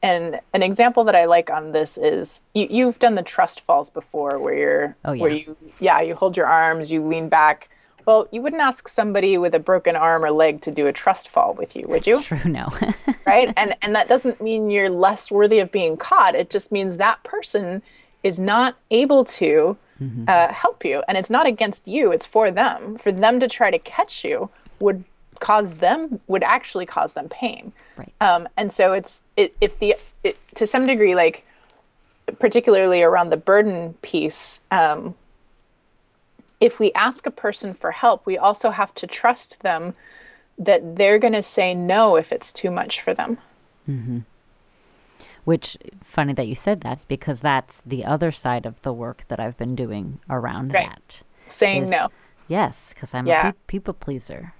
and 0.00 0.40
an 0.54 0.62
example 0.62 1.02
that 1.04 1.16
I 1.16 1.24
like 1.24 1.50
on 1.50 1.72
this 1.72 1.98
is 1.98 2.42
you, 2.54 2.66
you've 2.70 2.98
done 3.00 3.16
the 3.16 3.22
trust 3.22 3.60
falls 3.60 3.90
before, 3.90 4.38
where 4.38 4.54
you're 4.54 4.96
Oh, 5.04 5.12
yeah. 5.12 5.22
where 5.22 5.32
you 5.32 5.56
yeah 5.80 6.00
you 6.00 6.14
hold 6.14 6.36
your 6.36 6.46
arms, 6.46 6.90
you 6.92 7.02
lean 7.04 7.28
back. 7.28 7.68
Well, 8.06 8.26
you 8.30 8.40
wouldn't 8.40 8.62
ask 8.62 8.88
somebody 8.88 9.36
with 9.36 9.54
a 9.54 9.58
broken 9.58 9.94
arm 9.94 10.24
or 10.24 10.30
leg 10.30 10.62
to 10.62 10.70
do 10.70 10.86
a 10.86 10.92
trust 10.92 11.28
fall 11.28 11.52
with 11.54 11.76
you, 11.76 11.86
would 11.88 12.06
you? 12.06 12.22
true 12.30 12.40
no 12.50 12.68
right? 13.26 13.52
And 13.56 13.76
and 13.82 13.94
that 13.94 14.08
doesn't 14.08 14.40
mean 14.40 14.70
you're 14.70 14.88
less 14.90 15.30
worthy 15.30 15.58
of 15.58 15.70
being 15.72 15.96
caught. 15.96 16.34
It 16.34 16.48
just 16.48 16.70
means 16.72 16.96
that 16.96 17.22
person 17.24 17.82
is 18.22 18.38
not 18.40 18.76
able 18.90 19.24
to 19.24 19.76
uh, 20.28 20.52
help 20.52 20.84
you, 20.84 21.02
and 21.08 21.18
it's 21.18 21.30
not 21.30 21.46
against 21.46 21.88
you. 21.88 22.12
It's 22.12 22.26
for 22.26 22.50
them. 22.50 22.96
For 22.98 23.12
them 23.12 23.40
to 23.40 23.48
try 23.48 23.70
to 23.70 23.78
catch 23.78 24.24
you 24.24 24.50
would 24.80 25.04
cause 25.40 25.78
them 25.78 26.20
would 26.26 26.42
actually 26.42 26.86
cause 26.86 27.14
them 27.14 27.28
pain. 27.28 27.72
Right. 27.96 28.12
Um, 28.20 28.48
and 28.56 28.72
so 28.72 28.92
it's 28.92 29.22
it, 29.36 29.56
if 29.60 29.78
the 29.78 29.96
it, 30.22 30.36
to 30.54 30.66
some 30.66 30.86
degree 30.86 31.14
like 31.14 31.44
particularly 32.38 33.02
around 33.02 33.30
the 33.30 33.36
burden 33.36 33.94
piece. 34.02 34.60
Um, 34.70 35.14
if 36.60 36.80
we 36.80 36.92
ask 36.92 37.24
a 37.26 37.30
person 37.30 37.72
for 37.72 37.92
help, 37.92 38.26
we 38.26 38.36
also 38.36 38.70
have 38.70 38.94
to 38.96 39.06
trust 39.06 39.62
them 39.62 39.94
that 40.58 40.96
they're 40.96 41.18
going 41.18 41.34
to 41.34 41.42
say 41.42 41.72
no 41.72 42.16
if 42.16 42.32
it's 42.32 42.52
too 42.52 42.70
much 42.70 43.00
for 43.00 43.14
them. 43.14 43.38
Which 45.48 45.78
funny 46.04 46.34
that 46.34 46.46
you 46.46 46.54
said 46.54 46.82
that 46.82 46.98
because 47.08 47.40
that's 47.40 47.80
the 47.86 48.04
other 48.04 48.30
side 48.30 48.66
of 48.66 48.82
the 48.82 48.92
work 48.92 49.24
that 49.28 49.40
I've 49.40 49.56
been 49.56 49.74
doing 49.74 50.20
around 50.28 50.74
Right. 50.74 50.88
that. 50.90 51.22
Saying 51.46 51.84
is- 51.84 51.90
no. 51.90 52.08
Yes, 52.48 52.90
because 52.92 53.14
I'm 53.14 53.26
Yeah. 53.26 53.48
a 53.48 53.52
pe- 53.52 53.58
people 53.66 53.94
pleaser. 53.94 54.52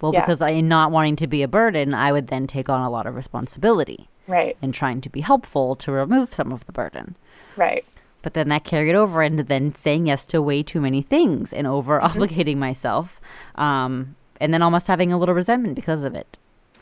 Well, 0.00 0.14
Yeah. 0.14 0.20
because 0.20 0.40
I 0.40 0.58
not 0.62 0.92
wanting 0.92 1.16
to 1.16 1.26
be 1.26 1.42
a 1.42 1.48
burden, 1.48 1.92
I 1.92 2.10
would 2.10 2.28
then 2.28 2.46
take 2.46 2.70
on 2.70 2.80
a 2.80 2.88
lot 2.88 3.04
of 3.06 3.16
responsibility 3.16 4.08
Right. 4.26 4.56
in 4.62 4.72
trying 4.72 5.02
to 5.02 5.10
be 5.10 5.20
helpful 5.20 5.76
to 5.76 5.92
remove 5.92 6.32
some 6.32 6.52
of 6.52 6.64
the 6.64 6.72
burden. 6.72 7.16
Right. 7.58 7.84
But 8.22 8.32
then 8.32 8.48
that 8.48 8.64
carried 8.64 8.94
over 8.94 9.22
into 9.22 9.42
then 9.42 9.74
saying 9.74 10.06
yes 10.06 10.24
to 10.32 10.40
way 10.40 10.62
too 10.62 10.80
many 10.80 11.02
things 11.02 11.52
and 11.52 11.66
over 11.66 12.00
Mm-hmm. 12.00 12.18
obligating 12.18 12.56
myself, 12.56 13.20
um, 13.56 14.16
and 14.40 14.54
then 14.54 14.62
almost 14.62 14.86
having 14.86 15.12
a 15.12 15.18
little 15.18 15.34
resentment 15.34 15.74
because 15.74 16.02
of 16.02 16.14
it. 16.14 16.38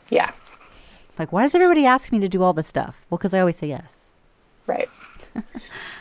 Yeah. 0.09 0.31
Like, 1.19 1.33
why 1.33 1.43
does 1.43 1.53
everybody 1.53 1.85
ask 1.85 2.13
me 2.13 2.19
to 2.19 2.29
do 2.29 2.41
all 2.41 2.53
this 2.53 2.67
stuff? 2.67 3.05
Well, 3.09 3.17
because 3.17 3.33
I 3.33 3.41
always 3.41 3.57
say 3.57 3.67
yes. 3.67 3.91
Right. 4.65 4.87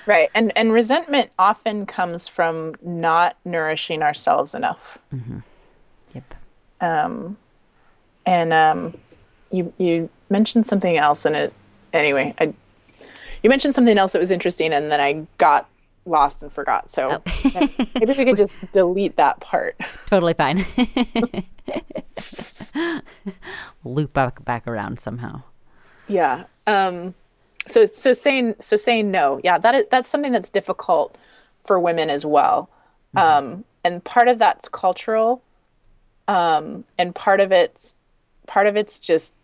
right. 0.06 0.30
And 0.34 0.56
and 0.56 0.72
resentment 0.72 1.32
often 1.38 1.84
comes 1.84 2.28
from 2.28 2.76
not 2.80 3.36
nourishing 3.44 4.02
ourselves 4.02 4.54
enough. 4.54 4.96
Yep. 6.14 6.34
Um, 6.80 7.36
and 8.24 8.52
um, 8.52 8.96
you 9.50 9.72
you 9.78 10.08
mentioned 10.30 10.66
something 10.66 10.96
else, 10.96 11.24
and 11.24 11.34
it 11.34 11.52
anyway. 11.92 12.34
I 12.38 12.54
you 13.42 13.50
mentioned 13.50 13.74
something 13.74 13.98
else 13.98 14.12
that 14.12 14.20
was 14.20 14.30
interesting, 14.30 14.72
and 14.72 14.90
then 14.90 15.00
I 15.00 15.26
got 15.38 15.68
lost 16.08 16.42
and 16.42 16.52
forgot. 16.52 16.90
So 16.90 17.22
maybe 17.94 18.14
we 18.16 18.24
could 18.24 18.36
just 18.38 18.56
delete 18.72 19.16
that 19.16 19.40
part. 19.40 19.76
Totally 20.06 20.34
fine. 20.34 20.66
Loop 23.84 24.12
back 24.12 24.44
back 24.44 24.66
around 24.66 25.00
somehow. 25.00 25.42
Yeah. 26.08 26.44
Um, 26.66 27.14
so 27.66 27.84
so 27.84 28.12
saying 28.12 28.56
so 28.60 28.76
saying 28.76 29.10
no, 29.10 29.40
yeah, 29.44 29.58
that 29.58 29.74
is 29.74 29.86
that's 29.90 30.08
something 30.08 30.32
that's 30.32 30.50
difficult 30.50 31.16
for 31.64 31.78
women 31.78 32.10
as 32.10 32.24
well. 32.24 32.70
Um, 33.16 33.64
and 33.84 34.04
part 34.04 34.28
of 34.28 34.38
that's 34.38 34.68
cultural, 34.68 35.42
um, 36.28 36.84
and 36.98 37.14
part 37.14 37.40
of 37.40 37.52
it's 37.52 37.96
part 38.46 38.66
of 38.66 38.76
it's 38.76 39.00
just 39.00 39.34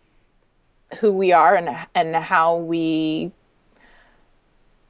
who 0.99 1.11
we 1.11 1.31
are 1.31 1.55
and 1.55 1.69
and 1.93 2.15
how 2.15 2.57
we 2.57 3.31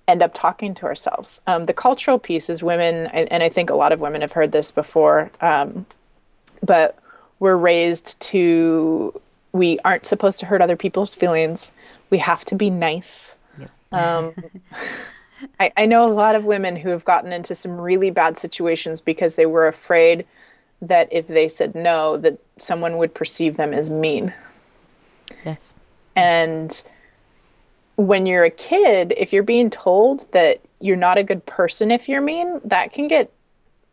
end 0.08 0.22
up 0.22 0.34
talking 0.34 0.74
to 0.76 0.86
ourselves. 0.86 1.42
Um, 1.48 1.66
the 1.66 1.74
cultural 1.74 2.20
piece 2.20 2.50
is 2.50 2.62
women, 2.62 3.08
and 3.08 3.42
I 3.42 3.50
think 3.50 3.70
a 3.70 3.76
lot 3.76 3.92
of 3.92 4.00
women 4.00 4.22
have 4.22 4.32
heard 4.32 4.52
this 4.52 4.72
before, 4.72 5.32
um, 5.42 5.86
but 6.64 6.98
we're 7.40 7.58
raised 7.58 8.20
to 8.20 9.20
we 9.52 9.80
aren't 9.86 10.06
supposed 10.06 10.40
to 10.42 10.46
hurt 10.46 10.62
other 10.62 10.76
people's 10.76 11.16
feelings. 11.16 11.72
We 12.10 12.18
have 12.18 12.44
to 12.46 12.56
be 12.56 12.70
nice. 12.70 13.36
Yep. 13.58 13.72
Um, 13.94 14.36
I, 15.60 15.72
I 15.78 15.86
know 15.86 16.12
a 16.12 16.14
lot 16.14 16.36
of 16.36 16.46
women 16.46 16.76
who 16.76 16.90
have 16.90 17.06
gotten 17.06 17.32
into 17.32 17.56
some 17.56 17.80
really 17.80 18.10
bad 18.10 18.38
situations 18.38 19.00
because 19.00 19.36
they 19.36 19.46
were 19.46 19.68
afraid 19.68 20.26
that 20.82 21.08
if 21.12 21.28
they 21.28 21.48
said 21.48 21.74
no, 21.74 22.18
that 22.18 22.38
someone 22.58 22.98
would 22.98 23.14
perceive 23.14 23.56
them 23.56 23.74
as 23.74 23.90
mean. 23.90 24.34
Yes. 25.46 25.74
And 26.16 26.84
when 27.96 28.26
you're 28.26 28.44
a 28.44 28.50
kid, 28.50 29.14
if 29.18 29.32
you're 29.32 29.44
being 29.44 29.70
told 29.70 30.32
that 30.32 30.62
you're 30.80 30.98
not 30.98 31.18
a 31.18 31.24
good 31.24 31.46
person 31.46 31.92
if 31.92 32.10
you're 32.10 32.22
mean, 32.22 32.60
that 32.64 32.92
can 32.92 33.08
get 33.08 33.32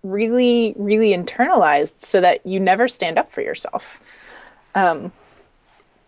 really, 0.02 0.74
really 0.76 1.14
internalized 1.14 2.00
so 2.00 2.20
that 2.20 2.44
you 2.44 2.58
never 2.58 2.88
stand 2.88 3.18
up 3.18 3.30
for 3.30 3.40
yourself. 3.40 4.00
Um, 4.74 5.12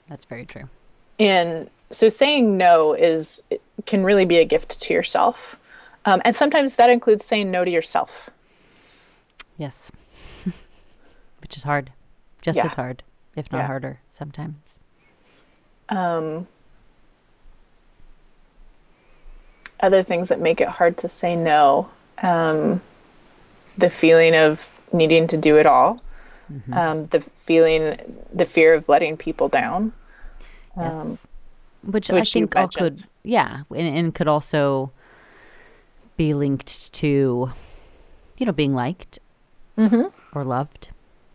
That's 0.09 0.25
very 0.25 0.45
true. 0.45 0.69
And 1.19 1.71
so 1.91 2.09
saying 2.09 2.57
no 2.57 2.93
is 2.93 3.43
can 3.87 4.05
really 4.05 4.25
be 4.25 4.39
a 4.39 4.45
gift 4.45 4.81
to 4.83 4.93
yourself. 4.95 5.59
Um, 6.05 6.21
and 6.25 6.35
sometimes 6.35 6.77
that 6.77 6.91
includes 6.91 7.25
saying 7.25 7.51
no 7.51 7.65
to 7.65 7.71
yourself. 7.71 8.31
Yes. 9.57 9.91
Which 11.41 11.57
is 11.57 11.63
hard. 11.63 11.93
Just 12.43 12.57
yeah. 12.57 12.67
as 12.67 12.75
hard, 12.75 13.03
if 13.37 13.51
not 13.53 13.59
yeah. 13.59 13.67
harder 13.67 14.01
sometimes. 14.13 14.79
Um, 15.89 16.47
other 19.85 20.03
things 20.03 20.29
that 20.31 20.41
make 20.41 20.61
it 20.61 20.69
hard 20.69 20.97
to 20.97 21.09
say 21.09 21.37
no 21.37 21.91
um, 22.23 22.81
the 23.77 23.91
feeling 23.91 24.35
of 24.35 24.71
needing 24.93 25.27
to 25.27 25.37
do 25.37 25.59
it 25.59 25.67
all 25.67 26.03
mm-hmm. 26.51 26.73
um, 26.73 27.05
the 27.05 27.21
feeling 27.21 27.97
the 28.33 28.47
fear 28.47 28.73
of 28.73 28.89
letting 28.89 29.17
people 29.17 29.49
down 29.49 29.93
yes. 30.77 30.95
Um, 30.95 31.19
which, 31.83 32.09
which, 32.09 32.15
i 32.15 32.25
think 32.25 32.57
all 32.57 32.69
could 32.69 33.05
yeah 33.23 33.63
and, 33.71 33.99
and 33.99 34.15
could 34.15 34.27
also 34.27 34.91
be 36.17 36.33
linked 36.33 36.91
to 36.95 37.53
you 38.39 38.47
know 38.47 38.53
being 38.53 38.75
liked 38.75 39.19
mm-hmm. 39.77 40.39
or 40.39 40.45
loved 40.45 40.89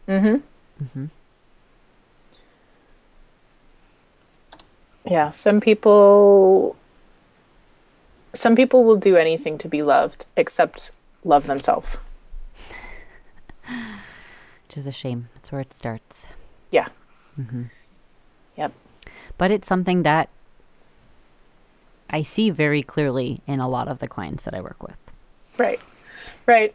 mm-hmm. 0.08 0.38
Mm-hmm. 0.84 1.06
yeah 5.06 5.30
some 5.30 5.62
people 5.62 6.76
some 8.40 8.56
people 8.56 8.86
will 8.86 8.96
do 8.96 9.18
anything 9.18 9.58
to 9.58 9.68
be 9.68 9.84
loved 9.84 10.26
except 10.38 10.92
love 11.26 11.46
themselves. 11.46 11.98
Which 13.68 14.78
is 14.78 14.88
a 14.88 14.94
shame. 14.94 15.28
That's 15.34 15.52
where 15.52 15.60
it 15.60 15.74
starts. 15.74 16.26
Yeah. 16.72 16.88
Mm-hmm. 17.38 17.64
Yep. 18.56 18.72
But 19.38 19.52
it's 19.52 19.68
something 19.68 20.04
that 20.04 20.30
I 22.10 22.24
see 22.24 22.50
very 22.50 22.82
clearly 22.82 23.42
in 23.46 23.60
a 23.60 23.68
lot 23.68 23.90
of 23.90 24.00
the 24.00 24.08
clients 24.08 24.46
that 24.46 24.54
I 24.54 24.62
work 24.62 24.82
with. 24.82 24.98
Right. 25.58 25.80
Right. 26.46 26.74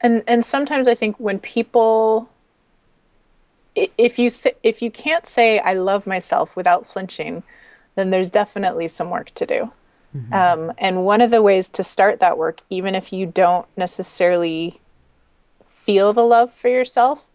And 0.00 0.22
and 0.28 0.46
sometimes 0.46 0.86
I 0.86 0.94
think 0.94 1.18
when 1.18 1.40
people 1.40 2.28
if 3.74 4.20
you 4.20 4.30
if 4.62 4.82
you 4.82 4.90
can't 4.92 5.26
say 5.26 5.58
I 5.58 5.74
love 5.74 6.06
myself 6.06 6.54
without 6.54 6.86
flinching, 6.86 7.42
then 7.96 8.10
there's 8.10 8.30
definitely 8.30 8.86
some 8.86 9.10
work 9.10 9.30
to 9.34 9.46
do. 9.46 9.72
Mm-hmm. 10.16 10.32
Um, 10.32 10.72
and 10.78 11.04
one 11.04 11.20
of 11.20 11.30
the 11.30 11.42
ways 11.42 11.68
to 11.70 11.82
start 11.82 12.20
that 12.20 12.38
work, 12.38 12.60
even 12.70 12.94
if 12.94 13.12
you 13.12 13.26
don't 13.26 13.66
necessarily 13.76 14.80
feel 15.68 16.12
the 16.12 16.24
love 16.24 16.52
for 16.52 16.68
yourself, 16.68 17.32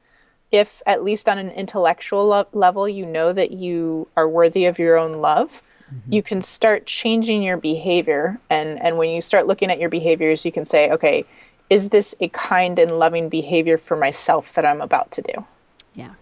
if 0.51 0.81
at 0.85 1.03
least 1.03 1.29
on 1.29 1.37
an 1.37 1.51
intellectual 1.51 2.27
lo- 2.27 2.47
level 2.53 2.89
you 2.89 3.05
know 3.05 3.33
that 3.33 3.51
you 3.51 4.07
are 4.17 4.27
worthy 4.27 4.65
of 4.65 4.79
your 4.79 4.97
own 4.97 5.13
love, 5.13 5.61
mm-hmm. 5.93 6.11
you 6.11 6.23
can 6.23 6.41
start 6.41 6.85
changing 6.85 7.43
your 7.43 7.57
behavior. 7.57 8.39
And, 8.49 8.81
and 8.81 8.97
when 8.97 9.11
you 9.11 9.21
start 9.21 9.47
looking 9.47 9.69
at 9.69 9.79
your 9.79 9.89
behaviors, 9.89 10.43
you 10.43 10.51
can 10.51 10.65
say, 10.65 10.89
okay, 10.91 11.23
is 11.69 11.89
this 11.89 12.15
a 12.19 12.27
kind 12.29 12.79
and 12.79 12.91
loving 12.91 13.29
behavior 13.29 13.77
for 13.77 13.95
myself 13.95 14.53
that 14.53 14.65
I'm 14.65 14.81
about 14.81 15.11
to 15.11 15.21
do? 15.21 15.45
Yeah. 15.93 16.15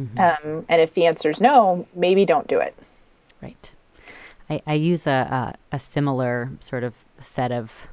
Mm-hmm. 0.00 0.18
Um, 0.18 0.66
and 0.68 0.80
if 0.80 0.94
the 0.94 1.06
answer 1.06 1.30
is 1.30 1.40
no, 1.40 1.88
maybe 1.94 2.24
don't 2.24 2.46
do 2.46 2.60
it. 2.60 2.76
Right. 3.42 3.70
I, 4.50 4.62
I 4.66 4.74
use 4.74 5.06
a, 5.06 5.54
a, 5.72 5.76
a 5.76 5.78
similar 5.78 6.50
sort 6.60 6.84
of 6.84 6.94
set 7.20 7.52
of 7.52 7.88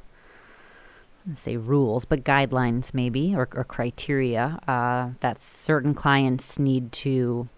say 1.36 1.58
rules, 1.58 2.06
but 2.06 2.24
guidelines 2.24 2.94
maybe 2.94 3.36
or, 3.36 3.50
or 3.54 3.64
criteria 3.64 4.60
uh, 4.68 5.10
that 5.22 5.42
certain 5.42 5.94
clients 5.94 6.60
need 6.60 6.92
to 6.92 7.50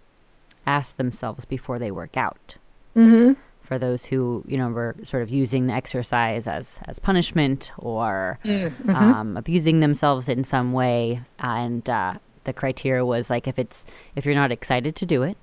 ask 0.65 0.95
themselves 0.97 1.45
before 1.45 1.79
they 1.79 1.91
work 1.91 2.15
out. 2.15 2.55
Mm-hmm. 2.95 3.33
For 3.61 3.77
those 3.77 4.05
who 4.05 4.45
you 4.47 4.57
know 4.57 4.69
were 4.69 4.95
sort 5.03 5.23
of 5.23 5.29
using 5.29 5.67
the 5.67 5.73
exercise 5.73 6.47
as 6.47 6.79
as 6.85 6.99
punishment 6.99 7.71
or 7.77 8.39
mm-hmm. 8.45 8.89
um, 8.89 9.35
abusing 9.35 9.81
themselves 9.81 10.29
in 10.29 10.45
some 10.45 10.71
way, 10.71 11.21
and 11.37 11.87
uh, 11.89 12.13
the 12.45 12.53
criteria 12.53 13.05
was 13.05 13.29
like 13.29 13.45
if 13.45 13.59
it's 13.59 13.85
if 14.15 14.25
you're 14.25 14.35
not 14.35 14.53
excited 14.53 14.95
to 14.95 15.05
do 15.05 15.23
it, 15.23 15.35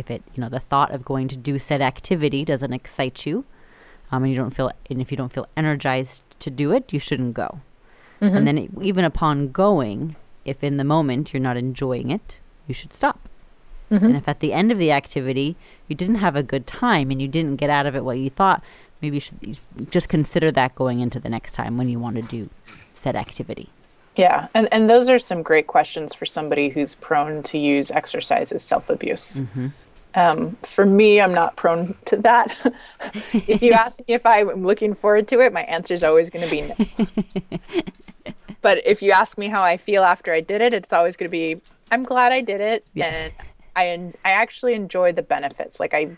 if 0.00 0.10
it 0.10 0.22
you 0.34 0.40
know 0.40 0.48
the 0.48 0.58
thought 0.58 0.90
of 0.90 1.04
going 1.04 1.28
to 1.28 1.36
do 1.36 1.58
said 1.58 1.80
activity 1.80 2.44
doesn't 2.44 2.72
excite 2.72 3.26
you 3.26 3.44
um, 4.10 4.24
and 4.24 4.32
you 4.32 4.38
don't 4.38 4.50
feel 4.50 4.72
and 4.88 5.00
if 5.00 5.10
you 5.10 5.16
don't 5.16 5.32
feel 5.32 5.46
energized 5.56 6.22
to 6.40 6.50
do 6.50 6.72
it 6.72 6.92
you 6.92 6.98
shouldn't 6.98 7.34
go 7.34 7.60
mm-hmm. 8.20 8.36
and 8.36 8.46
then 8.46 8.58
it, 8.58 8.70
even 8.82 9.04
upon 9.04 9.52
going 9.52 10.16
if 10.44 10.64
in 10.64 10.76
the 10.76 10.84
moment 10.84 11.32
you're 11.32 11.40
not 11.40 11.56
enjoying 11.56 12.10
it 12.10 12.38
you 12.66 12.74
should 12.74 12.92
stop 12.92 13.28
mm-hmm. 13.90 14.04
and 14.04 14.16
if 14.16 14.26
at 14.26 14.40
the 14.40 14.52
end 14.52 14.72
of 14.72 14.78
the 14.78 14.90
activity 14.90 15.54
you 15.86 15.94
didn't 15.94 16.16
have 16.16 16.34
a 16.34 16.42
good 16.42 16.66
time 16.66 17.10
and 17.10 17.22
you 17.22 17.28
didn't 17.28 17.56
get 17.56 17.70
out 17.70 17.86
of 17.86 17.94
it 17.94 18.04
what 18.04 18.18
you 18.18 18.30
thought 18.30 18.62
maybe 19.00 19.16
you 19.16 19.20
should 19.20 19.58
just 19.90 20.08
consider 20.08 20.50
that 20.50 20.74
going 20.74 21.00
into 21.00 21.20
the 21.20 21.28
next 21.28 21.52
time 21.52 21.76
when 21.76 21.88
you 21.88 22.00
want 22.00 22.16
to 22.16 22.22
do 22.22 22.48
said 22.94 23.14
activity 23.14 23.68
yeah, 24.16 24.48
and 24.54 24.68
and 24.72 24.90
those 24.90 25.08
are 25.08 25.18
some 25.18 25.42
great 25.42 25.66
questions 25.66 26.14
for 26.14 26.26
somebody 26.26 26.68
who's 26.68 26.94
prone 26.96 27.42
to 27.44 27.58
use 27.58 27.90
exercise 27.90 28.52
as 28.52 28.62
self 28.62 28.90
abuse. 28.90 29.40
Mm-hmm. 29.40 29.68
Um, 30.14 30.56
for 30.62 30.84
me, 30.84 31.20
I'm 31.20 31.32
not 31.32 31.56
prone 31.56 31.86
to 32.06 32.16
that. 32.18 32.74
if 33.32 33.62
you 33.62 33.72
ask 33.72 34.00
me 34.00 34.14
if 34.14 34.26
I'm 34.26 34.64
looking 34.64 34.94
forward 34.94 35.28
to 35.28 35.40
it, 35.40 35.52
my 35.52 35.62
answer 35.62 35.94
is 35.94 36.02
always 36.02 36.30
going 36.30 36.44
to 36.44 36.50
be 36.50 36.62
no. 36.62 37.82
but 38.62 38.84
if 38.84 39.02
you 39.02 39.12
ask 39.12 39.38
me 39.38 39.48
how 39.48 39.62
I 39.62 39.76
feel 39.76 40.02
after 40.02 40.32
I 40.32 40.40
did 40.40 40.60
it, 40.60 40.74
it's 40.74 40.92
always 40.92 41.16
going 41.16 41.28
to 41.28 41.30
be 41.30 41.60
I'm 41.90 42.04
glad 42.04 42.32
I 42.32 42.40
did 42.40 42.60
it, 42.60 42.86
yeah. 42.94 43.06
and 43.06 43.32
I 43.76 44.28
I 44.28 44.32
actually 44.32 44.74
enjoy 44.74 45.12
the 45.12 45.22
benefits. 45.22 45.80
Like 45.80 45.94
I 45.94 46.16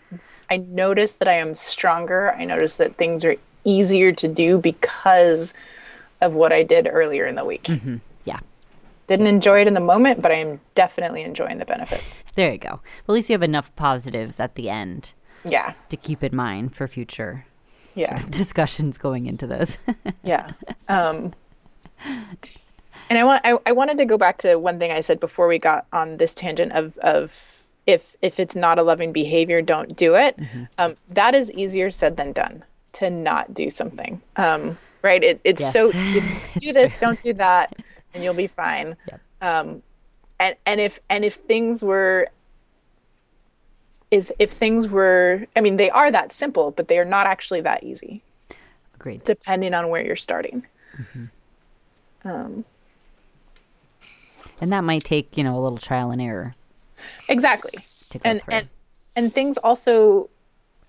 I 0.49 0.57
notice 0.57 1.13
that 1.13 1.27
I 1.27 1.33
am 1.33 1.55
stronger. 1.55 2.31
I 2.31 2.45
notice 2.45 2.77
that 2.77 2.95
things 2.95 3.25
are 3.25 3.35
easier 3.63 4.11
to 4.11 4.27
do 4.27 4.57
because 4.57 5.53
of 6.21 6.35
what 6.35 6.51
I 6.53 6.63
did 6.63 6.87
earlier 6.89 7.25
in 7.25 7.35
the 7.35 7.45
week. 7.45 7.63
Mm-hmm. 7.63 7.97
Didn't 9.07 9.27
enjoy 9.27 9.61
it 9.61 9.67
in 9.67 9.73
the 9.73 9.79
moment, 9.79 10.21
but 10.21 10.31
I 10.31 10.35
am 10.35 10.61
definitely 10.75 11.23
enjoying 11.23 11.57
the 11.57 11.65
benefits. 11.65 12.23
There 12.35 12.51
you 12.51 12.57
go. 12.57 12.81
At 13.07 13.09
least 13.09 13.29
you 13.29 13.33
have 13.33 13.43
enough 13.43 13.75
positives 13.75 14.39
at 14.39 14.55
the 14.55 14.69
end. 14.69 15.13
Yeah. 15.43 15.73
To 15.89 15.97
keep 15.97 16.23
in 16.23 16.35
mind 16.35 16.73
for 16.73 16.87
future 16.87 17.45
yeah. 17.95 18.09
Sort 18.09 18.23
of 18.23 18.31
discussions 18.31 18.97
going 18.97 19.25
into 19.25 19.47
this. 19.47 19.77
yeah. 20.23 20.51
Um, 20.87 21.33
and 22.05 23.19
I 23.19 23.23
want 23.23 23.41
I, 23.43 23.57
I 23.65 23.71
wanted 23.71 23.97
to 23.99 24.05
go 24.05 24.17
back 24.17 24.37
to 24.39 24.55
one 24.55 24.79
thing 24.79 24.91
I 24.91 24.99
said 24.99 25.19
before 25.19 25.47
we 25.47 25.59
got 25.59 25.85
on 25.93 26.17
this 26.17 26.33
tangent 26.33 26.71
of 26.73 26.97
of 26.99 27.63
if 27.85 28.15
if 28.21 28.39
it's 28.39 28.55
not 28.55 28.79
a 28.79 28.83
loving 28.83 29.11
behavior, 29.11 29.61
don't 29.61 29.95
do 29.95 30.15
it. 30.15 30.37
Mm-hmm. 30.37 30.63
Um, 30.77 30.97
that 31.09 31.35
is 31.35 31.51
easier 31.53 31.91
said 31.91 32.17
than 32.17 32.31
done 32.31 32.65
to 32.93 33.09
not 33.09 33.53
do 33.53 33.69
something. 33.69 34.21
Um, 34.35 34.77
right? 35.01 35.23
It, 35.23 35.41
it's 35.43 35.61
yes. 35.61 35.73
so 35.73 35.91
do 36.57 36.73
this, 36.73 36.95
don't 36.97 37.21
do 37.21 37.33
that 37.33 37.75
and 38.13 38.23
you'll 38.23 38.33
be 38.33 38.47
fine. 38.47 38.95
Yep. 39.07 39.21
Um, 39.41 39.83
and 40.39 40.55
and 40.65 40.79
if 40.79 40.99
and 41.09 41.23
if 41.23 41.35
things 41.35 41.83
were 41.83 42.29
is 44.11 44.31
if 44.39 44.51
things 44.51 44.87
were 44.87 45.45
I 45.55 45.61
mean 45.61 45.77
they 45.77 45.89
are 45.89 46.11
that 46.11 46.31
simple, 46.31 46.71
but 46.71 46.87
they 46.87 46.99
are 46.99 47.05
not 47.05 47.27
actually 47.27 47.61
that 47.61 47.83
easy. 47.83 48.21
Agreed. 48.95 49.23
Depending 49.23 49.73
on 49.73 49.89
where 49.89 50.05
you're 50.05 50.15
starting. 50.15 50.65
Mm-hmm. 50.97 52.27
Um, 52.27 52.65
and 54.61 54.71
that 54.71 54.83
might 54.83 55.03
take 55.03 55.37
you 55.37 55.43
know 55.43 55.57
a 55.57 55.61
little 55.61 55.77
trial 55.77 56.11
and 56.11 56.21
error. 56.21 56.55
Exactly. 57.27 57.85
and 58.23 58.41
through. 58.41 58.53
and 58.53 58.69
and 59.15 59.33
things 59.33 59.57
also 59.57 60.29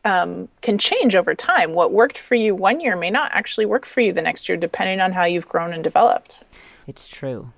um, 0.05 0.49
can 0.61 0.79
change 0.79 1.14
over 1.14 1.35
time. 1.35 1.75
What 1.75 1.93
worked 1.93 2.18
for 2.18 2.35
you 2.35 2.55
one 2.55 2.81
year 2.81 2.97
may 2.97 3.11
not 3.11 3.31
actually 3.33 3.66
work 3.66 3.87
for 3.87 4.01
you 4.01 4.12
the 4.12 4.22
next 4.22 4.49
year, 4.49 4.57
depending 4.57 5.01
on 5.01 5.12
how 5.12 5.25
you've 5.25 5.49
grown 5.49 5.72
and 5.72 5.83
developed. 5.83 6.45
It's 6.87 7.09
true. 7.09 7.53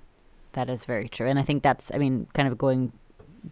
That 0.53 0.69
is 0.69 0.85
very 0.85 1.07
true. 1.07 1.27
And 1.27 1.37
I 1.37 1.43
think 1.43 1.63
that's, 1.63 1.91
I 1.93 1.97
mean, 1.97 2.27
kind 2.33 2.47
of 2.47 2.57
going 2.57 2.91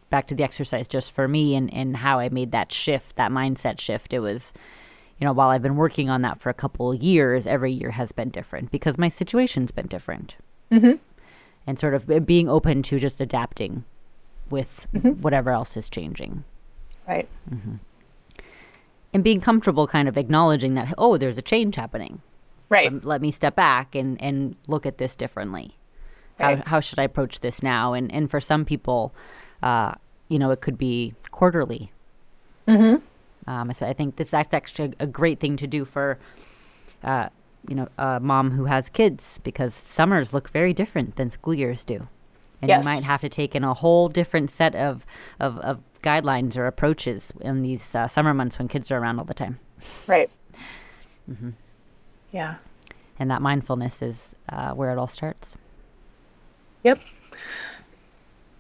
back 0.10 0.28
to 0.28 0.36
the 0.36 0.44
exercise 0.44 0.88
just 0.88 1.12
for 1.12 1.28
me 1.28 1.56
and, 1.56 1.72
and 1.74 1.98
how 1.98 2.20
I 2.20 2.30
made 2.30 2.52
that 2.52 2.72
shift, 2.72 3.16
that 3.16 3.32
mindset 3.32 3.80
shift. 3.80 4.14
It 4.14 4.20
was, 4.20 4.54
you 5.20 5.26
know, 5.26 5.34
while 5.34 5.50
I've 5.50 5.62
been 5.62 5.76
working 5.76 6.10
on 6.10 6.22
that 6.24 6.42
for 6.42 6.50
a 6.50 6.54
couple 6.54 6.92
of 6.92 7.02
years, 7.02 7.46
every 7.48 7.72
year 7.72 7.92
has 7.92 8.12
been 8.12 8.30
different 8.30 8.72
because 8.72 8.98
my 8.98 9.08
situation's 9.08 9.72
been 9.72 9.88
different. 9.88 10.36
Mm-hmm. 10.72 10.94
And 11.68 11.80
sort 11.80 11.94
of 11.94 12.26
being 12.26 12.48
open 12.48 12.84
to 12.84 13.00
just 13.00 13.20
adapting 13.20 13.86
with 14.50 14.88
mm-hmm. 14.94 15.22
whatever 15.22 15.52
else 15.52 15.76
is 15.78 15.90
changing. 15.90 16.44
Right. 17.08 17.28
Mm-hmm. 17.50 17.76
And 19.14 19.24
being 19.24 19.42
comfortable 19.42 19.88
kind 19.88 20.08
of 20.08 20.18
acknowledging 20.18 20.74
that, 20.76 20.94
oh, 20.98 21.18
there's 21.18 21.38
a 21.38 21.42
change 21.42 21.76
happening. 21.76 22.22
Right. 22.70 22.92
Let, 22.92 23.04
let 23.06 23.22
me 23.22 23.32
step 23.32 23.56
back 23.56 23.96
and, 23.96 24.22
and 24.22 24.56
look 24.68 24.86
at 24.86 24.98
this 24.98 25.16
differently. 25.16 25.78
Right. 26.40 26.58
How, 26.60 26.64
how 26.66 26.80
should 26.80 27.00
I 27.00 27.04
approach 27.04 27.40
this 27.40 27.64
now? 27.64 27.94
And, 27.94 28.12
and 28.12 28.30
for 28.30 28.42
some 28.42 28.66
people, 28.66 29.14
uh, 29.64 29.94
you 30.28 30.40
know, 30.40 30.52
it 30.52 30.62
could 30.62 30.78
be 30.78 31.14
quarterly. 31.32 31.92
Mm-hmm. 32.68 33.50
Um, 33.50 33.72
so 33.74 33.86
I 33.86 33.94
think 33.94 34.16
this, 34.16 34.30
that's 34.30 34.54
actually 34.54 34.94
a 35.00 35.08
great 35.08 35.40
thing 35.40 35.56
to 35.58 35.68
do 35.68 35.86
for, 35.86 36.18
uh, 37.04 37.30
you 37.68 37.76
know, 37.76 37.88
a 37.98 38.20
mom 38.20 38.52
who 38.52 38.66
has 38.66 38.90
kids 38.90 39.40
because 39.44 39.74
summers 39.74 40.34
look 40.34 40.50
very 40.50 40.74
different 40.74 41.16
than 41.16 41.30
school 41.30 41.54
years 41.54 41.84
do. 41.84 42.08
And 42.62 42.70
yes. 42.70 42.84
you 42.84 42.90
might 42.90 43.04
have 43.04 43.22
to 43.22 43.30
take 43.30 43.54
in 43.56 43.64
a 43.64 43.74
whole 43.74 44.10
different 44.10 44.50
set 44.50 44.76
of, 44.76 45.06
of, 45.40 45.60
of 45.60 45.80
guidelines 46.02 46.58
or 46.58 46.66
approaches 46.66 47.32
in 47.42 47.62
these 47.62 47.94
uh, 47.94 48.08
summer 48.08 48.34
months 48.34 48.58
when 48.58 48.68
kids 48.68 48.90
are 48.92 48.98
around 48.98 49.20
all 49.20 49.26
the 49.26 49.34
time. 49.34 49.60
Right. 50.08 50.30
Mm-hmm. 51.30 51.52
Yeah. 52.36 52.56
And 53.18 53.32
that 53.32 53.42
mindfulness 53.42 54.02
is 54.02 54.36
uh, 54.50 54.74
where 54.74 54.92
it 54.92 54.98
all 54.98 55.08
starts. 55.08 55.56
Yep. 56.84 57.00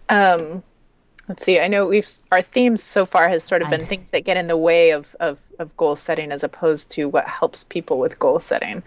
Um, 0.07 0.63
let's 1.27 1.43
see. 1.43 1.59
I 1.59 1.67
know 1.67 1.85
we've 1.85 2.07
our 2.31 2.41
themes 2.41 2.81
so 2.81 3.05
far 3.05 3.27
has 3.27 3.43
sort 3.43 3.61
of 3.61 3.69
been 3.69 3.85
things 3.85 4.11
that 4.11 4.23
get 4.23 4.37
in 4.37 4.47
the 4.47 4.55
way 4.55 4.91
of 4.91 5.13
of, 5.19 5.39
of 5.59 5.75
goal 5.75 5.97
setting, 5.97 6.31
as 6.31 6.41
opposed 6.41 6.89
to 6.91 7.09
what 7.09 7.27
helps 7.27 7.65
people 7.65 7.99
with 7.99 8.17
goal 8.17 8.39
setting. 8.39 8.81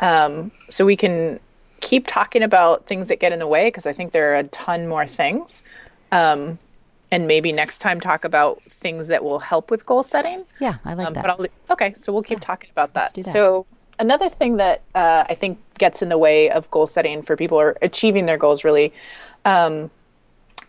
Um, 0.00 0.50
so 0.68 0.84
we 0.84 0.96
can 0.96 1.38
keep 1.80 2.08
talking 2.08 2.42
about 2.42 2.86
things 2.86 3.06
that 3.06 3.20
get 3.20 3.32
in 3.32 3.38
the 3.38 3.46
way 3.46 3.68
because 3.68 3.86
I 3.86 3.92
think 3.92 4.10
there 4.10 4.32
are 4.32 4.36
a 4.36 4.44
ton 4.44 4.88
more 4.88 5.06
things. 5.06 5.62
Um, 6.10 6.58
and 7.12 7.28
maybe 7.28 7.52
next 7.52 7.78
time 7.78 8.00
talk 8.00 8.24
about 8.24 8.60
things 8.62 9.06
that 9.06 9.22
will 9.22 9.38
help 9.38 9.70
with 9.70 9.86
goal 9.86 10.02
setting. 10.02 10.44
Yeah, 10.58 10.78
I 10.84 10.94
like 10.94 11.06
um, 11.06 11.14
that. 11.14 11.22
But 11.22 11.30
I'll, 11.30 11.46
okay, 11.70 11.94
so 11.94 12.12
we'll 12.12 12.24
keep 12.24 12.40
yeah, 12.40 12.46
talking 12.46 12.70
about 12.72 12.94
that. 12.94 13.14
that. 13.14 13.24
So 13.26 13.66
another 13.98 14.28
thing 14.28 14.56
that 14.56 14.82
uh, 14.94 15.24
I 15.28 15.34
think 15.34 15.58
gets 15.78 16.02
in 16.02 16.08
the 16.08 16.18
way 16.18 16.50
of 16.50 16.70
goal 16.70 16.86
setting 16.86 17.22
for 17.22 17.36
people 17.36 17.58
or 17.58 17.76
achieving 17.82 18.26
their 18.26 18.38
goals 18.38 18.64
really 18.64 18.92
um, 19.44 19.90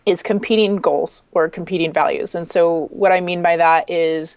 is 0.06 0.22
competing 0.22 0.76
goals 0.76 1.22
or 1.32 1.48
competing 1.48 1.92
values. 1.92 2.34
And 2.34 2.46
so 2.46 2.86
what 2.90 3.12
I 3.12 3.20
mean 3.20 3.42
by 3.42 3.56
that 3.56 3.88
is 3.90 4.36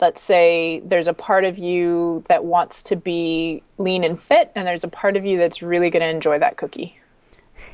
let's 0.00 0.20
say 0.20 0.80
there's 0.84 1.08
a 1.08 1.14
part 1.14 1.44
of 1.44 1.58
you 1.58 2.24
that 2.28 2.44
wants 2.44 2.82
to 2.82 2.96
be 2.96 3.62
lean 3.78 4.04
and 4.04 4.20
fit 4.20 4.50
and 4.54 4.66
there's 4.66 4.84
a 4.84 4.88
part 4.88 5.16
of 5.16 5.24
you 5.24 5.38
that's 5.38 5.62
really 5.62 5.90
going 5.90 6.00
to 6.00 6.08
enjoy 6.08 6.38
that 6.38 6.56
cookie. 6.56 6.98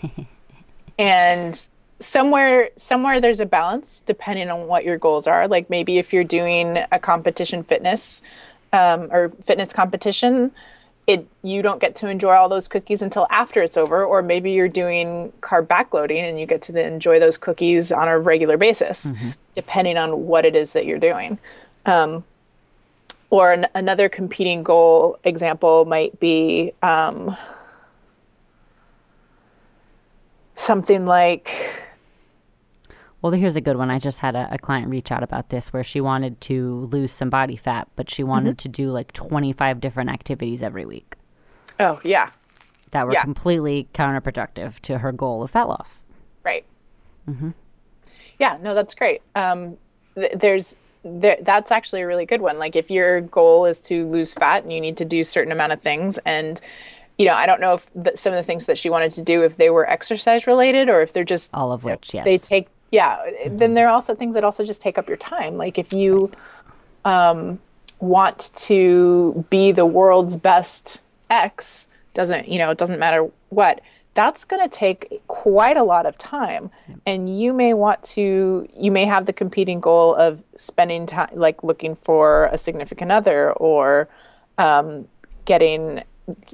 and 0.99 1.71
somewhere 2.01 2.69
somewhere 2.77 3.21
there's 3.21 3.39
a 3.39 3.47
balance 3.47 4.03
depending 4.05 4.51
on 4.51 4.67
what 4.67 4.85
your 4.85 4.99
goals 4.99 5.29
are 5.29 5.47
like 5.47 5.71
maybe 5.71 5.99
if 5.99 6.13
you're 6.13 6.25
doing 6.25 6.79
a 6.91 6.99
competition 6.99 7.63
fitness 7.63 8.21
um, 8.73 9.09
or 9.11 9.31
fitness 9.43 9.73
competition 9.73 10.53
it 11.07 11.27
you 11.43 11.63
don't 11.63 11.81
get 11.81 11.97
to 11.97 12.09
enjoy 12.09 12.33
all 12.33 12.49
those 12.49 12.69
cookies 12.69 13.03
until 13.03 13.27
after 13.31 13.61
it's 13.61 13.77
over 13.77 14.05
or 14.05 14.23
maybe 14.23 14.53
you're 14.53 14.69
doing 14.69 15.33
carb 15.41 15.67
backloading 15.67 16.29
and 16.29 16.39
you 16.39 16.47
get 16.47 16.63
to 16.63 16.87
enjoy 16.87 17.19
those 17.19 17.37
cookies 17.37 17.91
on 17.91 18.09
a 18.09 18.19
regular 18.19 18.57
basis 18.57 19.07
mm-hmm. 19.07 19.31
depending 19.55 19.97
on 19.97 20.27
what 20.27 20.45
it 20.45 20.55
is 20.55 20.73
that 20.73 20.87
you're 20.87 20.99
doing 20.99 21.39
um, 21.87 22.23
or 23.31 23.53
an, 23.53 23.67
another 23.75 24.09
competing 24.09 24.63
goal 24.63 25.19
example 25.25 25.85
might 25.87 26.19
be 26.21 26.73
um, 26.83 27.37
something 30.55 31.05
like 31.05 31.51
well, 33.23 33.33
here's 33.33 33.55
a 33.55 33.61
good 33.61 33.77
one. 33.77 33.89
I 33.89 34.01
just 34.01 34.19
had 34.19 34.35
a, 34.35 34.49
a, 34.51 34.59
client 34.59 34.91
reach 34.91 35.13
out 35.13 35.23
about 35.23 35.49
this 35.49 35.73
where 35.73 35.85
she 35.85 36.01
wanted 36.01 36.41
to 36.43 36.89
lose 36.91 37.13
some 37.13 37.31
body 37.31 37.57
fat, 37.57 37.89
but 37.95 38.11
she 38.11 38.25
wanted 38.25 38.57
mm-hmm. 38.57 38.63
to 38.63 38.69
do 38.69 38.91
like 38.91 39.13
25 39.13 39.81
different 39.81 40.11
activities 40.11 40.61
every 40.63 40.85
week. 40.85 41.15
Oh, 41.79 42.01
yeah. 42.05 42.31
That 42.91 43.07
were 43.07 43.13
yeah. 43.13 43.23
completely 43.23 43.89
counterproductive 43.95 44.81
to 44.81 44.99
her 44.99 45.13
goal 45.13 45.45
of 45.45 45.53
fat 45.53 45.69
loss. 45.69 46.05
Right. 46.45 46.65
Mm-hmm. 47.29 47.51
Yeah, 48.41 48.59
no, 48.61 48.75
that's 48.75 48.95
great. 48.95 49.23
Um, 49.37 49.79
th- 50.17 50.33
there's 50.33 50.77
there, 51.05 51.37
that's 51.43 51.71
actually 51.71 52.03
a 52.03 52.07
really 52.07 52.27
good 52.27 52.41
one. 52.41 52.59
Like 52.59 52.75
if 52.75 52.91
your 52.91 53.21
goal 53.21 53.67
is 53.67 53.81
to 53.83 54.09
lose 54.09 54.35
fat 54.35 54.65
and 54.65 54.73
you 54.73 54.81
need 54.81 54.97
to 54.97 55.05
do 55.05 55.21
a 55.21 55.25
certain 55.25 55.53
amount 55.53 55.73
of 55.73 55.81
things 55.81 56.19
and 56.25 56.61
you 57.19 57.27
know, 57.27 57.35
I 57.35 57.47
don't 57.47 57.61
know 57.61 57.75
if 57.75 57.91
the, 57.95 58.13
some 58.17 58.33
of 58.33 58.37
the 58.37 58.43
things 58.43 58.67
that 58.67 58.79
she 58.79 58.91
wanted 58.91 59.13
to 59.13 59.23
do 59.23 59.45
if 59.45 59.57
they 59.57 59.71
were 59.71 59.89
exercise 59.89 60.47
related 60.47 60.89
or 60.89 61.03
if 61.03 61.13
they're 61.13 61.25
just 61.25 61.53
all 61.55 61.71
of 61.71 61.85
which, 61.85 62.15
yes. 62.15 62.25
They 62.25 62.39
take 62.39 62.69
yeah 62.93 63.17
mm-hmm. 63.17 63.57
then 63.57 63.75
there 63.75 63.89
are 63.89 63.93
also 63.93 64.15
things 64.15 64.35
that 64.35 64.45
also 64.45 64.65
just 64.65 64.81
take 64.81 64.99
up 64.99 65.09
your 65.09 65.17
time. 65.17 65.57
Like 65.57 65.79
if 65.79 65.93
you 65.93 66.31
um, 67.05 67.59
want 67.99 68.53
to 68.55 69.45
be 69.51 69.73
the 69.73 69.87
world's 69.87 70.37
best 70.37 71.03
x 71.31 71.89
doesn't 72.15 72.47
you 72.47 72.59
know 72.59 72.71
it 72.71 72.79
doesn't 72.79 73.01
matter 73.01 73.29
what 73.49 73.81
that's 74.15 74.45
going 74.45 74.63
to 74.63 74.69
take 74.69 75.23
quite 75.27 75.77
a 75.77 75.83
lot 75.83 76.05
of 76.05 76.19
time. 76.19 76.71
And 77.07 77.41
you 77.41 77.53
may 77.53 77.75
want 77.75 78.03
to 78.05 78.69
you 78.77 78.91
may 78.93 79.05
have 79.05 79.27
the 79.27 79.33
competing 79.33 79.81
goal 79.81 80.15
of 80.15 80.45
spending 80.57 81.07
time 81.07 81.31
like 81.33 81.65
looking 81.65 81.97
for 81.97 82.47
a 82.53 82.59
significant 82.59 83.11
other 83.11 83.53
or 83.53 84.09
um, 84.59 85.09
getting 85.45 86.03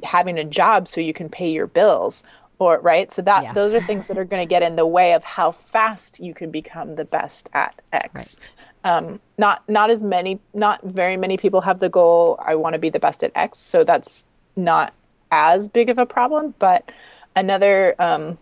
having 0.03 0.39
a 0.39 0.45
job 0.45 0.89
so 0.89 1.01
you 1.01 1.13
can 1.13 1.29
pay 1.29 1.51
your 1.51 1.67
bills 1.67 2.23
or 2.59 2.81
right 2.81 3.13
so 3.13 3.23
that 3.23 3.43
yeah. 3.43 3.53
those 3.53 3.73
are 3.73 3.81
things 3.81 4.09
that 4.09 4.19
are 4.19 4.25
going 4.25 4.43
to 4.43 4.49
get 4.49 4.63
in 4.63 4.77
the 4.77 4.87
way 4.87 5.13
of 5.15 5.25
how 5.25 5.51
fast 5.51 6.21
you 6.21 6.35
can 6.35 6.51
become 6.51 6.97
the 6.97 7.05
best 7.05 7.49
at 7.53 7.81
x 7.93 8.37
right. 8.85 8.97
um, 8.97 9.21
not 9.39 9.69
not 9.69 9.91
as 9.91 10.03
many 10.03 10.39
not 10.55 10.83
very 10.85 11.17
many 11.17 11.37
people 11.37 11.61
have 11.61 11.79
the 11.79 11.89
goal 11.89 12.39
i 12.45 12.55
want 12.55 12.73
to 12.73 12.79
be 12.79 12.91
the 12.91 12.99
best 12.99 13.23
at 13.23 13.31
x 13.35 13.59
so 13.59 13.85
that's 13.85 14.27
not 14.57 14.93
as 15.31 15.69
big 15.69 15.89
of 15.89 15.99
a 15.99 16.07
problem 16.07 16.55
but 16.59 16.91
another 17.37 17.95
um, 17.99 18.39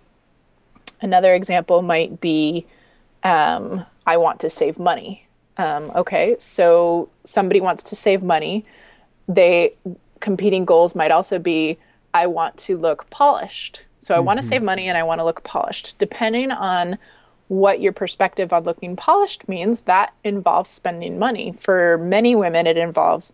another 1.01 1.35
example 1.35 1.83
might 1.83 2.21
be 2.21 2.67
um, 3.23 3.85
i 4.07 4.17
want 4.17 4.41
to 4.41 4.49
save 4.49 4.79
money 4.79 5.27
um, 5.59 5.91
okay 5.95 6.37
so 6.39 7.09
somebody 7.25 7.61
wants 7.61 7.83
to 7.83 7.97
save 7.97 8.23
money 8.23 8.65
they 9.29 9.75
competing 10.21 10.65
goals 10.65 10.95
might 10.95 11.11
also 11.11 11.39
be 11.39 11.77
i 12.15 12.27
want 12.27 12.57
to 12.57 12.79
look 12.79 13.09
polished 13.11 13.86
so 14.07 14.15
I 14.15 14.19
mm-hmm. 14.19 14.27
want 14.27 14.41
to 14.41 14.47
save 14.47 14.63
money 14.63 14.89
and 14.89 14.97
I 14.97 15.03
want 15.03 15.19
to 15.19 15.25
look 15.25 15.43
polished. 15.43 15.99
Depending 15.99 16.53
on 16.53 16.97
what 17.49 17.81
your 17.81 17.93
perspective 17.93 18.53
on 18.53 18.63
looking 18.63 18.95
polished 18.95 19.49
means, 19.49 19.81
that 19.83 20.15
involves 20.23 20.71
spending 20.71 21.19
money. 21.19 21.55
For 21.59 21.99
many 21.99 22.37
women, 22.37 22.69
it 22.69 22.77
involves 22.77 23.33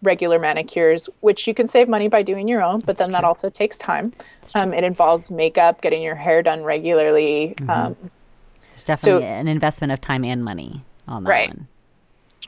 regular 0.00 0.38
manicures, 0.38 1.10
which 1.20 1.46
you 1.46 1.52
can 1.52 1.68
save 1.68 1.90
money 1.90 2.08
by 2.08 2.22
doing 2.22 2.48
your 2.48 2.62
own, 2.62 2.80
but 2.80 2.96
then 2.96 3.10
that 3.10 3.22
also 3.22 3.50
takes 3.50 3.76
time. 3.76 4.14
Um, 4.54 4.72
it 4.72 4.82
involves 4.82 5.30
makeup, 5.30 5.82
getting 5.82 6.00
your 6.00 6.14
hair 6.14 6.42
done 6.42 6.64
regularly. 6.64 7.52
Mm-hmm. 7.58 7.68
Um, 7.68 7.96
it's 8.72 8.84
definitely 8.84 9.24
so, 9.24 9.26
an 9.26 9.46
investment 9.46 9.92
of 9.92 10.00
time 10.00 10.24
and 10.24 10.42
money 10.42 10.82
on 11.06 11.24
that 11.24 11.30
right. 11.30 11.48
one. 11.48 11.66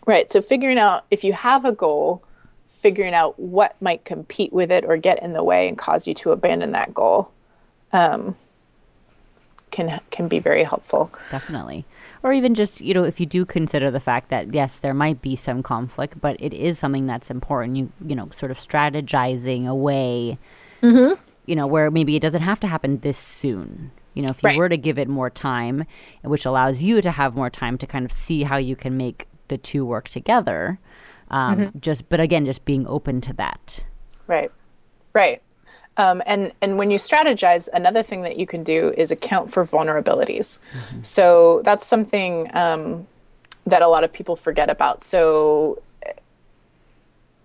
Right. 0.07 0.33
So 0.33 0.41
figuring 0.41 0.79
out 0.79 1.05
if 1.11 1.24
you 1.24 1.35
have 1.35 1.66
a 1.66 1.72
goal, 1.72 2.22
figuring 2.70 3.12
out 3.12 3.39
what 3.39 3.77
might 3.83 4.07
compete 4.07 4.55
with 4.55 4.72
it 4.72 4.87
or 4.87 4.97
get 4.97 5.22
in 5.22 5.35
the 5.35 5.45
way 5.45 5.68
and 5.68 5.77
cause 5.77 6.07
you 6.07 6.14
to 6.14 6.31
abandon 6.31 6.72
that 6.72 6.95
goal 6.95 7.31
um, 7.93 8.37
can 9.70 10.01
can 10.11 10.28
be 10.28 10.39
very 10.39 10.64
helpful. 10.64 11.11
Definitely. 11.30 11.84
Or 12.22 12.32
even 12.32 12.55
just, 12.55 12.80
you 12.80 12.95
know, 12.95 13.05
if 13.05 13.20
you 13.20 13.26
do 13.26 13.45
consider 13.45 13.91
the 13.91 14.01
fact 14.01 14.30
that 14.30 14.53
yes, 14.53 14.76
there 14.76 14.95
might 14.95 15.22
be 15.22 15.37
some 15.37 15.62
conflict, 15.62 16.20
but 16.20 16.37
it 16.41 16.53
is 16.53 16.78
something 16.78 17.07
that's 17.07 17.30
important. 17.30 17.76
You 17.76 17.93
you 18.05 18.16
know, 18.16 18.30
sort 18.32 18.51
of 18.51 18.59
strategizing 18.59 19.66
a 19.68 19.74
way, 19.74 20.39
mm-hmm. 20.82 21.20
you 21.47 21.55
know, 21.55 21.66
where 21.66 21.91
maybe 21.91 22.16
it 22.16 22.20
doesn't 22.20 22.43
have 22.43 22.61
to 22.61 22.66
happen 22.66 23.01
this 23.01 23.18
soon. 23.18 23.93
You 24.14 24.22
know, 24.22 24.30
if 24.30 24.43
you 24.43 24.49
right. 24.49 24.57
were 24.57 24.70
to 24.70 24.78
give 24.78 24.99
it 24.99 25.09
more 25.09 25.28
time, 25.28 25.84
which 26.22 26.47
allows 26.47 26.82
you 26.82 27.03
to 27.03 27.11
have 27.11 27.37
more 27.37 27.51
time 27.51 27.76
to 27.78 27.87
kind 27.87 28.07
of 28.07 28.12
see 28.12 28.45
how 28.45 28.57
you 28.57 28.74
can 28.74 28.97
make 28.97 29.26
the 29.49 29.59
two 29.59 29.84
work 29.84 30.09
together. 30.09 30.78
Um, 31.30 31.59
mm-hmm. 31.59 31.78
Just, 31.80 32.09
but 32.09 32.18
again, 32.18 32.47
just 32.47 32.64
being 32.64 32.87
open 32.87 33.20
to 33.20 33.34
that. 33.34 33.84
Right. 34.26 34.51
Right. 35.12 35.43
Um, 35.99 36.22
and 36.26 36.53
and 36.61 36.78
when 36.78 36.90
you 36.90 36.99
strategize, 36.99 37.68
another 37.72 38.03
thing 38.03 38.22
that 38.22 38.36
you 38.36 38.47
can 38.47 38.62
do 38.62 38.92
is 38.97 39.11
account 39.11 39.51
for 39.51 39.64
vulnerabilities. 39.64 40.59
Mm-hmm. 40.59 41.03
So 41.03 41.62
that's 41.64 41.86
something 41.86 42.49
um, 42.55 43.07
that 43.66 43.82
a 43.82 43.88
lot 43.88 44.05
of 44.05 44.12
people 44.12 44.36
forget 44.36 44.68
about. 44.68 45.03
So 45.03 45.82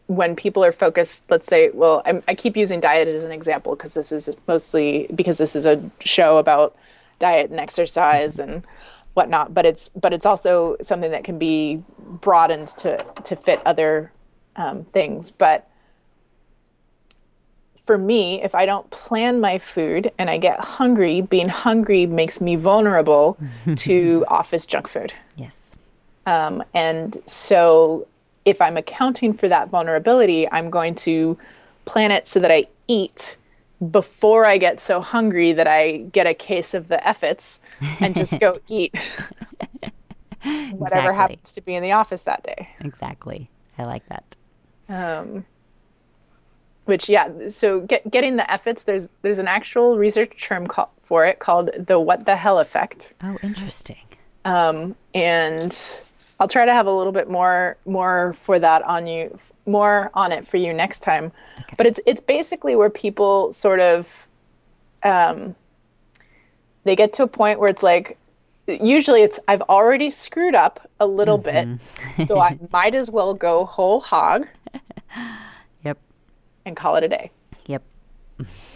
when 0.07 0.35
people 0.35 0.63
are 0.63 0.73
focused, 0.73 1.23
let's 1.29 1.45
say, 1.47 1.69
well, 1.73 2.01
I'm, 2.05 2.21
I 2.27 2.35
keep 2.35 2.57
using 2.57 2.81
diet 2.81 3.07
as 3.07 3.23
an 3.23 3.31
example 3.31 3.75
because 3.75 3.93
this 3.93 4.11
is 4.11 4.29
mostly 4.47 5.07
because 5.15 5.37
this 5.37 5.55
is 5.55 5.65
a 5.65 5.81
show 6.03 6.37
about 6.37 6.75
diet 7.19 7.49
and 7.49 7.59
exercise 7.59 8.37
and 8.37 8.65
whatnot. 9.13 9.53
But 9.53 9.65
it's 9.65 9.89
but 9.89 10.11
it's 10.11 10.25
also 10.25 10.75
something 10.81 11.11
that 11.11 11.23
can 11.23 11.39
be 11.39 11.83
broadened 11.97 12.67
to 12.79 13.05
to 13.23 13.35
fit 13.37 13.61
other 13.65 14.11
um, 14.57 14.83
things. 14.85 15.31
But 15.31 15.69
for 17.91 17.97
me, 17.97 18.41
if 18.41 18.55
I 18.55 18.65
don't 18.65 18.89
plan 18.89 19.41
my 19.41 19.57
food 19.57 20.13
and 20.17 20.29
I 20.29 20.37
get 20.37 20.61
hungry, 20.61 21.19
being 21.19 21.49
hungry 21.49 22.05
makes 22.05 22.39
me 22.39 22.55
vulnerable 22.55 23.37
to 23.75 24.23
office 24.29 24.65
junk 24.65 24.87
food. 24.87 25.13
Yes. 25.35 25.53
Um, 26.25 26.63
and 26.73 27.17
so 27.25 28.07
if 28.45 28.61
I'm 28.61 28.77
accounting 28.77 29.33
for 29.33 29.49
that 29.49 29.67
vulnerability, 29.67 30.49
I'm 30.53 30.69
going 30.69 30.95
to 31.03 31.37
plan 31.83 32.11
it 32.11 32.29
so 32.29 32.39
that 32.39 32.49
I 32.49 32.67
eat 32.87 33.35
before 33.91 34.45
I 34.45 34.57
get 34.57 34.79
so 34.79 35.01
hungry 35.01 35.51
that 35.51 35.67
I 35.67 35.97
get 36.13 36.25
a 36.27 36.33
case 36.33 36.73
of 36.73 36.87
the 36.87 37.05
effits 37.05 37.59
and 37.99 38.15
just 38.15 38.39
go 38.39 38.59
eat 38.69 38.95
whatever 40.71 41.09
Exactly. 41.09 41.15
happens 41.15 41.51
to 41.55 41.61
be 41.61 41.75
in 41.75 41.83
the 41.83 41.91
office 41.91 42.23
that 42.23 42.41
day. 42.41 42.69
Exactly. 42.79 43.49
I 43.77 43.83
like 43.83 44.03
that. 44.07 44.37
Um, 44.87 45.45
which 46.86 47.09
yeah, 47.09 47.47
so 47.47 47.82
get, 47.82 48.09
getting 48.09 48.38
the 48.38 48.49
effits. 48.51 48.84
There's 48.84 49.09
there's 49.21 49.39
an 49.39 49.47
actual 49.47 49.97
research 49.97 50.41
term 50.41 50.67
called, 50.67 50.89
for 51.01 51.25
it 51.25 51.39
called 51.39 51.69
the 51.77 51.99
what 51.99 52.25
the 52.25 52.36
hell 52.36 52.59
effect. 52.59 53.13
Oh, 53.23 53.38
interesting. 53.43 53.97
um, 54.45 54.95
and 55.13 56.01
I'll 56.39 56.47
try 56.47 56.65
to 56.65 56.73
have 56.73 56.88
a 56.88 56.91
little 56.91 57.13
bit 57.13 57.29
more 57.29 57.77
more 57.86 58.34
for 58.34 58.57
that 58.59 58.82
on 58.84 59.05
you 59.07 59.38
more 59.65 60.09
on 60.15 60.32
it 60.32 60.47
for 60.47 60.57
you 60.57 60.73
next 60.73 61.01
time. 61.01 61.32
But 61.77 61.86
it's 61.86 61.99
it's 62.05 62.21
basically 62.21 62.75
where 62.75 62.89
people 62.89 63.53
sort 63.53 63.79
of 63.79 64.27
um, 65.03 65.55
they 66.84 66.95
get 66.95 67.13
to 67.13 67.23
a 67.23 67.27
point 67.27 67.59
where 67.59 67.69
it's 67.69 67.84
like 67.84 68.17
usually 68.67 69.21
it's 69.21 69.39
I've 69.47 69.61
already 69.63 70.09
screwed 70.09 70.55
up 70.55 70.89
a 70.99 71.05
little 71.05 71.38
bit, 71.38 71.67
so 72.25 72.39
I 72.39 72.57
might 72.71 72.95
as 72.95 73.11
well 73.11 73.34
go 73.34 73.65
whole 73.65 73.99
hog. 73.99 74.47
and 76.66 76.76
call 76.76 76.95
it 76.95 77.03
a 77.03 77.07
day. 77.07 77.32
Yep. 77.66 77.84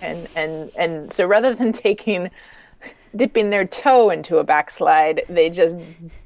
And 0.01 0.27
and 0.35 0.71
and 0.77 1.11
so 1.11 1.25
rather 1.25 1.53
than 1.53 1.71
taking 1.87 2.29
dipping 3.15 3.49
their 3.49 3.65
toe 3.65 4.09
into 4.09 4.37
a 4.37 4.43
backslide, 4.43 5.23
they 5.29 5.49
just 5.49 5.77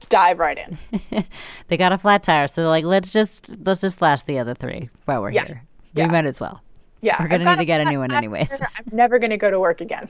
dive 0.10 0.40
right 0.40 0.58
in. 0.58 1.26
They 1.68 1.78
got 1.78 1.92
a 1.92 1.98
flat 2.00 2.24
tire, 2.24 2.48
so 2.48 2.62
they're 2.62 2.70
like, 2.70 2.84
let's 2.86 3.12
just 3.12 3.50
let's 3.66 3.82
just 3.82 4.00
slash 4.00 4.24
the 4.24 4.40
other 4.40 4.56
three 4.56 4.90
while 5.06 5.22
we're 5.22 5.32
Yeah. 5.32 5.46
here. 5.46 5.62
We 5.94 6.02
Yeah. 6.02 6.08
might 6.08 6.26
as 6.26 6.40
well. 6.40 6.62
Yeah, 7.02 7.16
We're 7.22 7.30
gonna 7.30 7.46
need 7.46 7.60
to 7.60 7.66
get 7.66 7.80
a 7.80 7.86
new 7.86 8.00
one 8.00 8.12
anyways. 8.12 8.52
I'm 8.78 8.86
never 8.92 9.20
gonna 9.20 9.38
go 9.38 9.50
to 9.50 9.60
work 9.60 9.80
again. 9.82 10.10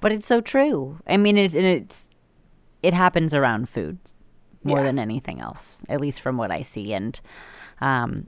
But 0.00 0.10
it's 0.10 0.26
so 0.26 0.40
true. 0.40 0.98
I 1.06 1.16
mean, 1.16 1.36
it 1.36 1.52
and 1.54 1.64
it's 1.64 2.04
it 2.82 2.92
happens 2.94 3.32
around 3.34 3.68
food 3.68 3.98
more 4.64 4.78
Yeah. 4.78 4.84
than 4.84 4.98
anything 4.98 5.40
else, 5.40 5.82
at 5.88 6.00
least 6.00 6.20
from 6.20 6.36
what 6.36 6.50
I 6.50 6.62
see. 6.62 6.92
And 6.92 7.20
um, 7.80 8.26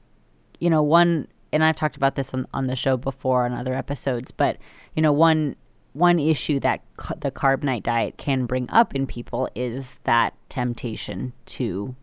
you 0.65 0.71
know, 0.71 0.83
one 0.83 1.29
and 1.53 1.63
I've 1.63 1.77
talked 1.77 1.95
about 1.95 2.15
this 2.15 2.33
on, 2.33 2.47
on 2.55 2.69
the 2.69 2.75
show 2.75 2.97
before 2.97 3.45
on 3.45 3.53
other 3.53 3.75
episodes, 3.75 4.31
but 4.31 4.57
you 4.97 5.03
know, 5.03 5.13
one 5.13 5.57
one 5.93 6.19
issue 6.19 6.59
that 6.61 6.81
ca- 6.97 7.17
the 7.21 7.31
Carb 7.31 7.63
Nite 7.63 7.83
diet 7.83 8.17
can 8.17 8.47
bring 8.47 8.67
up 8.71 8.95
in 8.95 9.07
people 9.07 9.47
is 9.55 9.99
that 10.05 10.33
temptation 10.49 11.35
to 11.47 11.95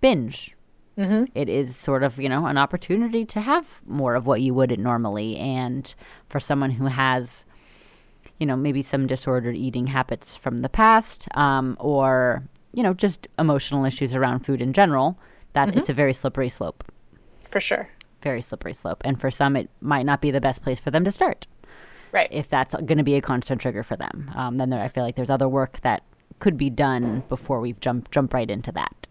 binge. 0.00 0.56
It 1.34 1.50
is 1.50 1.76
sort 1.76 2.02
of, 2.02 2.18
you 2.18 2.30
know, 2.30 2.46
an 2.46 2.56
opportunity 2.56 3.26
to 3.26 3.40
have 3.42 3.82
more 3.86 4.14
of 4.14 4.26
what 4.26 4.40
you 4.40 4.54
wouldn't 4.54 4.80
normally. 4.82 5.36
And 5.36 5.94
for 6.30 6.40
someone 6.40 6.70
who 6.70 6.86
has, 6.86 7.44
you 8.38 8.46
know, 8.46 8.56
maybe 8.56 8.80
some 8.82 9.06
disordered 9.06 9.54
eating 9.54 9.88
habits 9.88 10.34
from 10.34 10.58
the 10.58 10.68
past, 10.68 11.28
um, 11.36 11.76
or, 11.78 12.42
you 12.72 12.82
know, 12.82 12.94
just 12.94 13.28
emotional 13.38 13.84
issues 13.84 14.14
around 14.14 14.46
food 14.46 14.60
in 14.62 14.72
general, 14.72 15.18
that 15.52 15.76
it's 15.76 15.88
a 15.88 15.92
very 15.92 16.14
slippery 16.14 16.48
slope. 16.48 16.82
For 17.48 17.60
sure. 17.60 17.88
Very 18.22 18.40
slippery 18.40 18.74
slope. 18.74 19.02
And 19.04 19.20
for 19.20 19.30
some, 19.30 19.56
it 19.56 19.70
might 19.80 20.04
not 20.04 20.20
be 20.20 20.30
the 20.30 20.40
best 20.40 20.62
place 20.62 20.78
for 20.78 20.90
them 20.90 21.04
to 21.04 21.12
start 21.12 21.46
Right. 22.12 22.28
if 22.30 22.48
that's 22.48 22.74
going 22.74 22.98
to 22.98 23.04
be 23.04 23.14
a 23.14 23.20
constant 23.20 23.60
trigger 23.60 23.82
for 23.82 23.96
them. 23.96 24.30
Um, 24.34 24.56
then 24.56 24.70
there, 24.70 24.82
I 24.82 24.88
feel 24.88 25.04
like 25.04 25.16
there's 25.16 25.30
other 25.30 25.48
work 25.48 25.80
that 25.80 26.02
could 26.40 26.56
be 26.56 26.70
done 26.70 27.22
before 27.28 27.60
we've 27.60 27.80
jump 27.80 28.10
jump 28.10 28.32
right 28.32 28.48
into 28.48 28.70
that. 28.72 29.06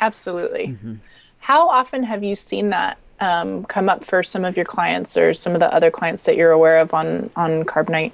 Absolutely. 0.00 0.68
Mm-hmm. 0.68 0.94
How 1.38 1.68
often 1.68 2.02
have 2.04 2.24
you 2.24 2.34
seen 2.34 2.70
that 2.70 2.98
um, 3.20 3.64
come 3.64 3.88
up 3.88 4.04
for 4.04 4.22
some 4.22 4.44
of 4.44 4.56
your 4.56 4.64
clients 4.64 5.16
or 5.16 5.34
some 5.34 5.54
of 5.54 5.60
the 5.60 5.72
other 5.72 5.90
clients 5.90 6.24
that 6.24 6.36
you're 6.36 6.50
aware 6.50 6.78
of 6.78 6.92
on 6.94 7.30
on 7.36 7.64
Carb 7.64 7.88
Nite? 7.88 8.12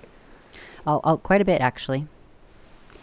I'll, 0.86 1.00
I'll 1.04 1.18
quite 1.18 1.40
a 1.40 1.44
bit 1.44 1.60
actually. 1.60 2.06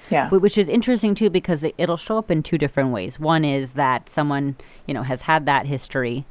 Yeah. 0.10 0.30
Which 0.30 0.58
is 0.58 0.70
interesting 0.70 1.16
too 1.16 1.30
because 1.30 1.64
it, 1.64 1.76
it'll 1.78 1.98
show 1.98 2.18
up 2.18 2.32
in 2.32 2.42
two 2.44 2.58
different 2.58 2.92
ways. 2.92 3.20
One 3.20 3.44
is 3.44 3.72
that 3.74 4.10
someone 4.10 4.56
you 4.86 4.94
know 4.94 5.04
has 5.04 5.24
had 5.24 5.46
that 5.48 5.66
history, 5.66 6.26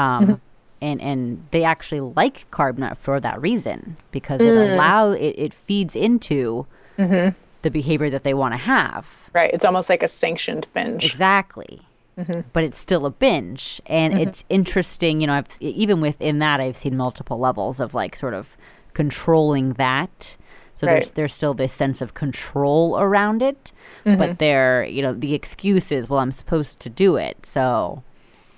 um, 0.00 0.24
mm-hmm. 0.24 0.34
and 0.80 1.00
and 1.00 1.46
they 1.50 1.64
actually 1.64 2.00
like 2.00 2.50
Carb 2.50 2.78
Nite 2.78 2.96
for 2.96 3.20
that 3.20 3.40
reason 3.40 3.96
because 4.10 4.40
it 4.40 4.48
mm. 4.48 4.74
allow 4.74 5.10
it, 5.12 5.34
it 5.36 5.54
feeds 5.54 5.94
into 5.94 6.66
mm-hmm. 6.98 7.36
the 7.62 7.70
behavior 7.70 8.10
that 8.10 8.24
they 8.24 8.34
want 8.34 8.54
to 8.54 8.58
have. 8.58 9.30
Right. 9.32 9.50
It's 9.52 9.64
almost 9.64 9.88
like 9.88 10.02
a 10.02 10.08
sanctioned 10.08 10.66
binge. 10.72 11.04
Exactly. 11.04 11.82
Mm-hmm. 12.18 12.40
But 12.52 12.64
it's 12.64 12.78
still 12.78 13.06
a 13.06 13.10
binge, 13.10 13.80
and 13.86 14.18
it's 14.18 14.44
interesting. 14.50 15.20
You 15.20 15.28
know, 15.28 15.34
I've 15.34 15.46
even 15.60 16.00
within 16.00 16.38
that, 16.40 16.60
I've 16.60 16.76
seen 16.76 16.96
multiple 16.96 17.38
levels 17.38 17.80
of 17.80 17.94
like 17.94 18.16
sort 18.16 18.34
of 18.34 18.56
controlling 18.92 19.74
that. 19.74 20.36
So 20.76 20.86
there's 20.86 21.06
Right. 21.06 21.14
there's 21.14 21.34
still 21.34 21.54
this 21.54 21.72
sense 21.72 22.00
of 22.02 22.12
control 22.14 22.98
around 22.98 23.42
it, 23.42 23.72
but 24.04 24.38
there, 24.38 24.84
you 24.84 25.02
know, 25.02 25.14
the 25.14 25.34
excuse 25.34 25.92
is, 25.92 26.08
well, 26.08 26.20
I'm 26.20 26.32
supposed 26.32 26.80
to 26.80 26.88
do 26.88 27.16
it, 27.16 27.46
so 27.46 28.02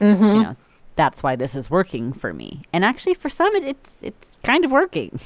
you 0.01 0.43
know, 0.43 0.57
that's 0.97 1.23
why 1.23 1.37
this 1.37 1.55
is 1.55 1.71
working 1.71 2.13
for 2.13 2.33
me. 2.33 2.63
And 2.73 2.85
actually, 2.85 3.15
for 3.15 3.29
some, 3.29 3.55
it, 3.57 3.65
it's 3.65 3.97
it's 4.03 4.29
kind 4.43 4.65
of 4.65 4.71
working. 4.71 5.19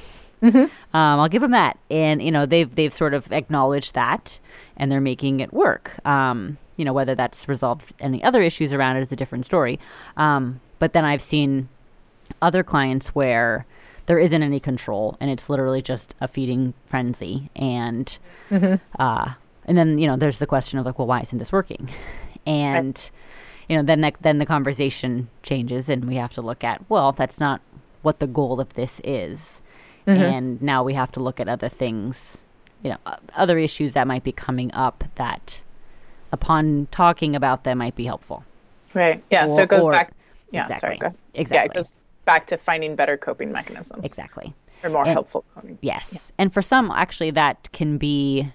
Um, 0.93 1.21
I'll 1.21 1.29
give 1.29 1.43
them 1.43 1.53
that, 1.53 1.79
and 1.91 2.23
you 2.23 2.31
know 2.31 2.47
they've 2.47 2.73
they've 2.73 2.93
sort 2.93 3.15
of 3.15 3.33
acknowledged 3.33 3.95
that, 3.95 4.39
and 4.77 4.93
they're 4.93 5.01
making 5.01 5.41
it 5.41 5.53
work. 5.53 5.95
Um, 6.07 6.59
you 6.77 6.85
know 6.85 6.93
whether 6.93 7.15
that's 7.15 7.49
resolved 7.49 7.93
any 8.01 8.23
other 8.23 8.43
issues 8.43 8.73
around 8.73 8.97
it 8.97 9.01
is 9.03 9.13
a 9.13 9.17
different 9.17 9.45
story. 9.47 9.81
Um, 10.17 10.61
but 10.79 10.93
then 10.93 11.05
I've 11.05 11.23
seen 11.23 11.69
other 12.43 12.63
clients 12.63 13.09
where 13.09 13.65
there 14.07 14.19
isn't 14.19 14.43
any 14.43 14.61
control, 14.61 15.17
and 15.21 15.31
it's 15.31 15.49
literally 15.49 15.83
just 15.83 16.15
a 16.21 16.29
feeding 16.29 16.75
frenzy, 16.87 17.51
and 17.57 18.17
uh, 18.99 19.33
and 19.65 19.77
then 19.77 19.99
you 19.99 20.07
know 20.07 20.17
there's 20.17 20.39
the 20.39 20.47
question 20.47 20.79
of 20.79 20.85
like, 20.87 20.99
well, 20.99 21.09
why 21.09 21.21
isn't 21.23 21.39
this 21.39 21.51
working? 21.51 21.89
And 22.47 23.11
you 23.69 23.77
know 23.77 23.83
then 23.83 24.01
that, 24.03 24.15
then 24.21 24.39
the 24.39 24.47
conversation 24.47 25.29
changes, 25.43 25.89
and 25.89 26.05
we 26.05 26.17
have 26.17 26.33
to 26.35 26.43
look 26.43 26.63
at 26.65 26.83
well, 26.89 27.13
that's 27.13 27.41
not 27.41 27.61
what 28.03 28.21
the 28.21 28.27
goal 28.27 28.61
of 28.61 28.73
this 28.75 29.01
is 29.03 29.61
mm-hmm. 30.07 30.23
and 30.23 30.63
now 30.63 30.83
we 30.85 30.95
have 30.95 31.11
to 31.13 31.21
look 31.21 31.41
at 31.41 31.49
other 31.49 31.69
things 31.69 32.43
you 32.83 32.91
know 32.91 32.99
other 33.35 33.59
issues 33.59 33.95
that 33.95 34.07
might 34.07 34.23
be 34.23 34.33
coming 34.33 34.73
up 34.75 35.05
that 35.17 35.61
upon 36.33 36.87
talking 36.91 37.35
about 37.35 37.65
them 37.65 37.79
might 37.79 37.97
be 37.97 38.05
helpful 38.05 38.45
Right. 38.95 39.23
Yeah. 39.31 39.47
so 39.49 39.63
it 39.63 39.69
goes 39.69 39.83
or- 39.83 39.91
back. 39.91 40.13
Yeah. 40.53 40.67
exactly. 40.67 40.99
Sorry. 40.99 40.99
Ahead. 41.35 41.49
Yeah. 41.51 41.65
It 41.65 41.75
goes 41.75 41.97
back 42.25 42.47
to 42.47 42.57
finding 42.57 42.95
better 42.97 43.17
coping 43.17 43.53
mechanisms. 43.53 44.05
exactly 44.05 44.55
Or 44.85 44.91
more 44.91 45.03
And- 45.05 45.13
helpful 45.13 45.45
coping. 45.55 45.79
yes 45.81 46.33
and 46.39 46.53
for 46.53 46.63
some 46.63 46.91
actually 46.91 47.31
that 47.33 47.69
can 47.73 47.99
be 47.99 48.53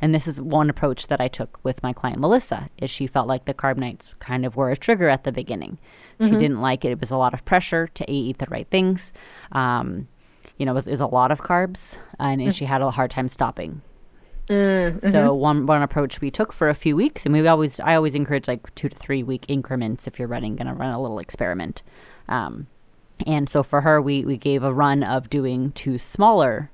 and 0.00 0.14
this 0.14 0.26
is 0.28 0.40
one 0.40 0.68
approach 0.70 1.06
that 1.08 1.20
I 1.20 1.28
took 1.28 1.58
with 1.62 1.82
my 1.82 1.92
client 1.92 2.18
Melissa 2.20 2.68
is 2.78 2.90
she 2.90 3.06
felt 3.06 3.26
like 3.26 3.44
the 3.44 3.54
carb 3.54 3.76
nights 3.76 4.14
kind 4.18 4.44
of 4.44 4.56
were 4.56 4.70
a 4.70 4.76
trigger 4.76 5.08
at 5.08 5.24
the 5.24 5.32
beginning. 5.32 5.78
She 6.20 6.30
didn't 6.38 6.60
like 6.60 6.84
it. 6.84 6.92
It 6.92 7.00
was 7.00 7.10
a 7.10 7.16
lot 7.16 7.34
of 7.34 7.44
pressure 7.44 7.88
to 7.88 8.10
A, 8.10 8.14
eat 8.14 8.38
the 8.38 8.46
right 8.46 8.66
things. 8.70 9.12
Um, 9.52 10.08
you 10.58 10.64
know, 10.64 10.72
it 10.72 10.74
was, 10.76 10.86
it 10.86 10.92
was 10.92 11.00
a 11.00 11.06
lot 11.06 11.30
of 11.30 11.42
carbs, 11.42 11.96
and, 12.18 12.40
and 12.40 12.54
she 12.54 12.64
had 12.64 12.80
a 12.80 12.90
hard 12.90 13.10
time 13.10 13.28
stopping. 13.28 13.82
So 15.10 15.34
one 15.34 15.66
one 15.66 15.82
approach 15.82 16.20
we 16.20 16.30
took 16.30 16.52
for 16.52 16.68
a 16.68 16.74
few 16.74 16.94
weeks, 16.96 17.26
and 17.26 17.34
we 17.34 17.46
always 17.48 17.80
I 17.80 17.94
always 17.96 18.14
encourage 18.14 18.46
like 18.48 18.72
two 18.76 18.88
to 18.88 18.96
three 18.96 19.22
week 19.22 19.44
increments 19.48 20.06
if 20.06 20.18
you're 20.18 20.28
running 20.28 20.56
gonna 20.56 20.72
run 20.74 20.92
a 20.94 21.00
little 21.02 21.18
experiment. 21.18 21.82
Um, 22.28 22.68
and 23.26 23.48
so 23.50 23.62
for 23.62 23.80
her, 23.82 24.00
we 24.00 24.24
we 24.24 24.36
gave 24.36 24.62
a 24.62 24.72
run 24.72 25.02
of 25.02 25.28
doing 25.28 25.72
two 25.72 25.98
smaller 25.98 26.70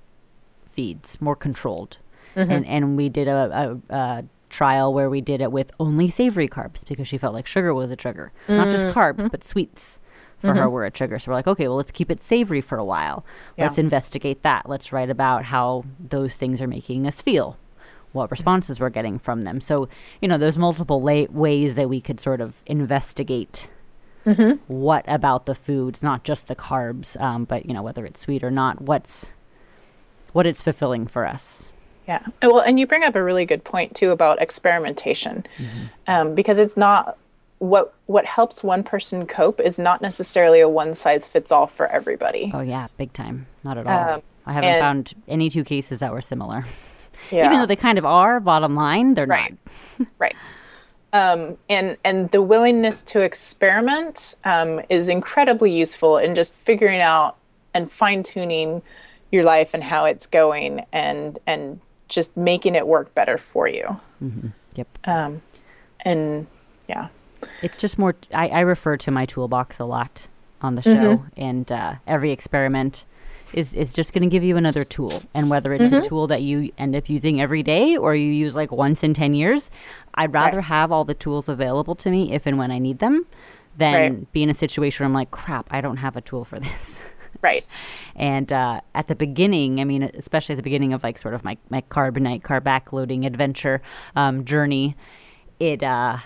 feeds, 0.68 1.18
more 1.20 1.34
controlled, 1.36 1.96
Mm-hmm. 2.36 2.50
and 2.50 2.66
and 2.66 2.96
we 2.96 3.08
did 3.08 3.28
a, 3.28 3.80
a, 3.90 3.94
a 3.94 4.24
trial 4.48 4.92
where 4.92 5.08
we 5.08 5.20
did 5.20 5.40
it 5.40 5.52
with 5.52 5.70
only 5.80 6.08
savory 6.08 6.48
carbs 6.48 6.86
because 6.86 7.08
she 7.08 7.18
felt 7.18 7.34
like 7.34 7.46
sugar 7.46 7.72
was 7.74 7.90
a 7.90 7.96
trigger, 7.96 8.32
not 8.48 8.68
just 8.68 8.86
mm-hmm. 8.86 8.98
carbs 8.98 9.30
but 9.30 9.44
sweets. 9.44 10.00
For 10.38 10.48
her, 10.48 10.62
mm-hmm. 10.62 10.72
were 10.72 10.84
a 10.84 10.90
trigger. 10.90 11.20
So 11.20 11.30
we're 11.30 11.36
like, 11.36 11.46
okay, 11.46 11.68
well, 11.68 11.76
let's 11.76 11.92
keep 11.92 12.10
it 12.10 12.24
savory 12.26 12.60
for 12.60 12.76
a 12.76 12.84
while. 12.84 13.24
Let's 13.56 13.78
investigate 13.78 14.42
that. 14.42 14.68
Let's 14.68 14.92
write 14.92 15.08
about 15.08 15.44
how 15.44 15.84
those 16.00 16.34
things 16.34 16.60
are 16.60 16.66
making 16.66 17.06
us 17.06 17.22
feel 17.22 17.58
what 18.12 18.28
responses 18.30 18.78
we're 18.78 18.90
getting 18.90 19.18
from 19.18 19.42
them. 19.42 19.60
So, 19.60 19.88
you 20.20 20.28
know, 20.28 20.38
there's 20.38 20.58
multiple 20.58 21.00
la- 21.00 21.30
ways 21.30 21.76
that 21.76 21.88
we 21.88 22.00
could 22.00 22.20
sort 22.20 22.40
of 22.40 22.56
investigate 22.66 23.68
what 24.68 25.04
about 25.08 25.46
the 25.46 25.54
foods, 25.54 26.02
not 26.02 26.22
just 26.22 26.46
the 26.46 26.54
carbs, 26.54 27.20
um, 27.20 27.44
but 27.44 27.66
you 27.66 27.74
know, 27.74 27.82
whether 27.82 28.06
it's 28.06 28.20
sweet 28.20 28.44
or 28.44 28.50
not, 28.50 28.80
what's 28.80 29.30
what 30.32 30.46
it's 30.46 30.62
fulfilling 30.62 31.06
for 31.06 31.26
us. 31.26 31.68
Yeah. 32.08 32.20
Well, 32.42 32.58
and 32.60 32.78
you 32.80 32.86
bring 32.86 33.04
up 33.04 33.14
a 33.14 33.22
really 33.22 33.44
good 33.44 33.62
point 33.64 33.94
too 33.94 34.10
about 34.10 34.40
experimentation, 34.42 35.46
um, 36.06 36.34
because 36.34 36.58
it's 36.58 36.76
not 36.76 37.16
what 37.58 37.94
what 38.06 38.24
helps 38.26 38.64
one 38.64 38.82
person 38.82 39.26
cope 39.26 39.60
is 39.60 39.78
not 39.78 40.02
necessarily 40.02 40.60
a 40.60 40.68
one 40.68 40.94
size 40.94 41.28
fits 41.28 41.52
all 41.52 41.66
for 41.68 41.86
everybody. 41.86 42.50
Oh 42.52 42.60
yeah, 42.60 42.88
big 42.96 43.12
time. 43.12 43.46
Not 43.62 43.78
at 43.78 43.86
all. 43.86 44.14
Um, 44.16 44.22
I 44.46 44.52
haven't 44.52 44.70
and- 44.70 44.80
found 44.80 45.14
any 45.28 45.48
two 45.48 45.62
cases 45.64 46.00
that 46.00 46.12
were 46.12 46.22
similar. 46.22 46.64
Yeah. 47.30 47.44
Even 47.46 47.60
though 47.60 47.66
they 47.66 47.76
kind 47.76 47.98
of 47.98 48.04
are, 48.04 48.40
bottom 48.40 48.74
line, 48.74 49.14
they're 49.14 49.26
Right. 49.28 49.54
not. 49.98 50.08
right 50.18 50.34
um, 51.12 51.56
and 51.68 51.96
and 52.04 52.30
the 52.32 52.42
willingness 52.42 53.02
to 53.04 53.20
experiment 53.20 54.34
um, 54.44 54.80
is 54.88 55.08
incredibly 55.08 55.70
useful 55.72 56.18
in 56.18 56.34
just 56.34 56.52
figuring 56.54 57.00
out 57.00 57.36
and 57.74 57.90
fine 57.92 58.22
tuning 58.24 58.82
your 59.30 59.44
life 59.44 59.72
and 59.74 59.84
how 59.84 60.04
it's 60.04 60.26
going 60.26 60.84
and 60.92 61.38
and 61.46 61.80
just 62.14 62.36
making 62.36 62.74
it 62.74 62.86
work 62.86 63.14
better 63.14 63.38
for 63.38 63.66
you 63.68 63.84
mm-hmm. 64.22 64.48
Yep. 64.74 64.88
Um, 65.04 65.42
and 66.00 66.46
yeah 66.88 67.08
It's 67.60 67.76
just 67.76 67.98
more. 67.98 68.14
I, 68.32 68.48
I 68.48 68.60
refer 68.60 68.96
to 68.96 69.10
my 69.10 69.26
toolbox 69.26 69.78
a 69.80 69.84
lot 69.84 70.28
on 70.60 70.76
the 70.76 70.82
show, 70.82 71.16
mm-hmm. 71.18 71.40
and 71.42 71.70
uh, 71.72 71.94
every 72.06 72.30
experiment 72.30 73.04
is 73.52 73.74
is 73.74 73.92
just 73.92 74.12
going 74.12 74.22
to 74.22 74.28
give 74.28 74.44
you 74.44 74.56
another 74.56 74.84
tool. 74.84 75.22
And 75.34 75.50
whether 75.50 75.74
it's 75.74 75.90
a 75.90 75.96
mm-hmm. 75.96 76.06
tool 76.08 76.26
that 76.28 76.42
you 76.42 76.70
end 76.78 76.94
up 76.96 77.08
using 77.10 77.40
every 77.40 77.62
day 77.62 77.96
or 77.96 78.14
you 78.14 78.30
use 78.32 78.54
like 78.54 78.70
once 78.72 79.02
in 79.02 79.12
ten 79.14 79.34
years, 79.34 79.70
I'd 80.14 80.32
rather 80.32 80.58
Right. 80.58 80.66
have 80.66 80.92
all 80.92 81.04
the 81.04 81.14
tools 81.14 81.48
available 81.48 81.94
to 81.96 82.10
me 82.10 82.32
if 82.32 82.46
and 82.46 82.56
when 82.58 82.70
I 82.70 82.78
need 82.78 82.98
them, 82.98 83.26
than 83.76 83.94
Right. 83.94 84.32
be 84.32 84.42
in 84.42 84.50
a 84.50 84.54
situation 84.54 85.02
where 85.04 85.08
I'm 85.08 85.14
like, 85.14 85.30
crap, 85.30 85.66
I 85.70 85.80
don't 85.80 85.98
have 85.98 86.16
a 86.16 86.20
tool 86.20 86.44
for 86.44 86.58
this. 86.60 86.98
right 87.42 87.64
And 88.14 88.52
uh, 88.52 88.80
at 88.94 89.06
the 89.08 89.14
beginning, 89.14 89.80
I 89.80 89.84
mean, 89.84 90.04
especially 90.04 90.54
at 90.54 90.56
the 90.56 90.62
beginning 90.62 90.92
of 90.92 91.02
like 91.02 91.18
sort 91.18 91.34
of 91.34 91.44
my, 91.44 91.56
my 91.70 91.80
Carb 91.90 92.18
Nite, 92.20 92.42
carb 92.42 92.62
backloading 92.62 93.26
adventure 93.26 93.82
um, 94.14 94.44
journey, 94.44 94.96
it, 95.58 95.82
uh, 95.82 96.18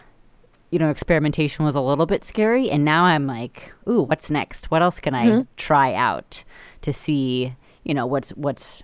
you 0.70 0.78
know, 0.78 0.90
experimentation 0.90 1.64
was 1.64 1.74
a 1.74 1.80
little 1.80 2.06
bit 2.06 2.24
scary. 2.24 2.70
And 2.70 2.84
now 2.84 3.04
I'm 3.04 3.26
like, 3.26 3.72
ooh, 3.88 4.02
what's 4.02 4.30
next? 4.30 4.70
What 4.70 4.82
else 4.82 4.98
can 5.00 5.14
I 5.14 5.46
try 5.56 5.94
out 5.94 6.42
to 6.82 6.92
see, 6.92 7.54
you 7.84 7.94
know, 7.94 8.04
what's, 8.06 8.30
what's, 8.30 8.82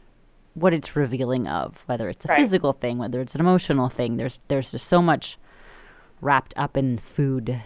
what 0.55 0.73
it's 0.73 0.95
revealing 0.95 1.49
of, 1.49 1.83
whether 1.87 2.09
it's 2.09 2.25
a 2.25 2.29
Right. 2.29 2.39
physical 2.39 2.73
thing, 2.73 2.99
whether 2.99 3.21
it's 3.21 3.35
an 3.35 3.41
emotional 3.41 3.89
thing. 3.89 4.17
There's, 4.17 4.39
there's 4.49 4.71
just 4.71 4.87
so 4.87 5.03
much 5.03 5.39
wrapped 6.21 6.55
up 6.57 6.77
in 6.77 6.99
food. 6.99 7.63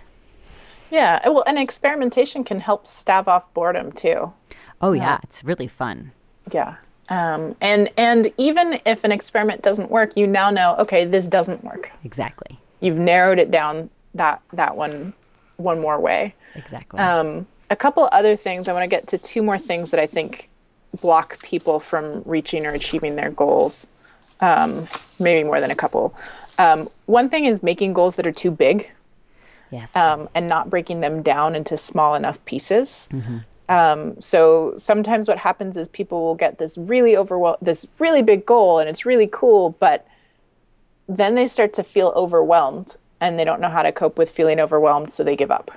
Yeah 0.91 1.21
well 1.29 1.45
and 1.47 1.59
experimentation 1.59 2.45
can 2.45 2.61
help 2.61 2.87
stave 2.87 3.29
off 3.29 3.53
boredom 3.55 3.93
too 3.93 4.33
Oh, 4.83 4.93
yeah, 4.93 5.19
it's 5.23 5.43
really 5.43 5.69
fun. 5.69 6.13
yeah 6.53 6.77
um, 7.09 7.57
and 7.63 7.89
and 7.97 8.31
even 8.37 8.79
if 8.85 9.05
an 9.05 9.13
experiment 9.13 9.63
doesn't 9.63 9.91
work 9.91 10.17
you 10.17 10.27
now 10.27 10.51
know 10.51 10.77
okay 10.79 11.05
this 11.05 11.27
doesn't 11.27 11.65
work 11.65 11.91
Exactly. 12.05 12.59
you've 12.81 12.99
narrowed 12.99 13.39
it 13.39 13.51
down 13.51 13.89
that 14.15 14.41
that 14.53 14.77
one 14.77 15.15
one 15.57 15.81
more 15.81 15.99
way 15.99 16.35
Exactly. 16.55 17.01
um, 17.01 17.47
a 17.71 17.77
couple 17.77 18.09
other 18.13 18.37
things 18.37 18.69
i 18.69 18.73
want 18.73 18.83
to 18.83 18.87
get 18.89 19.07
to 19.09 19.19
two 19.19 19.43
more 19.43 19.59
things 19.59 19.91
that 19.93 20.01
i 20.01 20.07
think 20.07 20.51
block 21.01 21.43
people 21.43 21.81
from 21.81 22.23
reaching 22.27 22.67
or 22.67 22.71
achieving 22.71 23.17
their 23.17 23.31
goals 23.31 23.87
um, 24.41 24.87
maybe 25.19 25.43
more 25.45 25.61
than 25.61 25.71
a 25.71 25.75
couple 25.75 26.15
um, 26.59 26.89
one 27.07 27.29
thing 27.31 27.45
is 27.47 27.63
making 27.63 27.93
goals 27.95 28.17
that 28.17 28.27
are 28.27 28.33
too 28.33 28.51
big 28.51 28.91
yes. 29.77 29.95
um, 29.97 30.29
and 30.35 30.49
not 30.49 30.71
breaking 30.71 31.01
them 31.01 31.23
down 31.23 31.55
into 31.55 31.77
small 31.77 32.15
enough 32.15 32.43
pieces. 32.45 33.09
Um, 33.69 34.21
so 34.21 34.75
sometimes 34.77 35.29
what 35.29 35.39
happens 35.39 35.77
is 35.77 35.89
people 35.89 36.23
will 36.23 36.35
get 36.35 36.59
this 36.59 36.79
really 36.79 37.13
overwhel- 37.13 37.59
this 37.61 37.87
really 37.99 38.23
big 38.23 38.47
goal, 38.47 38.79
and 38.79 38.89
it's 38.89 39.05
really 39.05 39.29
cool, 39.31 39.71
but 39.81 40.07
then 41.09 41.35
they 41.35 41.47
start 41.47 41.73
to 41.75 41.83
feel 41.83 42.13
overwhelmed, 42.17 42.97
and 43.21 43.39
they 43.39 43.45
don't 43.45 43.61
know 43.61 43.69
how 43.69 43.83
to 43.83 43.93
cope 43.93 44.19
with 44.19 44.31
feeling 44.31 44.61
overwhelmed, 44.61 45.11
so 45.11 45.25
they 45.25 45.37
give 45.37 45.51
up. 45.51 45.71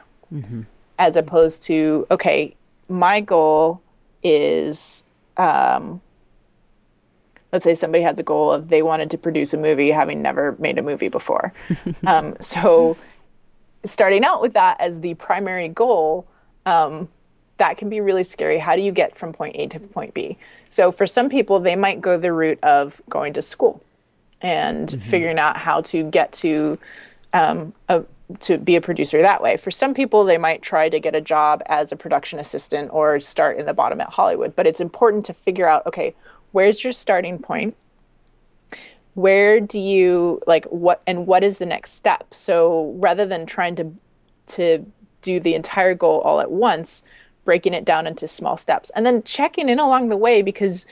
As 1.00 1.16
opposed 1.16 1.64
to, 1.64 2.06
okay, 2.12 2.56
my 2.88 3.20
goal 3.22 3.82
is 4.22 5.04
um, 5.38 6.02
let's 7.52 7.64
say 7.64 7.74
somebody 7.74 8.04
had 8.04 8.16
the 8.16 8.24
goal 8.24 8.52
of 8.52 8.70
they 8.70 8.82
wanted 8.82 9.10
to 9.12 9.18
produce 9.18 9.54
a 9.54 9.58
movie 9.58 9.92
having 9.92 10.22
never 10.22 10.56
made 10.60 10.78
a 10.78 10.82
movie 10.82 11.10
before. 11.10 11.54
um, 12.06 12.36
so 12.40 12.98
starting 13.84 14.24
out 14.24 14.42
with 14.42 14.54
that 14.54 14.80
as 14.80 15.00
the 15.00 15.14
primary 15.16 15.68
goal, 15.68 16.26
um, 16.66 17.08
that 17.58 17.78
can 17.78 17.90
be 17.90 18.02
really 18.02 18.24
scary. 18.24 18.58
How 18.58 18.76
do 18.76 18.82
you 18.82 18.92
get 18.92 19.16
from 19.16 19.34
point 19.34 19.56
A 19.58 19.68
to 19.68 19.80
point 19.80 20.14
B? 20.14 20.38
So 20.70 20.92
for 20.92 21.06
some 21.06 21.30
people, 21.30 21.60
they 21.60 21.76
might 21.76 22.02
go 22.02 22.18
the 22.18 22.32
route 22.32 22.60
of 22.64 23.02
going 23.10 23.34
to 23.34 23.42
school 23.42 23.82
and 24.42 25.02
figuring 25.04 25.38
out 25.38 25.58
how 25.58 25.82
to 25.82 26.04
get 26.04 26.32
to 26.32 26.80
um, 27.34 27.74
a, 27.90 28.04
to 28.40 28.58
be 28.58 28.76
a 28.76 28.82
producer 28.82 29.22
that 29.22 29.42
way. 29.42 29.58
For 29.58 29.72
some 29.72 29.94
people, 29.94 30.24
they 30.24 30.38
might 30.38 30.62
try 30.62 30.88
to 30.88 31.00
get 31.00 31.16
a 31.16 31.22
job 31.22 31.62
as 31.66 31.92
a 31.92 31.96
production 31.96 32.40
assistant 32.40 32.92
or 32.94 33.20
start 33.20 33.58
in 33.58 33.66
the 33.66 33.74
bottom 33.74 34.00
at 34.00 34.10
Hollywood. 34.10 34.56
But 34.56 34.66
it's 34.68 34.80
important 34.80 35.26
to 35.26 35.34
figure 35.34 35.68
out 35.68 35.86
okay, 35.86 36.16
where's 36.52 36.84
your 36.84 36.94
starting 36.94 37.40
point? 37.40 37.76
Where 39.16 39.60
do 39.60 39.80
you 39.80 40.42
like 40.48 40.66
what 40.66 41.02
and 41.06 41.28
what 41.28 41.44
is 41.44 41.58
the 41.58 41.66
next 41.66 41.92
step? 41.94 42.34
So 42.34 42.94
rather 42.98 43.26
than 43.26 43.46
trying 43.46 43.76
to 43.76 43.94
to 44.48 44.86
do 45.22 45.40
the 45.40 45.54
entire 45.54 45.94
goal 45.94 46.22
all 46.22 46.40
at 46.40 46.52
once, 46.52 47.04
breaking 47.44 47.74
it 47.74 47.86
down 47.86 48.08
into 48.08 48.28
small 48.28 48.58
steps 48.58 48.92
and 48.96 49.06
then 49.06 49.24
checking 49.24 49.70
in 49.70 49.80
along 49.80 50.10
the 50.10 50.18
way 50.18 50.42
because 50.42 50.86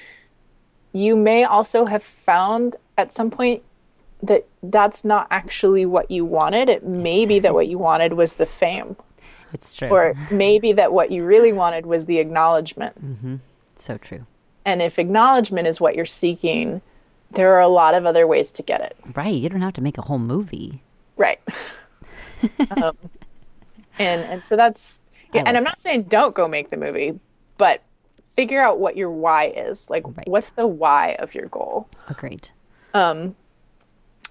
you 0.91 1.15
may 1.15 1.43
also 1.43 1.85
have 1.85 2.03
found 2.03 2.75
at 2.97 3.11
some 3.11 3.29
point 3.29 3.61
that 4.23 4.45
that's 4.63 5.05
not 5.05 5.27
actually 5.29 5.85
what 5.85 6.09
you 6.09 6.25
wanted. 6.25 6.69
It 6.69 6.83
may 6.83 7.25
be 7.25 7.39
that 7.39 7.53
what 7.53 7.67
you 7.67 7.77
wanted 7.77 8.13
was 8.13 8.35
the 8.35 8.45
fame, 8.45 8.95
it's 9.53 9.75
true. 9.75 9.89
or 9.89 10.13
maybe 10.31 10.71
that 10.73 10.91
what 10.91 11.11
you 11.11 11.23
really 11.23 11.53
wanted 11.53 11.85
was 11.85 12.05
the 12.05 12.17
acknowledgement. 12.17 13.03
mm-hmm. 13.03 13.35
so 13.75 13.97
true. 13.97 14.25
And 14.65 14.81
if 14.81 14.99
acknowledgement 14.99 15.67
is 15.67 15.79
what 15.79 15.95
you're 15.95 16.05
seeking, 16.05 16.81
there 17.31 17.53
are 17.55 17.61
a 17.61 17.67
lot 17.67 17.93
of 17.93 18.05
other 18.05 18.25
ways 18.27 18.51
to 18.53 18.63
get 18.63 18.81
it. 18.81 18.95
Right. 19.15 19.35
You 19.35 19.49
don't 19.49 19.61
have 19.61 19.73
to 19.73 19.81
make 19.81 19.97
a 19.97 20.01
whole 20.01 20.19
movie. 20.19 20.81
Right. 21.17 21.39
um, 22.71 22.95
and 23.99 24.21
and 24.21 24.45
so 24.45 24.55
that's 24.55 25.01
yeah, 25.33 25.43
and 25.45 25.57
I'm 25.57 25.63
not 25.63 25.79
saying 25.79 26.03
don't 26.03 26.33
go 26.35 26.47
make 26.47 26.69
the 26.69 26.77
movie, 26.77 27.19
but 27.57 27.81
figure 28.35 28.61
out 28.61 28.79
what 28.79 28.95
your 28.95 29.11
why 29.11 29.47
is. 29.47 29.89
Like 29.89 30.03
Right. 30.05 30.27
what's 30.27 30.51
the 30.51 30.67
why 30.67 31.15
of 31.19 31.33
your 31.35 31.47
goal? 31.47 31.89
Agreed. 32.07 32.49
Um 32.93 33.35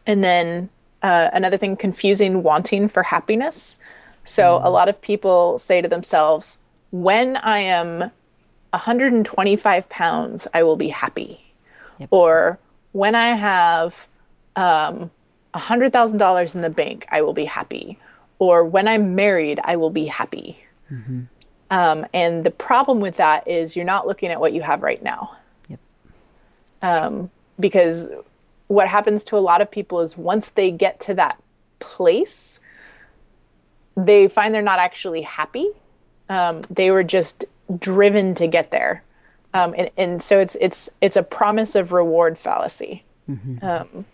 And 0.06 0.22
then 0.22 0.70
uh, 1.02 1.30
another 1.32 1.56
thing, 1.56 1.76
confusing 1.76 2.42
wanting 2.42 2.88
for 2.88 3.02
happiness. 3.02 3.78
So 4.24 4.56
a 4.62 4.70
lot 4.70 4.88
of 4.88 5.00
people 5.00 5.58
say 5.58 5.80
to 5.80 5.86
themselves, 5.88 6.58
when 6.90 7.36
I 7.36 7.58
am 7.58 8.10
125 8.70 9.88
pounds, 9.88 10.48
I 10.52 10.62
will 10.62 10.76
be 10.76 10.88
happy. 10.88 11.40
Yep. 11.98 12.08
Or 12.10 12.58
when 12.96 13.14
I 13.14 13.36
have 13.36 14.06
um, 14.56 15.10
$100,000 15.54 16.54
in 16.54 16.60
the 16.62 16.70
bank, 16.70 17.06
I 17.10 17.20
will 17.20 17.34
be 17.34 17.44
happy. 17.44 17.98
Or 18.38 18.64
when 18.64 18.88
I'm 18.88 19.14
married, 19.14 19.60
I 19.62 19.76
will 19.76 19.90
be 19.90 20.06
happy. 20.06 20.58
Um, 21.70 22.06
and 22.14 22.42
the 22.44 22.50
problem 22.50 23.00
with 23.00 23.16
that 23.16 23.46
is 23.46 23.76
you're 23.76 23.84
not 23.84 24.06
looking 24.06 24.30
at 24.30 24.40
what 24.40 24.52
you 24.52 24.62
have 24.62 24.82
right 24.82 25.02
now 25.02 25.36
Yep. 25.68 27.30
because 27.60 28.08
what 28.68 28.88
happens 28.88 29.24
to 29.24 29.36
a 29.36 29.38
lot 29.50 29.60
of 29.60 29.70
people 29.70 30.00
is 30.00 30.16
once 30.16 30.50
they 30.50 30.70
get 30.70 31.00
to 31.00 31.14
that 31.14 31.42
place, 31.80 32.60
they 33.96 34.28
find 34.28 34.54
they're 34.54 34.62
not 34.62 34.78
actually 34.78 35.22
happy. 35.22 35.68
Um, 36.28 36.64
they 36.70 36.90
were 36.90 37.04
just 37.04 37.44
driven 37.78 38.34
to 38.36 38.46
get 38.46 38.70
there, 38.70 39.02
um, 39.54 39.74
and, 39.76 39.90
and 39.96 40.22
so 40.22 40.38
it's 40.38 40.56
it's 40.60 40.90
it's 41.00 41.16
a 41.16 41.22
promise 41.22 41.74
of 41.74 41.92
reward 41.92 42.36
fallacy. 42.38 43.04
Um, 43.62 44.04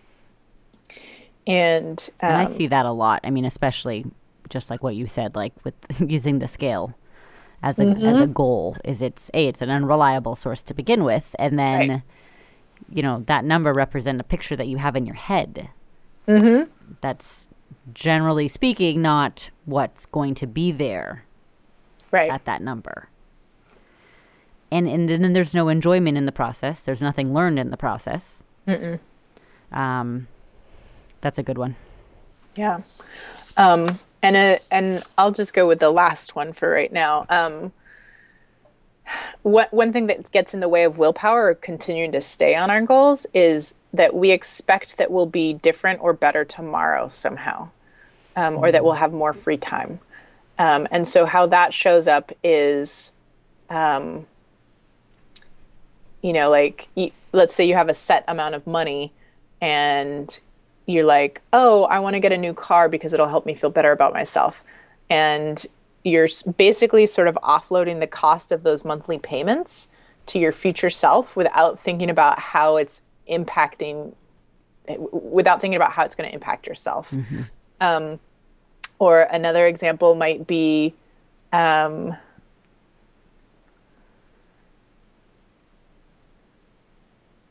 and 1.47 2.09
And 2.21 2.37
I 2.37 2.45
um, 2.45 2.53
see 2.53 2.67
that 2.69 2.87
a 2.87 2.93
lot. 2.93 3.21
I 3.25 3.31
mean, 3.31 3.45
especially 3.45 4.07
just 4.49 4.71
like 4.71 4.83
what 4.83 4.95
you 4.95 5.07
said, 5.07 5.35
like 5.35 5.53
with 5.65 5.75
using 6.11 6.39
the 6.39 6.49
scale 6.49 6.95
as 7.63 7.79
a 7.79 7.83
as 7.83 7.97
Mm-hmm. 7.99 8.23
a 8.23 8.27
goal. 8.29 8.77
Is 8.85 9.03
it's 9.03 9.31
a 9.35 9.49
it's 9.49 9.63
an 9.63 9.71
unreliable 9.71 10.37
source 10.37 10.63
to 10.65 10.75
begin 10.75 11.05
with, 11.05 11.35
and 11.39 11.59
then 11.59 11.89
Right. 11.91 12.03
you 12.91 13.03
know 13.03 13.21
that 13.27 13.45
number 13.45 13.73
represent 13.73 14.21
a 14.21 14.25
picture 14.25 14.57
that 14.57 14.67
you 14.69 14.77
have 14.79 14.97
in 14.97 15.07
your 15.07 15.17
head. 15.17 15.69
Mm-hmm. 16.29 16.71
That's 17.01 17.49
generally 17.93 18.47
speaking 18.49 19.03
not 19.03 19.51
what's 19.65 20.07
going 20.07 20.35
to 20.37 20.47
be 20.47 20.71
there 20.71 21.25
right, 22.13 22.31
at 22.31 22.45
that 22.45 22.63
number. 22.63 23.09
And 24.73 24.89
and 24.89 25.09
then 25.09 25.35
there's 25.35 25.55
no 25.55 25.69
enjoyment 25.69 26.17
in 26.17 26.25
the 26.25 26.33
process. 26.33 26.85
There's 26.85 27.03
nothing 27.03 27.35
learned 27.35 27.59
in 27.59 27.71
the 27.71 27.77
process. 27.77 28.43
Um, 29.71 30.29
that's 31.21 31.39
a 31.39 31.43
good 31.43 31.59
one. 31.59 31.77
Yeah. 32.57 32.81
Um, 33.57 33.99
and 34.23 34.37
uh, 34.37 34.59
and 34.71 35.05
I'll 35.19 35.31
just 35.31 35.53
go 35.53 35.69
with 35.69 35.79
the 35.79 35.91
last 35.91 36.35
one 36.35 36.55
for 36.55 36.71
right 36.71 36.91
now. 36.93 37.25
Um, 37.29 37.73
what 39.43 39.73
one 39.75 39.93
thing 39.93 40.07
that 40.07 40.31
gets 40.31 40.55
in 40.55 40.61
the 40.61 40.69
way 40.69 40.85
of 40.85 40.97
willpower 40.97 41.49
or 41.49 41.55
continuing 41.55 42.13
to 42.13 42.21
stay 42.21 42.55
on 42.55 42.71
our 42.71 42.81
goals 42.81 43.27
is 43.35 43.75
that 43.93 44.15
we 44.15 44.31
expect 44.31 44.97
that 44.97 45.11
we'll 45.11 45.27
be 45.27 45.53
different 45.53 46.01
or 46.01 46.15
better 46.15 46.45
tomorrow 46.47 47.09
somehow, 47.09 47.69
um, 48.37 48.57
or 48.57 48.73
that 48.73 48.85
we'll 48.85 48.95
have 48.95 49.13
more 49.13 49.35
free 49.35 49.59
time. 49.59 50.01
Um, 50.59 50.89
and 50.91 51.07
so 51.07 51.27
how 51.27 51.47
that 51.47 51.75
shows 51.75 52.09
up 52.09 52.33
is, 52.43 53.13
um, 53.69 54.27
you 56.23 56.33
know, 56.33 56.51
like 56.51 56.89
you, 56.95 57.11
let's 57.33 57.55
say 57.55 57.65
you 57.65 57.75
have 57.75 57.89
a 57.89 57.95
set 57.95 58.25
amount 58.29 58.55
of 58.55 58.67
money, 58.67 59.13
and 59.61 60.41
you're 60.87 61.05
like, 61.05 61.41
oh, 61.53 61.85
I 61.85 62.01
want 62.01 62.15
to 62.15 62.21
get 62.21 62.33
a 62.33 62.37
new 62.37 62.55
car 62.55 62.89
because 62.89 63.13
it'll 63.13 63.29
help 63.29 63.47
me 63.47 63.55
feel 63.55 63.71
better 63.71 63.93
about 63.93 64.13
myself. 64.13 64.65
And 65.11 65.65
you're 66.05 66.29
basically 66.57 67.07
sort 67.07 67.29
of 67.29 67.37
offloading 67.37 68.01
the 68.01 68.09
cost 68.09 68.51
of 68.51 68.65
those 68.65 68.85
monthly 68.85 69.19
payments 69.19 69.89
to 70.27 70.39
your 70.39 70.51
future 70.51 70.91
self 70.91 71.37
without 71.37 71.79
thinking 71.79 72.11
about 72.11 72.39
how 72.41 72.77
it's 72.77 73.03
impacting, 73.31 74.13
without 75.13 75.61
thinking 75.61 75.77
about 75.77 75.93
how 75.93 76.05
it's 76.05 76.17
going 76.17 76.29
to 76.29 76.35
impact 76.35 76.67
yourself. 76.67 77.13
Mm-hmm. 77.13 77.43
Um, 77.81 78.19
or 78.99 79.23
another 79.23 79.67
example 79.67 80.17
might 80.17 80.47
be, 80.47 80.95
um, 81.53 82.17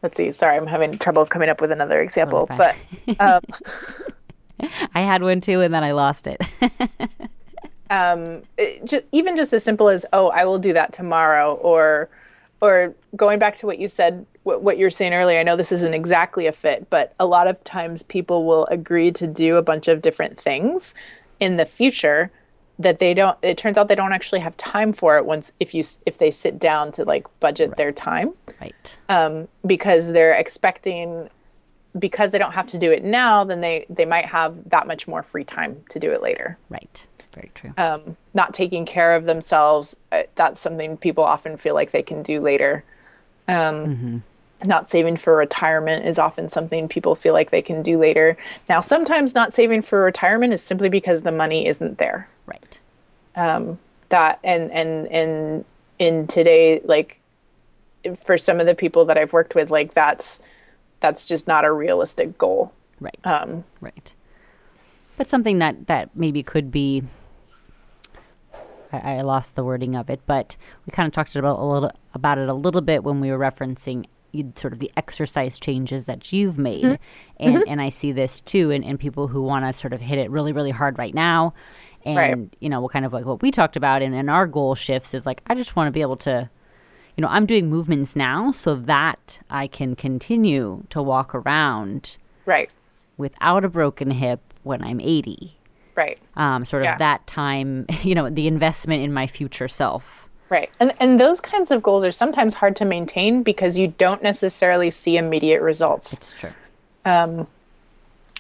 let's 0.04 0.16
see. 0.16 0.32
Sorry 0.32 0.58
i'm 0.58 0.68
having 0.68 0.98
trouble 0.98 1.26
coming 1.26 1.50
up 1.50 1.62
with 1.62 1.72
another 1.72 2.02
example 2.02 2.48
oh, 2.50 2.58
but 2.58 2.76
um, 3.20 3.42
i 4.96 5.02
had 5.02 5.22
one 5.22 5.42
too 5.42 5.62
and 5.62 5.74
then 5.74 5.84
i 5.84 5.92
lost 5.92 6.28
it. 6.28 6.42
um, 7.90 8.44
it, 8.58 8.86
just, 8.86 9.04
even 9.12 9.36
just 9.36 9.54
as 9.54 9.64
simple 9.64 9.90
as 9.90 10.06
oh 10.14 10.30
i 10.30 10.46
will 10.46 10.60
do 10.60 10.74
that 10.74 10.94
tomorrow 10.94 11.56
or 11.56 12.10
or 12.62 12.94
going 13.16 13.40
back 13.40 13.56
to 13.56 13.66
what 13.66 13.80
you 13.80 13.88
said 13.88 14.26
what, 14.44 14.62
what 14.62 14.78
you're 14.78 14.90
saying 14.90 15.14
earlier 15.14 15.40
i 15.40 15.44
know 15.44 15.56
this 15.56 15.72
isn't 15.72 15.94
exactly 15.94 16.48
a 16.48 16.52
fit 16.52 16.90
but 16.90 17.14
a 17.20 17.26
lot 17.26 17.48
of 17.48 17.62
times 17.64 18.04
people 18.04 18.46
will 18.46 18.66
agree 18.68 19.12
to 19.12 19.28
do 19.28 19.58
a 19.58 19.62
bunch 19.62 19.88
of 19.88 20.02
different 20.02 20.40
things 20.40 20.94
in 21.40 21.58
the 21.58 21.66
future 21.66 22.32
that 22.82 23.00
they 23.00 23.14
don't 23.14 23.38
it 23.42 23.58
turns 23.58 23.78
out 23.78 23.88
they 23.88 23.96
don't 23.96 24.14
actually 24.14 24.40
have 24.40 24.56
time 24.58 24.94
for 24.94 25.18
it 25.18 25.26
once 25.26 25.52
if 25.60 25.74
you 25.74 25.84
if 26.06 26.18
they 26.18 26.32
sit 26.32 26.60
down 26.60 26.92
to 26.94 27.06
like 27.06 27.28
budget 27.40 27.70
right. 27.70 27.78
their 27.78 27.92
time. 27.92 28.34
Right. 28.60 28.98
Um, 29.10 29.48
because 29.66 30.12
they're 30.12 30.34
expecting 30.34 31.30
because 32.00 32.32
they 32.32 32.38
don't 32.38 32.54
have 32.54 32.68
to 32.68 32.78
do 32.78 32.92
it 32.92 33.04
now 33.04 33.44
then 33.44 33.62
they 33.62 33.86
they 33.90 34.06
might 34.06 34.26
have 34.26 34.70
that 34.70 34.88
much 34.88 35.08
more 35.08 35.24
free 35.24 35.44
time 35.44 35.84
to 35.90 36.00
do 36.00 36.12
it 36.12 36.22
later. 36.22 36.58
Right. 36.70 37.06
Very 37.34 37.52
true. 37.54 37.74
Um, 37.78 38.18
not 38.34 38.54
taking 38.54 38.86
care 38.86 39.16
of 39.16 39.26
themselves 39.26 39.96
uh, 40.12 40.24
that's 40.36 40.60
something 40.60 40.98
people 40.98 41.24
often 41.24 41.58
feel 41.58 41.76
like 41.76 41.92
they 41.92 42.04
can 42.04 42.24
do 42.24 42.40
later. 42.40 42.84
Um, 43.48 43.56
mm-hmm. 43.86 44.18
not 44.64 44.90
saving 44.90 45.18
for 45.18 45.36
retirement 45.36 46.06
is 46.06 46.18
often 46.18 46.48
something 46.48 46.88
people 46.88 47.16
feel 47.16 47.34
like 47.34 47.52
they 47.52 47.62
can 47.62 47.82
do 47.82 47.98
later. 47.98 48.38
Now, 48.70 48.80
sometimes 48.80 49.36
not 49.36 49.52
saving 49.52 49.82
for 49.82 50.02
retirement 50.04 50.54
is 50.54 50.62
simply 50.64 50.88
because 50.88 51.24
the 51.24 51.32
money 51.32 51.68
isn't 51.68 51.98
there. 51.98 52.30
Right. 52.52 52.80
Um, 53.36 53.80
that 54.10 54.40
and 54.44 54.72
and 54.72 55.08
and 55.08 55.66
in 56.00 56.28
today, 56.28 56.82
like 56.84 57.20
for 58.16 58.38
some 58.38 58.60
of 58.60 58.66
the 58.66 58.76
people 58.76 59.06
that 59.06 59.18
I've 59.18 59.34
worked 59.34 59.56
with, 59.56 59.72
like 59.72 59.94
that's 59.94 60.40
that's 61.00 61.26
just 61.26 61.48
not 61.48 61.66
a 61.66 61.72
realistic 61.72 62.38
goal. 62.38 62.72
Right. 63.00 63.18
Um, 63.24 63.64
right. 63.82 64.14
But 65.18 65.30
something 65.30 65.60
that 65.60 65.88
that 65.88 66.10
maybe 66.16 66.44
could 66.44 66.72
be. 66.72 67.04
I, 68.94 69.18
I 69.18 69.22
lost 69.22 69.56
the 69.56 69.64
wording 69.64 69.96
of 69.96 70.10
it, 70.10 70.20
but 70.26 70.58
we 70.86 70.92
kind 70.92 71.08
of 71.08 71.14
talked 71.14 71.36
about 71.36 71.60
a 71.60 71.64
little 71.64 71.92
about 72.14 72.38
it 72.38 72.50
a 72.50 72.54
little 72.54 72.82
bit 72.82 73.04
when 73.04 73.22
we 73.22 73.32
were 73.32 73.40
referencing 73.40 74.06
sort 74.56 74.74
of 74.74 74.80
the 74.80 74.92
exercise 74.96 75.60
changes 75.60 76.06
that 76.06 76.32
you've 76.32 76.58
made 76.58 76.84
mm-hmm. 76.84 77.04
and 77.38 77.56
mm-hmm. 77.56 77.64
and 77.70 77.82
I 77.82 77.90
see 77.90 78.12
this 78.12 78.40
too 78.42 78.72
in, 78.72 78.82
in 78.82 78.98
people 78.98 79.28
who 79.28 79.42
want 79.42 79.66
to 79.66 79.78
sort 79.78 79.92
of 79.92 80.00
hit 80.00 80.18
it 80.18 80.32
really 80.32 80.54
really 80.54 80.72
hard 80.72 80.98
right 80.98 81.14
now 81.14 81.54
and 82.06 82.18
right. 82.18 82.54
you 82.60 82.70
know 82.70 82.82
what 82.82 82.92
kind 82.92 83.06
of 83.06 83.14
like 83.14 83.26
what 83.26 83.42
we 83.42 83.52
talked 83.52 83.76
about 83.76 84.02
and, 84.02 84.14
and 84.14 84.30
our 84.30 84.48
goal 84.48 84.76
shifts 84.76 85.14
is 85.14 85.26
like 85.26 85.42
i 85.48 85.56
just 85.56 85.76
want 85.76 85.88
to 85.88 85.92
be 85.92 86.02
able 86.02 86.18
to 86.18 86.50
you 87.16 87.22
know 87.22 87.28
i'm 87.28 87.46
doing 87.46 87.70
movements 87.70 88.16
now 88.16 88.52
so 88.52 88.76
that 88.76 89.40
i 89.50 89.68
can 89.68 89.96
continue 89.96 90.84
to 90.90 91.02
walk 91.02 91.34
around 91.36 92.18
right. 92.46 92.70
without 93.18 93.64
a 93.64 93.70
broken 93.70 94.12
hip 94.12 94.42
when 94.64 94.84
i'm 94.84 95.00
80 95.00 95.58
right. 95.96 96.20
Um, 96.36 96.66
sort 96.66 96.84
of 96.84 96.86
yeah. 96.86 96.98
that 96.98 97.26
time 97.28 97.86
you 98.04 98.16
know 98.16 98.30
the 98.30 98.48
investment 98.48 99.04
in 99.04 99.14
my 99.14 99.28
future 99.28 99.68
self. 99.68 100.30
Right. 100.50 100.70
And 100.80 100.94
and 101.00 101.20
those 101.20 101.40
kinds 101.40 101.72
of 101.72 101.82
goals 101.82 102.04
are 102.04 102.12
sometimes 102.12 102.56
hard 102.56 102.76
to 102.78 102.86
maintain 102.86 103.44
because 103.44 103.78
you 103.78 103.88
don't 103.88 104.22
necessarily 104.22 104.90
see 104.90 105.18
immediate 105.18 105.62
results. 105.62 106.14
It's 106.14 106.34
true. 106.34 106.50
Um, 107.06 107.48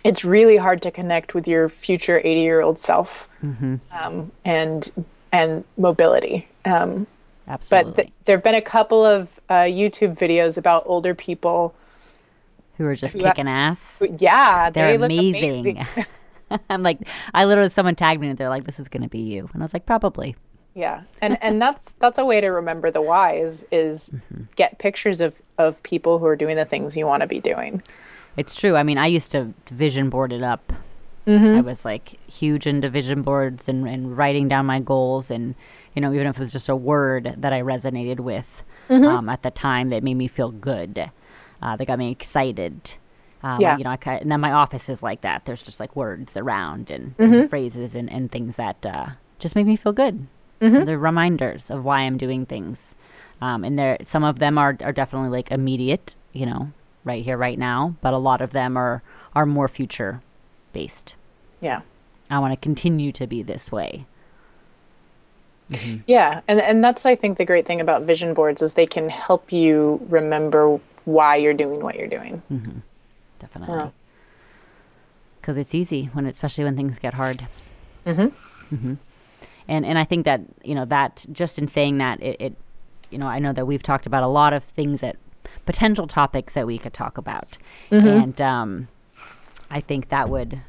it's 0.04 0.26
really 0.26 0.58
hard 0.58 0.82
to 0.82 0.92
connect 0.92 1.34
with 1.34 1.48
your 1.48 1.70
future 1.70 2.22
80 2.24 2.42
year 2.42 2.62
old 2.62 2.78
self 2.78 3.30
mm-hmm. 3.44 3.76
um, 3.92 4.32
and 4.46 4.92
and 5.32 5.64
mobility 5.78 6.48
um, 6.66 7.08
Absolutely. 7.48 7.92
but 7.92 7.96
th- 7.96 8.14
there 8.26 8.38
have 8.38 8.44
been 8.44 8.56
a 8.56 8.62
couple 8.62 9.06
of 9.06 9.40
uh, 9.50 9.64
youtube 9.64 10.18
videos 10.18 10.58
about 10.58 10.84
older 10.86 11.16
people 11.16 11.74
who 12.78 12.86
are 12.86 12.96
just 12.96 13.16
who 13.16 13.24
kicking 13.24 13.48
ha- 13.48 13.70
ass 13.70 14.02
yeah 14.20 14.70
they're 14.70 14.98
they 14.98 15.06
amazing, 15.06 15.78
amazing. 15.78 16.06
i'm 16.70 16.84
like 16.84 17.00
i 17.34 17.46
literally 17.46 17.70
someone 17.70 17.96
tagged 17.96 18.22
me 18.22 18.28
and 18.28 18.38
they're 18.38 18.50
like 18.50 18.66
this 18.66 18.80
is 18.80 18.88
going 18.88 19.04
to 19.04 19.10
be 19.10 19.20
you 19.20 19.50
and 19.54 19.62
i 19.62 19.66
was 19.66 19.74
like 19.74 19.86
probably 19.86 20.36
yeah 20.74 21.04
and 21.22 21.38
and 21.42 21.62
that's 21.62 21.94
that's 21.94 22.18
a 22.18 22.26
way 22.26 22.40
to 22.40 22.48
remember 22.48 22.90
the 22.90 23.02
why 23.02 23.34
is 23.34 23.66
is 23.72 24.12
mm-hmm. 24.14 24.44
get 24.56 24.78
pictures 24.80 25.22
of 25.22 25.36
of 25.58 25.82
people 25.84 26.18
who 26.20 26.26
are 26.26 26.36
doing 26.36 26.56
the 26.56 26.66
things 26.66 26.96
you 26.96 27.06
want 27.06 27.22
to 27.22 27.28
be 27.28 27.40
doing 27.40 27.82
it's 28.38 28.56
true. 28.56 28.76
I 28.76 28.84
mean, 28.84 28.98
I 28.98 29.08
used 29.08 29.32
to 29.32 29.54
vision 29.70 30.10
board 30.10 30.32
it 30.34 30.44
up. 30.44 30.74
Mm-hmm. 31.28 31.58
I 31.58 31.62
was 31.62 31.86
like 31.86 32.20
huge 32.30 32.66
into 32.66 32.90
vision 32.90 33.22
boards 33.22 33.70
and, 33.70 33.88
and 33.88 34.18
writing 34.18 34.48
down 34.48 34.66
my 34.66 34.80
goals, 34.80 35.30
and 35.30 35.56
you 35.96 36.02
know, 36.02 36.14
even 36.14 36.28
if 36.28 36.38
it 36.38 36.40
was 36.40 36.52
just 36.52 36.70
a 36.70 36.76
word 36.76 37.36
that 37.38 37.54
I 37.54 37.62
resonated 37.62 38.20
with 38.20 38.64
mm-hmm. 38.90 39.06
um, 39.06 39.30
at 39.30 39.44
the 39.44 39.52
time 39.52 39.90
that 39.90 40.04
made 40.04 40.16
me 40.16 40.28
feel 40.28 40.52
good, 40.52 41.12
uh, 41.62 41.76
that 41.76 41.86
got 41.86 42.00
me 42.00 42.12
excited. 42.12 42.94
Um, 43.44 43.60
yeah. 43.60 43.78
You 43.78 43.84
know, 43.84 43.92
I, 43.92 43.98
and 44.06 44.32
then 44.32 44.40
my 44.40 44.52
office 44.52 44.88
is 44.88 45.02
like 45.02 45.22
that. 45.22 45.46
There's 45.46 45.64
just 45.64 45.80
like 45.80 45.96
words 45.96 46.38
around 46.38 46.92
and, 46.92 47.18
mm-hmm. 47.18 47.34
and 47.34 47.50
phrases 47.50 47.96
and, 47.96 48.12
and 48.12 48.32
things 48.32 48.56
that 48.58 48.86
uh, 48.86 49.08
just 49.40 49.56
make 49.56 49.66
me 49.66 49.76
feel 49.76 49.94
good. 49.94 50.28
Mm-hmm. 50.62 50.86
They're 50.86 51.00
reminders 51.00 51.72
of 51.72 51.84
why 51.84 52.02
I'm 52.02 52.18
doing 52.18 52.46
things. 52.46 52.96
Um, 53.42 53.64
and 53.64 53.80
there, 53.80 53.98
some 54.06 54.24
of 54.24 54.38
them 54.38 54.60
are, 54.60 54.78
are 54.82 54.92
definitely 54.92 55.30
like 55.30 55.52
immediate, 55.52 56.16
you 56.34 56.46
know, 56.46 56.72
right 57.04 57.24
here, 57.24 57.38
right 57.38 57.58
now, 57.58 57.96
but 58.02 58.14
a 58.14 58.18
lot 58.18 58.42
of 58.42 58.52
them 58.52 58.78
are 58.78 59.02
are 59.34 59.46
more 59.46 59.68
future 59.68 60.22
based. 60.74 61.16
Yeah. 61.60 61.82
I 62.30 62.40
want 62.40 62.54
to 62.54 62.60
continue 62.60 63.12
to 63.14 63.28
be 63.28 63.44
this 63.44 63.72
way. 63.72 64.06
Mm-hmm. 65.70 66.02
Yeah, 66.06 66.42
and 66.48 66.60
and 66.60 66.84
that's 66.84 67.06
I 67.06 67.16
think 67.16 67.38
the 67.38 67.46
great 67.46 67.66
thing 67.66 67.80
about 67.80 68.04
vision 68.04 68.34
boards 68.34 68.62
is 68.62 68.74
they 68.74 68.86
can 68.86 69.10
help 69.10 69.52
you 69.52 70.06
remember 70.10 70.80
why 71.06 71.38
you're 71.38 71.54
doing 71.54 71.82
what 71.82 71.96
you're 71.96 72.08
doing. 72.08 72.42
Mm-hmm. 72.52 72.80
Definitely. 73.40 73.92
Because 75.40 75.58
it's 75.58 75.74
easy 75.74 76.10
when, 76.14 76.26
especially 76.28 76.66
when 76.66 76.78
things 76.78 77.00
get 77.00 77.16
hard. 77.16 77.48
Mm-hmm. 78.06 78.76
Mm-hmm. 78.76 78.94
And 79.68 79.86
and 79.86 79.98
I 79.98 80.04
think 80.04 80.26
that 80.26 80.42
you 80.64 80.76
know 80.76 80.86
that 80.86 81.26
just 81.32 81.58
in 81.58 81.68
saying 81.68 81.98
that 82.00 82.22
it, 82.22 82.38
it, 82.40 82.58
you 83.10 83.18
know, 83.18 83.28
I 83.28 83.40
know 83.40 83.54
that 83.54 83.66
we've 83.66 83.84
talked 83.84 84.06
about 84.06 84.24
a 84.24 84.28
lot 84.28 84.54
of 84.54 84.64
things 84.64 85.02
that 85.02 85.16
potential 85.72 86.06
topics 86.06 86.54
that 86.54 86.68
we 86.68 86.78
could 86.78 86.94
talk 86.94 87.18
about. 87.18 87.58
Mm-hmm. 87.92 88.08
And 88.08 88.42
um, 88.42 88.88
I 89.70 89.80
think 89.80 90.10
that 90.10 90.30
would 90.30 90.62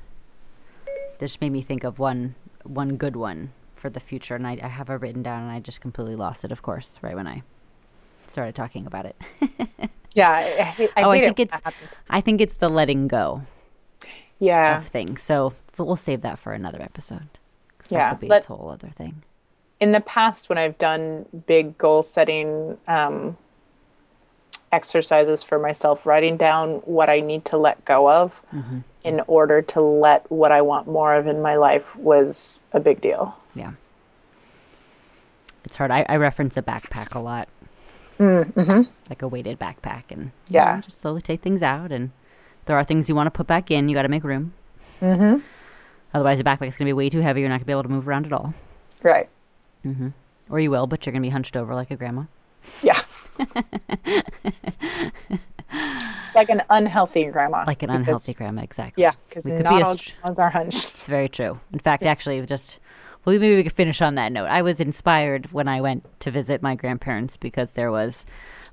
this 1.19 1.41
made 1.41 1.51
me 1.51 1.63
think 1.63 1.85
of 1.85 1.99
one 1.99 2.35
one 2.63 2.97
good 2.97 3.17
one 3.17 3.53
for 3.75 3.91
the 3.91 4.01
future, 4.01 4.37
and 4.37 4.47
I, 4.47 4.59
I 4.63 4.69
have 4.69 4.89
it 4.91 4.95
written 4.95 5.23
down, 5.23 5.43
and 5.43 5.51
I 5.51 5.59
just 5.59 5.81
completely 5.81 6.15
lost 6.15 6.45
it. 6.45 6.53
Of 6.53 6.63
course, 6.63 6.99
right 7.03 7.17
when 7.17 7.27
I 7.27 7.43
started 8.29 8.55
talking 8.55 8.87
about 8.87 9.07
it. 9.07 9.17
yeah, 10.15 10.31
I, 10.31 10.91
I, 10.97 11.03
oh, 11.03 11.11
I 11.11 11.21
think 11.21 11.41
it's 11.41 11.57
I 12.09 12.21
think 12.21 12.41
it's 12.41 12.55
the 12.55 12.69
letting 12.69 13.09
go. 13.09 13.43
Yeah, 14.39 14.79
of 14.79 14.87
things. 14.87 15.23
So 15.23 15.55
we'll 15.77 15.97
save 15.97 16.21
that 16.23 16.39
for 16.39 16.53
another 16.53 16.81
episode. 16.81 17.29
Yeah, 17.89 17.99
that 17.99 18.11
could 18.11 18.21
be 18.21 18.29
Let, 18.29 18.45
a 18.45 18.49
whole 18.49 18.71
other 18.71 18.91
thing. 18.97 19.23
In 19.81 19.91
the 19.91 20.01
past, 20.01 20.49
when 20.49 20.59
I've 20.59 20.79
done 20.79 21.27
big 21.47 21.77
goal 21.77 22.03
setting 22.03 22.79
um, 22.87 23.37
exercises 24.73 25.43
for 25.43 25.59
myself, 25.59 26.07
writing 26.07 26.37
down 26.37 26.77
what 26.85 27.09
I 27.11 27.21
need 27.21 27.45
to 27.47 27.57
let 27.57 27.85
go 27.85 28.11
of 28.11 28.43
mm-hmm. 28.53 28.79
in 29.05 29.21
order 29.27 29.63
to 29.63 29.81
let 29.81 30.31
what 30.31 30.51
I 30.51 30.63
want 30.63 30.89
more 30.89 31.15
of 31.15 31.27
in 31.27 31.43
my 31.43 31.57
life 31.57 31.95
was 31.97 32.63
a 32.73 32.81
big 32.81 33.01
deal. 33.01 33.37
Yeah. 33.55 33.73
It's 35.65 35.77
hard. 35.77 35.91
I, 35.91 36.05
I 36.09 36.17
reference 36.17 36.57
a 36.57 36.63
backpack 36.63 37.15
a 37.15 37.21
lot. 37.21 37.49
Mm, 38.19 38.53
mm-hmm. 38.53 38.83
Like 39.09 39.23
a 39.23 39.29
weighted 39.29 39.59
backpack 39.59 40.05
and 40.11 40.33
yeah, 40.49 40.77
know, 40.77 40.81
just 40.83 41.01
slowly 41.01 41.23
take 41.23 41.41
things 41.41 41.63
out 41.63 41.93
and 41.93 42.11
There 42.67 42.77
are 42.77 42.85
things 42.85 43.09
you 43.09 43.15
want 43.15 43.27
to 43.27 43.31
put 43.31 43.47
back 43.47 43.71
in. 43.71 43.89
You 43.89 43.95
got 43.95 44.03
to 44.03 44.09
make 44.09 44.25
room. 44.25 44.53
Mm-hmm. 45.01 45.41
Otherwise, 46.15 46.39
the 46.39 46.45
backpack 46.45 46.69
is 46.69 46.77
going 46.77 46.87
to 46.87 46.91
be 46.91 46.93
way 46.93 47.09
too 47.09 47.21
heavy. 47.21 47.41
You're 47.41 47.49
not 47.49 47.57
going 47.57 47.61
to 47.61 47.67
be 47.67 47.73
able 47.73 47.83
to 47.83 47.89
move 47.89 48.07
around 48.07 48.27
at 48.27 48.33
all. 48.33 48.55
Right. 49.03 49.29
Mm-hmm. 49.85 50.09
Or 50.51 50.61
you 50.61 50.71
will, 50.71 50.87
but 50.87 51.05
you're 51.05 51.13
going 51.13 51.23
to 51.23 51.27
be 51.27 51.31
hunched 51.31 51.57
over 51.57 51.75
like 51.75 51.91
a 51.91 51.97
grandma. 51.97 52.25
Yeah. 52.83 53.01
Like 56.35 56.49
an 56.49 56.63
unhealthy 56.71 57.31
grandma. 57.31 57.65
Like 57.67 57.83
an 57.83 57.89
because- 57.89 58.01
unhealthy 58.01 58.35
grandma, 58.35 58.63
exactly. 58.63 59.03
Yeah, 59.03 59.13
because 59.29 59.47
not 59.47 59.77
be 59.77 59.83
all 59.83 59.97
ones 60.25 60.39
are 60.39 60.51
hunched. 60.51 60.91
It's 60.91 61.07
very 61.07 61.29
true. 61.29 61.61
In 61.73 61.79
fact, 61.79 62.05
actually, 62.05 62.45
just 62.47 62.79
well, 63.25 63.39
maybe 63.39 63.57
we 63.57 63.63
could 63.63 63.73
finish 63.73 64.03
on 64.03 64.17
that 64.17 64.33
note. 64.33 64.47
I 64.47 64.63
was 64.63 64.81
inspired 64.81 65.53
when 65.53 65.69
I 65.69 65.81
went 65.81 66.05
to 66.21 66.31
visit 66.31 66.63
my 66.63 66.75
grandparents 66.75 67.37
because 67.37 67.73
there 67.73 67.91
was 67.91 68.27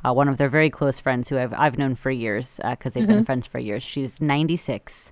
uh, 0.04 0.14
one 0.14 0.28
of 0.28 0.38
their 0.38 0.50
very 0.50 0.70
close 0.70 1.00
friends 1.00 1.30
who 1.30 1.38
I've 1.38 1.54
I've 1.54 1.78
known 1.78 1.96
for 1.96 2.12
years 2.12 2.60
because 2.70 2.94
they've 2.94 3.08
been 3.08 3.26
friends 3.26 3.48
for 3.48 3.60
years. 3.60 3.84
She's 3.84 4.20
96, 4.22 5.12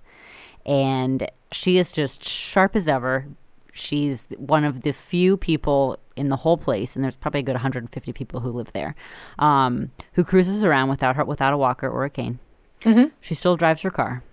and 0.65 1.29
she 1.51 1.77
is 1.77 1.91
just 1.91 2.23
sharp 2.27 2.75
as 2.75 2.87
ever. 2.87 3.27
She's 3.77 4.25
one 4.37 4.63
of 4.65 4.81
the 4.81 4.91
few 4.91 5.37
people 5.37 5.97
in 6.15 6.29
the 6.29 6.35
whole 6.37 6.57
place, 6.57 6.95
and 6.95 7.03
there's 7.03 7.15
probably 7.15 7.41
a 7.41 7.43
good 7.43 7.53
150 7.55 8.11
people 8.13 8.39
who 8.39 8.51
live 8.51 8.73
there, 8.73 8.95
um, 9.39 9.91
who 10.13 10.23
cruises 10.23 10.63
around 10.63 10.89
without 10.89 11.15
her 11.15 11.23
without 11.23 11.53
a 11.53 11.57
walker 11.57 11.87
or 11.89 12.03
a 12.05 12.09
cane. 12.09 12.39
She 13.21 13.35
still 13.35 13.55
drives 13.55 13.81
her 13.81 13.89
car. 13.91 14.23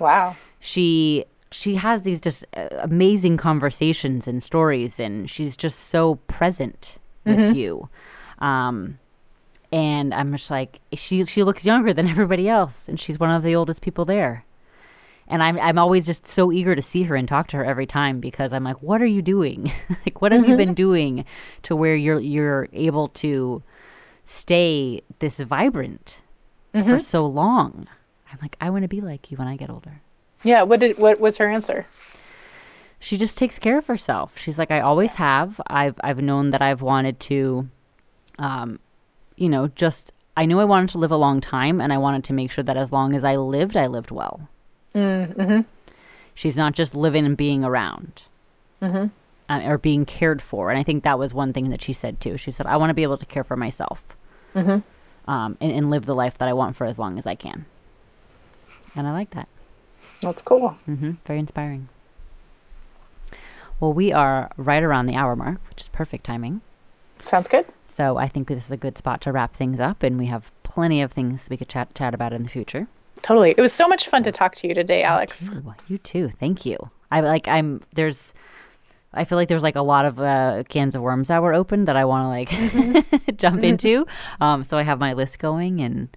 Wow. 0.00 0.36
she 0.60 1.24
she 1.50 1.76
has 1.76 2.02
these 2.02 2.20
just 2.20 2.44
uh, 2.56 2.68
amazing 2.80 3.36
conversations 3.36 4.26
and 4.26 4.42
stories 4.42 4.98
and 4.98 5.30
she's 5.30 5.56
just 5.56 5.78
so 5.78 6.16
present 6.26 6.98
with 7.24 7.54
you. 7.54 7.88
Um 8.40 8.98
and 9.72 10.14
i'm 10.14 10.30
just 10.32 10.50
like 10.50 10.78
she 10.92 11.24
she 11.24 11.42
looks 11.42 11.64
younger 11.64 11.92
than 11.92 12.06
everybody 12.08 12.48
else 12.48 12.88
and 12.88 13.00
she's 13.00 13.18
one 13.18 13.30
of 13.30 13.42
the 13.42 13.56
oldest 13.56 13.82
people 13.82 14.04
there 14.04 14.44
and 15.28 15.42
i'm 15.42 15.58
i'm 15.60 15.78
always 15.78 16.06
just 16.06 16.26
so 16.28 16.50
eager 16.52 16.74
to 16.74 16.82
see 16.82 17.02
her 17.04 17.16
and 17.16 17.28
talk 17.28 17.46
to 17.48 17.56
her 17.56 17.64
every 17.64 17.86
time 17.86 18.20
because 18.20 18.52
i'm 18.52 18.64
like 18.64 18.80
what 18.82 19.00
are 19.02 19.06
you 19.06 19.22
doing 19.22 19.72
like 20.06 20.20
what 20.20 20.32
have 20.32 20.48
you 20.48 20.56
been 20.56 20.74
doing 20.74 21.24
to 21.62 21.74
where 21.76 21.96
you're 21.96 22.20
you're 22.20 22.68
able 22.72 23.08
to 23.08 23.62
stay 24.26 25.00
this 25.18 25.36
vibrant 25.38 26.18
for 26.72 26.98
so 27.00 27.24
long 27.26 27.86
i'm 28.32 28.38
like 28.42 28.56
i 28.60 28.68
want 28.70 28.82
to 28.82 28.88
be 28.88 29.00
like 29.00 29.30
you 29.30 29.36
when 29.36 29.46
i 29.48 29.56
get 29.56 29.70
older 29.70 30.00
Yeah. 30.42 30.62
What 30.62 30.80
did 30.80 30.98
what 30.98 31.20
was 31.20 31.36
her 31.38 31.46
answer? 31.48 31.86
she 32.98 33.16
just 33.18 33.36
takes 33.38 33.58
care 33.58 33.76
of 33.78 33.86
herself. 33.86 34.38
She's 34.38 34.58
like, 34.58 34.70
I 34.70 34.80
always 34.80 35.14
have. 35.16 35.60
I've 35.68 35.94
I've 36.02 36.20
known 36.22 36.50
that 36.50 36.62
I've 36.62 36.80
wanted 36.80 37.20
to, 37.28 37.68
um, 38.38 38.78
you 39.36 39.48
know, 39.50 39.68
just 39.68 40.12
I 40.36 40.46
knew 40.46 40.58
I 40.58 40.64
wanted 40.64 40.88
to 40.90 40.98
live 40.98 41.10
a 41.12 41.16
long 41.16 41.40
time, 41.42 41.80
and 41.82 41.92
I 41.92 41.98
wanted 41.98 42.24
to 42.24 42.32
make 42.32 42.50
sure 42.50 42.64
that 42.64 42.76
as 42.78 42.92
long 42.92 43.14
as 43.14 43.22
I 43.22 43.36
lived, 43.36 43.76
I 43.76 43.86
lived 43.88 44.10
well. 44.10 44.48
Mm-hmm. 44.94 45.60
She's 46.34 46.56
not 46.56 46.74
just 46.74 46.94
living 46.94 47.26
and 47.26 47.36
being 47.36 47.64
around, 47.64 48.22
mm-hmm. 48.82 49.06
uh, 49.48 49.60
or 49.64 49.78
being 49.78 50.04
cared 50.04 50.42
for. 50.42 50.70
And 50.70 50.78
I 50.78 50.82
think 50.82 51.04
that 51.04 51.18
was 51.18 51.32
one 51.32 51.52
thing 51.52 51.70
that 51.70 51.82
she 51.82 51.92
said 51.92 52.20
too. 52.20 52.36
She 52.36 52.50
said, 52.50 52.66
I 52.66 52.76
want 52.76 52.90
to 52.90 52.94
be 52.94 53.02
able 53.02 53.18
to 53.18 53.26
care 53.26 53.44
for 53.44 53.56
myself, 53.56 54.04
mm-hmm. 54.54 55.30
um, 55.30 55.56
and, 55.60 55.72
and 55.72 55.90
live 55.90 56.04
the 56.04 56.14
life 56.14 56.38
that 56.38 56.48
I 56.48 56.52
want 56.52 56.76
for 56.76 56.86
as 56.86 56.98
long 56.98 57.18
as 57.18 57.26
I 57.26 57.34
can. 57.34 57.66
And 58.96 59.06
I 59.06 59.12
like 59.12 59.30
that. 59.30 59.48
That's 60.20 60.42
cool. 60.42 60.76
Mm-hmm. 60.86 61.12
Very 61.24 61.38
inspiring. 61.38 61.88
Well, 63.80 63.92
we 63.92 64.12
are 64.12 64.50
right 64.56 64.82
around 64.82 65.06
the 65.06 65.16
hour 65.16 65.34
mark, 65.34 65.58
which 65.68 65.82
is 65.82 65.88
perfect 65.88 66.24
timing. 66.24 66.60
Sounds 67.18 67.48
good. 67.48 67.66
So 67.88 68.16
I 68.16 68.28
think 68.28 68.48
this 68.48 68.64
is 68.64 68.70
a 68.70 68.76
good 68.76 68.98
spot 68.98 69.20
to 69.22 69.32
wrap 69.32 69.54
things 69.54 69.80
up, 69.80 70.02
and 70.02 70.18
we 70.18 70.26
have 70.26 70.50
plenty 70.62 71.00
of 71.00 71.12
things 71.12 71.48
we 71.48 71.56
could 71.56 71.68
chat 71.68 71.94
chat 71.94 72.14
about 72.14 72.32
in 72.32 72.42
the 72.42 72.48
future. 72.48 72.88
Totally. 73.24 73.54
It 73.56 73.60
was 73.62 73.72
so 73.72 73.88
much 73.88 74.08
fun 74.08 74.22
to 74.24 74.30
talk 74.30 74.54
to 74.56 74.68
you 74.68 74.74
today, 74.74 75.02
Alex. 75.02 75.48
Ooh, 75.50 75.74
you 75.88 75.96
too. 75.96 76.28
Thank 76.28 76.66
you. 76.66 76.90
I 77.10 77.20
like. 77.20 77.48
I'm 77.48 77.80
there's. 77.94 78.34
I 79.14 79.24
feel 79.24 79.36
like 79.36 79.48
there's 79.48 79.62
like 79.62 79.76
a 79.76 79.82
lot 79.82 80.04
of 80.04 80.20
uh, 80.20 80.64
cans 80.68 80.94
of 80.94 81.00
worms 81.00 81.28
that 81.28 81.42
were 81.42 81.54
open 81.54 81.86
that 81.86 81.96
I 81.96 82.04
want 82.04 82.24
to 82.24 82.28
like 82.28 83.36
jump 83.38 83.64
into. 83.64 84.06
Um, 84.42 84.62
so 84.62 84.76
I 84.76 84.82
have 84.82 84.98
my 84.98 85.14
list 85.14 85.38
going, 85.38 85.80
and 85.80 86.14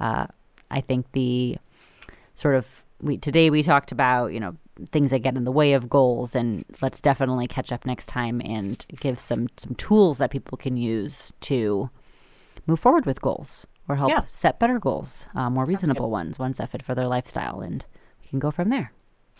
uh, 0.00 0.26
I 0.68 0.80
think 0.80 1.06
the 1.12 1.58
sort 2.34 2.56
of 2.56 2.82
we 3.00 3.18
today 3.18 3.50
we 3.50 3.62
talked 3.62 3.92
about 3.92 4.32
you 4.32 4.40
know 4.40 4.56
things 4.90 5.12
that 5.12 5.20
get 5.20 5.36
in 5.36 5.44
the 5.44 5.52
way 5.52 5.74
of 5.74 5.88
goals, 5.88 6.34
and 6.34 6.64
let's 6.82 6.98
definitely 6.98 7.46
catch 7.46 7.70
up 7.70 7.86
next 7.86 8.06
time 8.06 8.42
and 8.44 8.84
give 8.98 9.20
some 9.20 9.46
some 9.58 9.76
tools 9.76 10.18
that 10.18 10.32
people 10.32 10.58
can 10.58 10.76
use 10.76 11.32
to 11.42 11.88
move 12.66 12.80
forward 12.80 13.06
with 13.06 13.22
goals 13.22 13.64
or 13.88 13.96
help 13.96 14.10
Yeah. 14.10 14.22
set 14.30 14.58
better 14.58 14.78
goals, 14.78 15.26
uh, 15.34 15.48
more 15.50 15.64
reasonable 15.64 16.10
ones, 16.10 16.38
ones 16.38 16.58
that 16.58 16.68
fit 16.70 16.82
for 16.82 16.94
their 16.94 17.06
lifestyle, 17.08 17.60
and 17.60 17.84
we 18.20 18.28
can 18.28 18.38
go 18.38 18.50
from 18.50 18.68
there. 18.68 18.92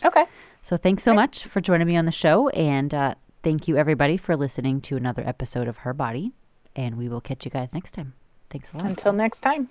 Okay. 0.04 0.24
So 0.60 0.76
thanks 0.76 1.02
so 1.02 1.14
much 1.14 1.44
for 1.44 1.60
joining 1.60 1.86
me 1.86 1.96
on 1.96 2.04
the 2.06 2.12
show, 2.12 2.48
and 2.50 2.92
uh, 2.94 3.14
thank 3.42 3.68
you 3.68 3.76
everybody 3.76 4.16
for 4.16 4.36
listening 4.36 4.80
to 4.82 4.96
another 4.96 5.22
episode 5.26 5.68
of 5.68 5.78
Her 5.78 5.92
Body. 5.94 6.32
And 6.76 6.96
we 6.96 7.08
will 7.08 7.20
catch 7.20 7.44
you 7.44 7.50
guys 7.50 7.72
next 7.72 7.92
time. 7.92 8.14
Thanks 8.50 8.72
a 8.72 8.76
lot. 8.78 8.86
Until 8.86 9.12
next 9.12 9.40
time. 9.40 9.68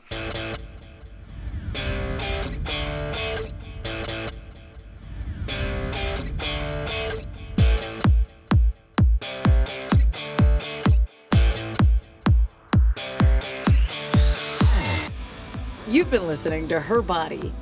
You've 15.90 16.12
been 16.12 16.28
listening 16.28 16.68
to 16.68 16.82
Her 16.82 17.02
Body 17.02 17.54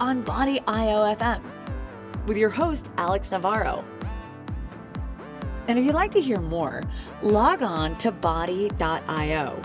on 0.00 0.22
Body 0.22 0.58
IOFM 0.66 1.40
with 2.26 2.36
your 2.36 2.50
host, 2.50 2.90
Alex 2.96 3.30
Navarro. 3.30 3.84
And 5.68 5.78
if 5.78 5.84
you'd 5.84 5.94
like 5.94 6.10
to 6.12 6.20
hear 6.20 6.40
more, 6.40 6.82
log 7.22 7.62
on 7.62 7.96
to 7.98 8.10
body.io. 8.10 9.62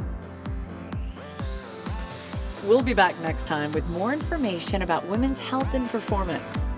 We'll 2.65 2.83
be 2.83 2.93
back 2.93 3.19
next 3.21 3.47
time 3.47 3.71
with 3.71 3.87
more 3.87 4.13
information 4.13 4.83
about 4.83 5.07
women's 5.07 5.39
health 5.39 5.73
and 5.73 5.89
performance. 5.89 6.75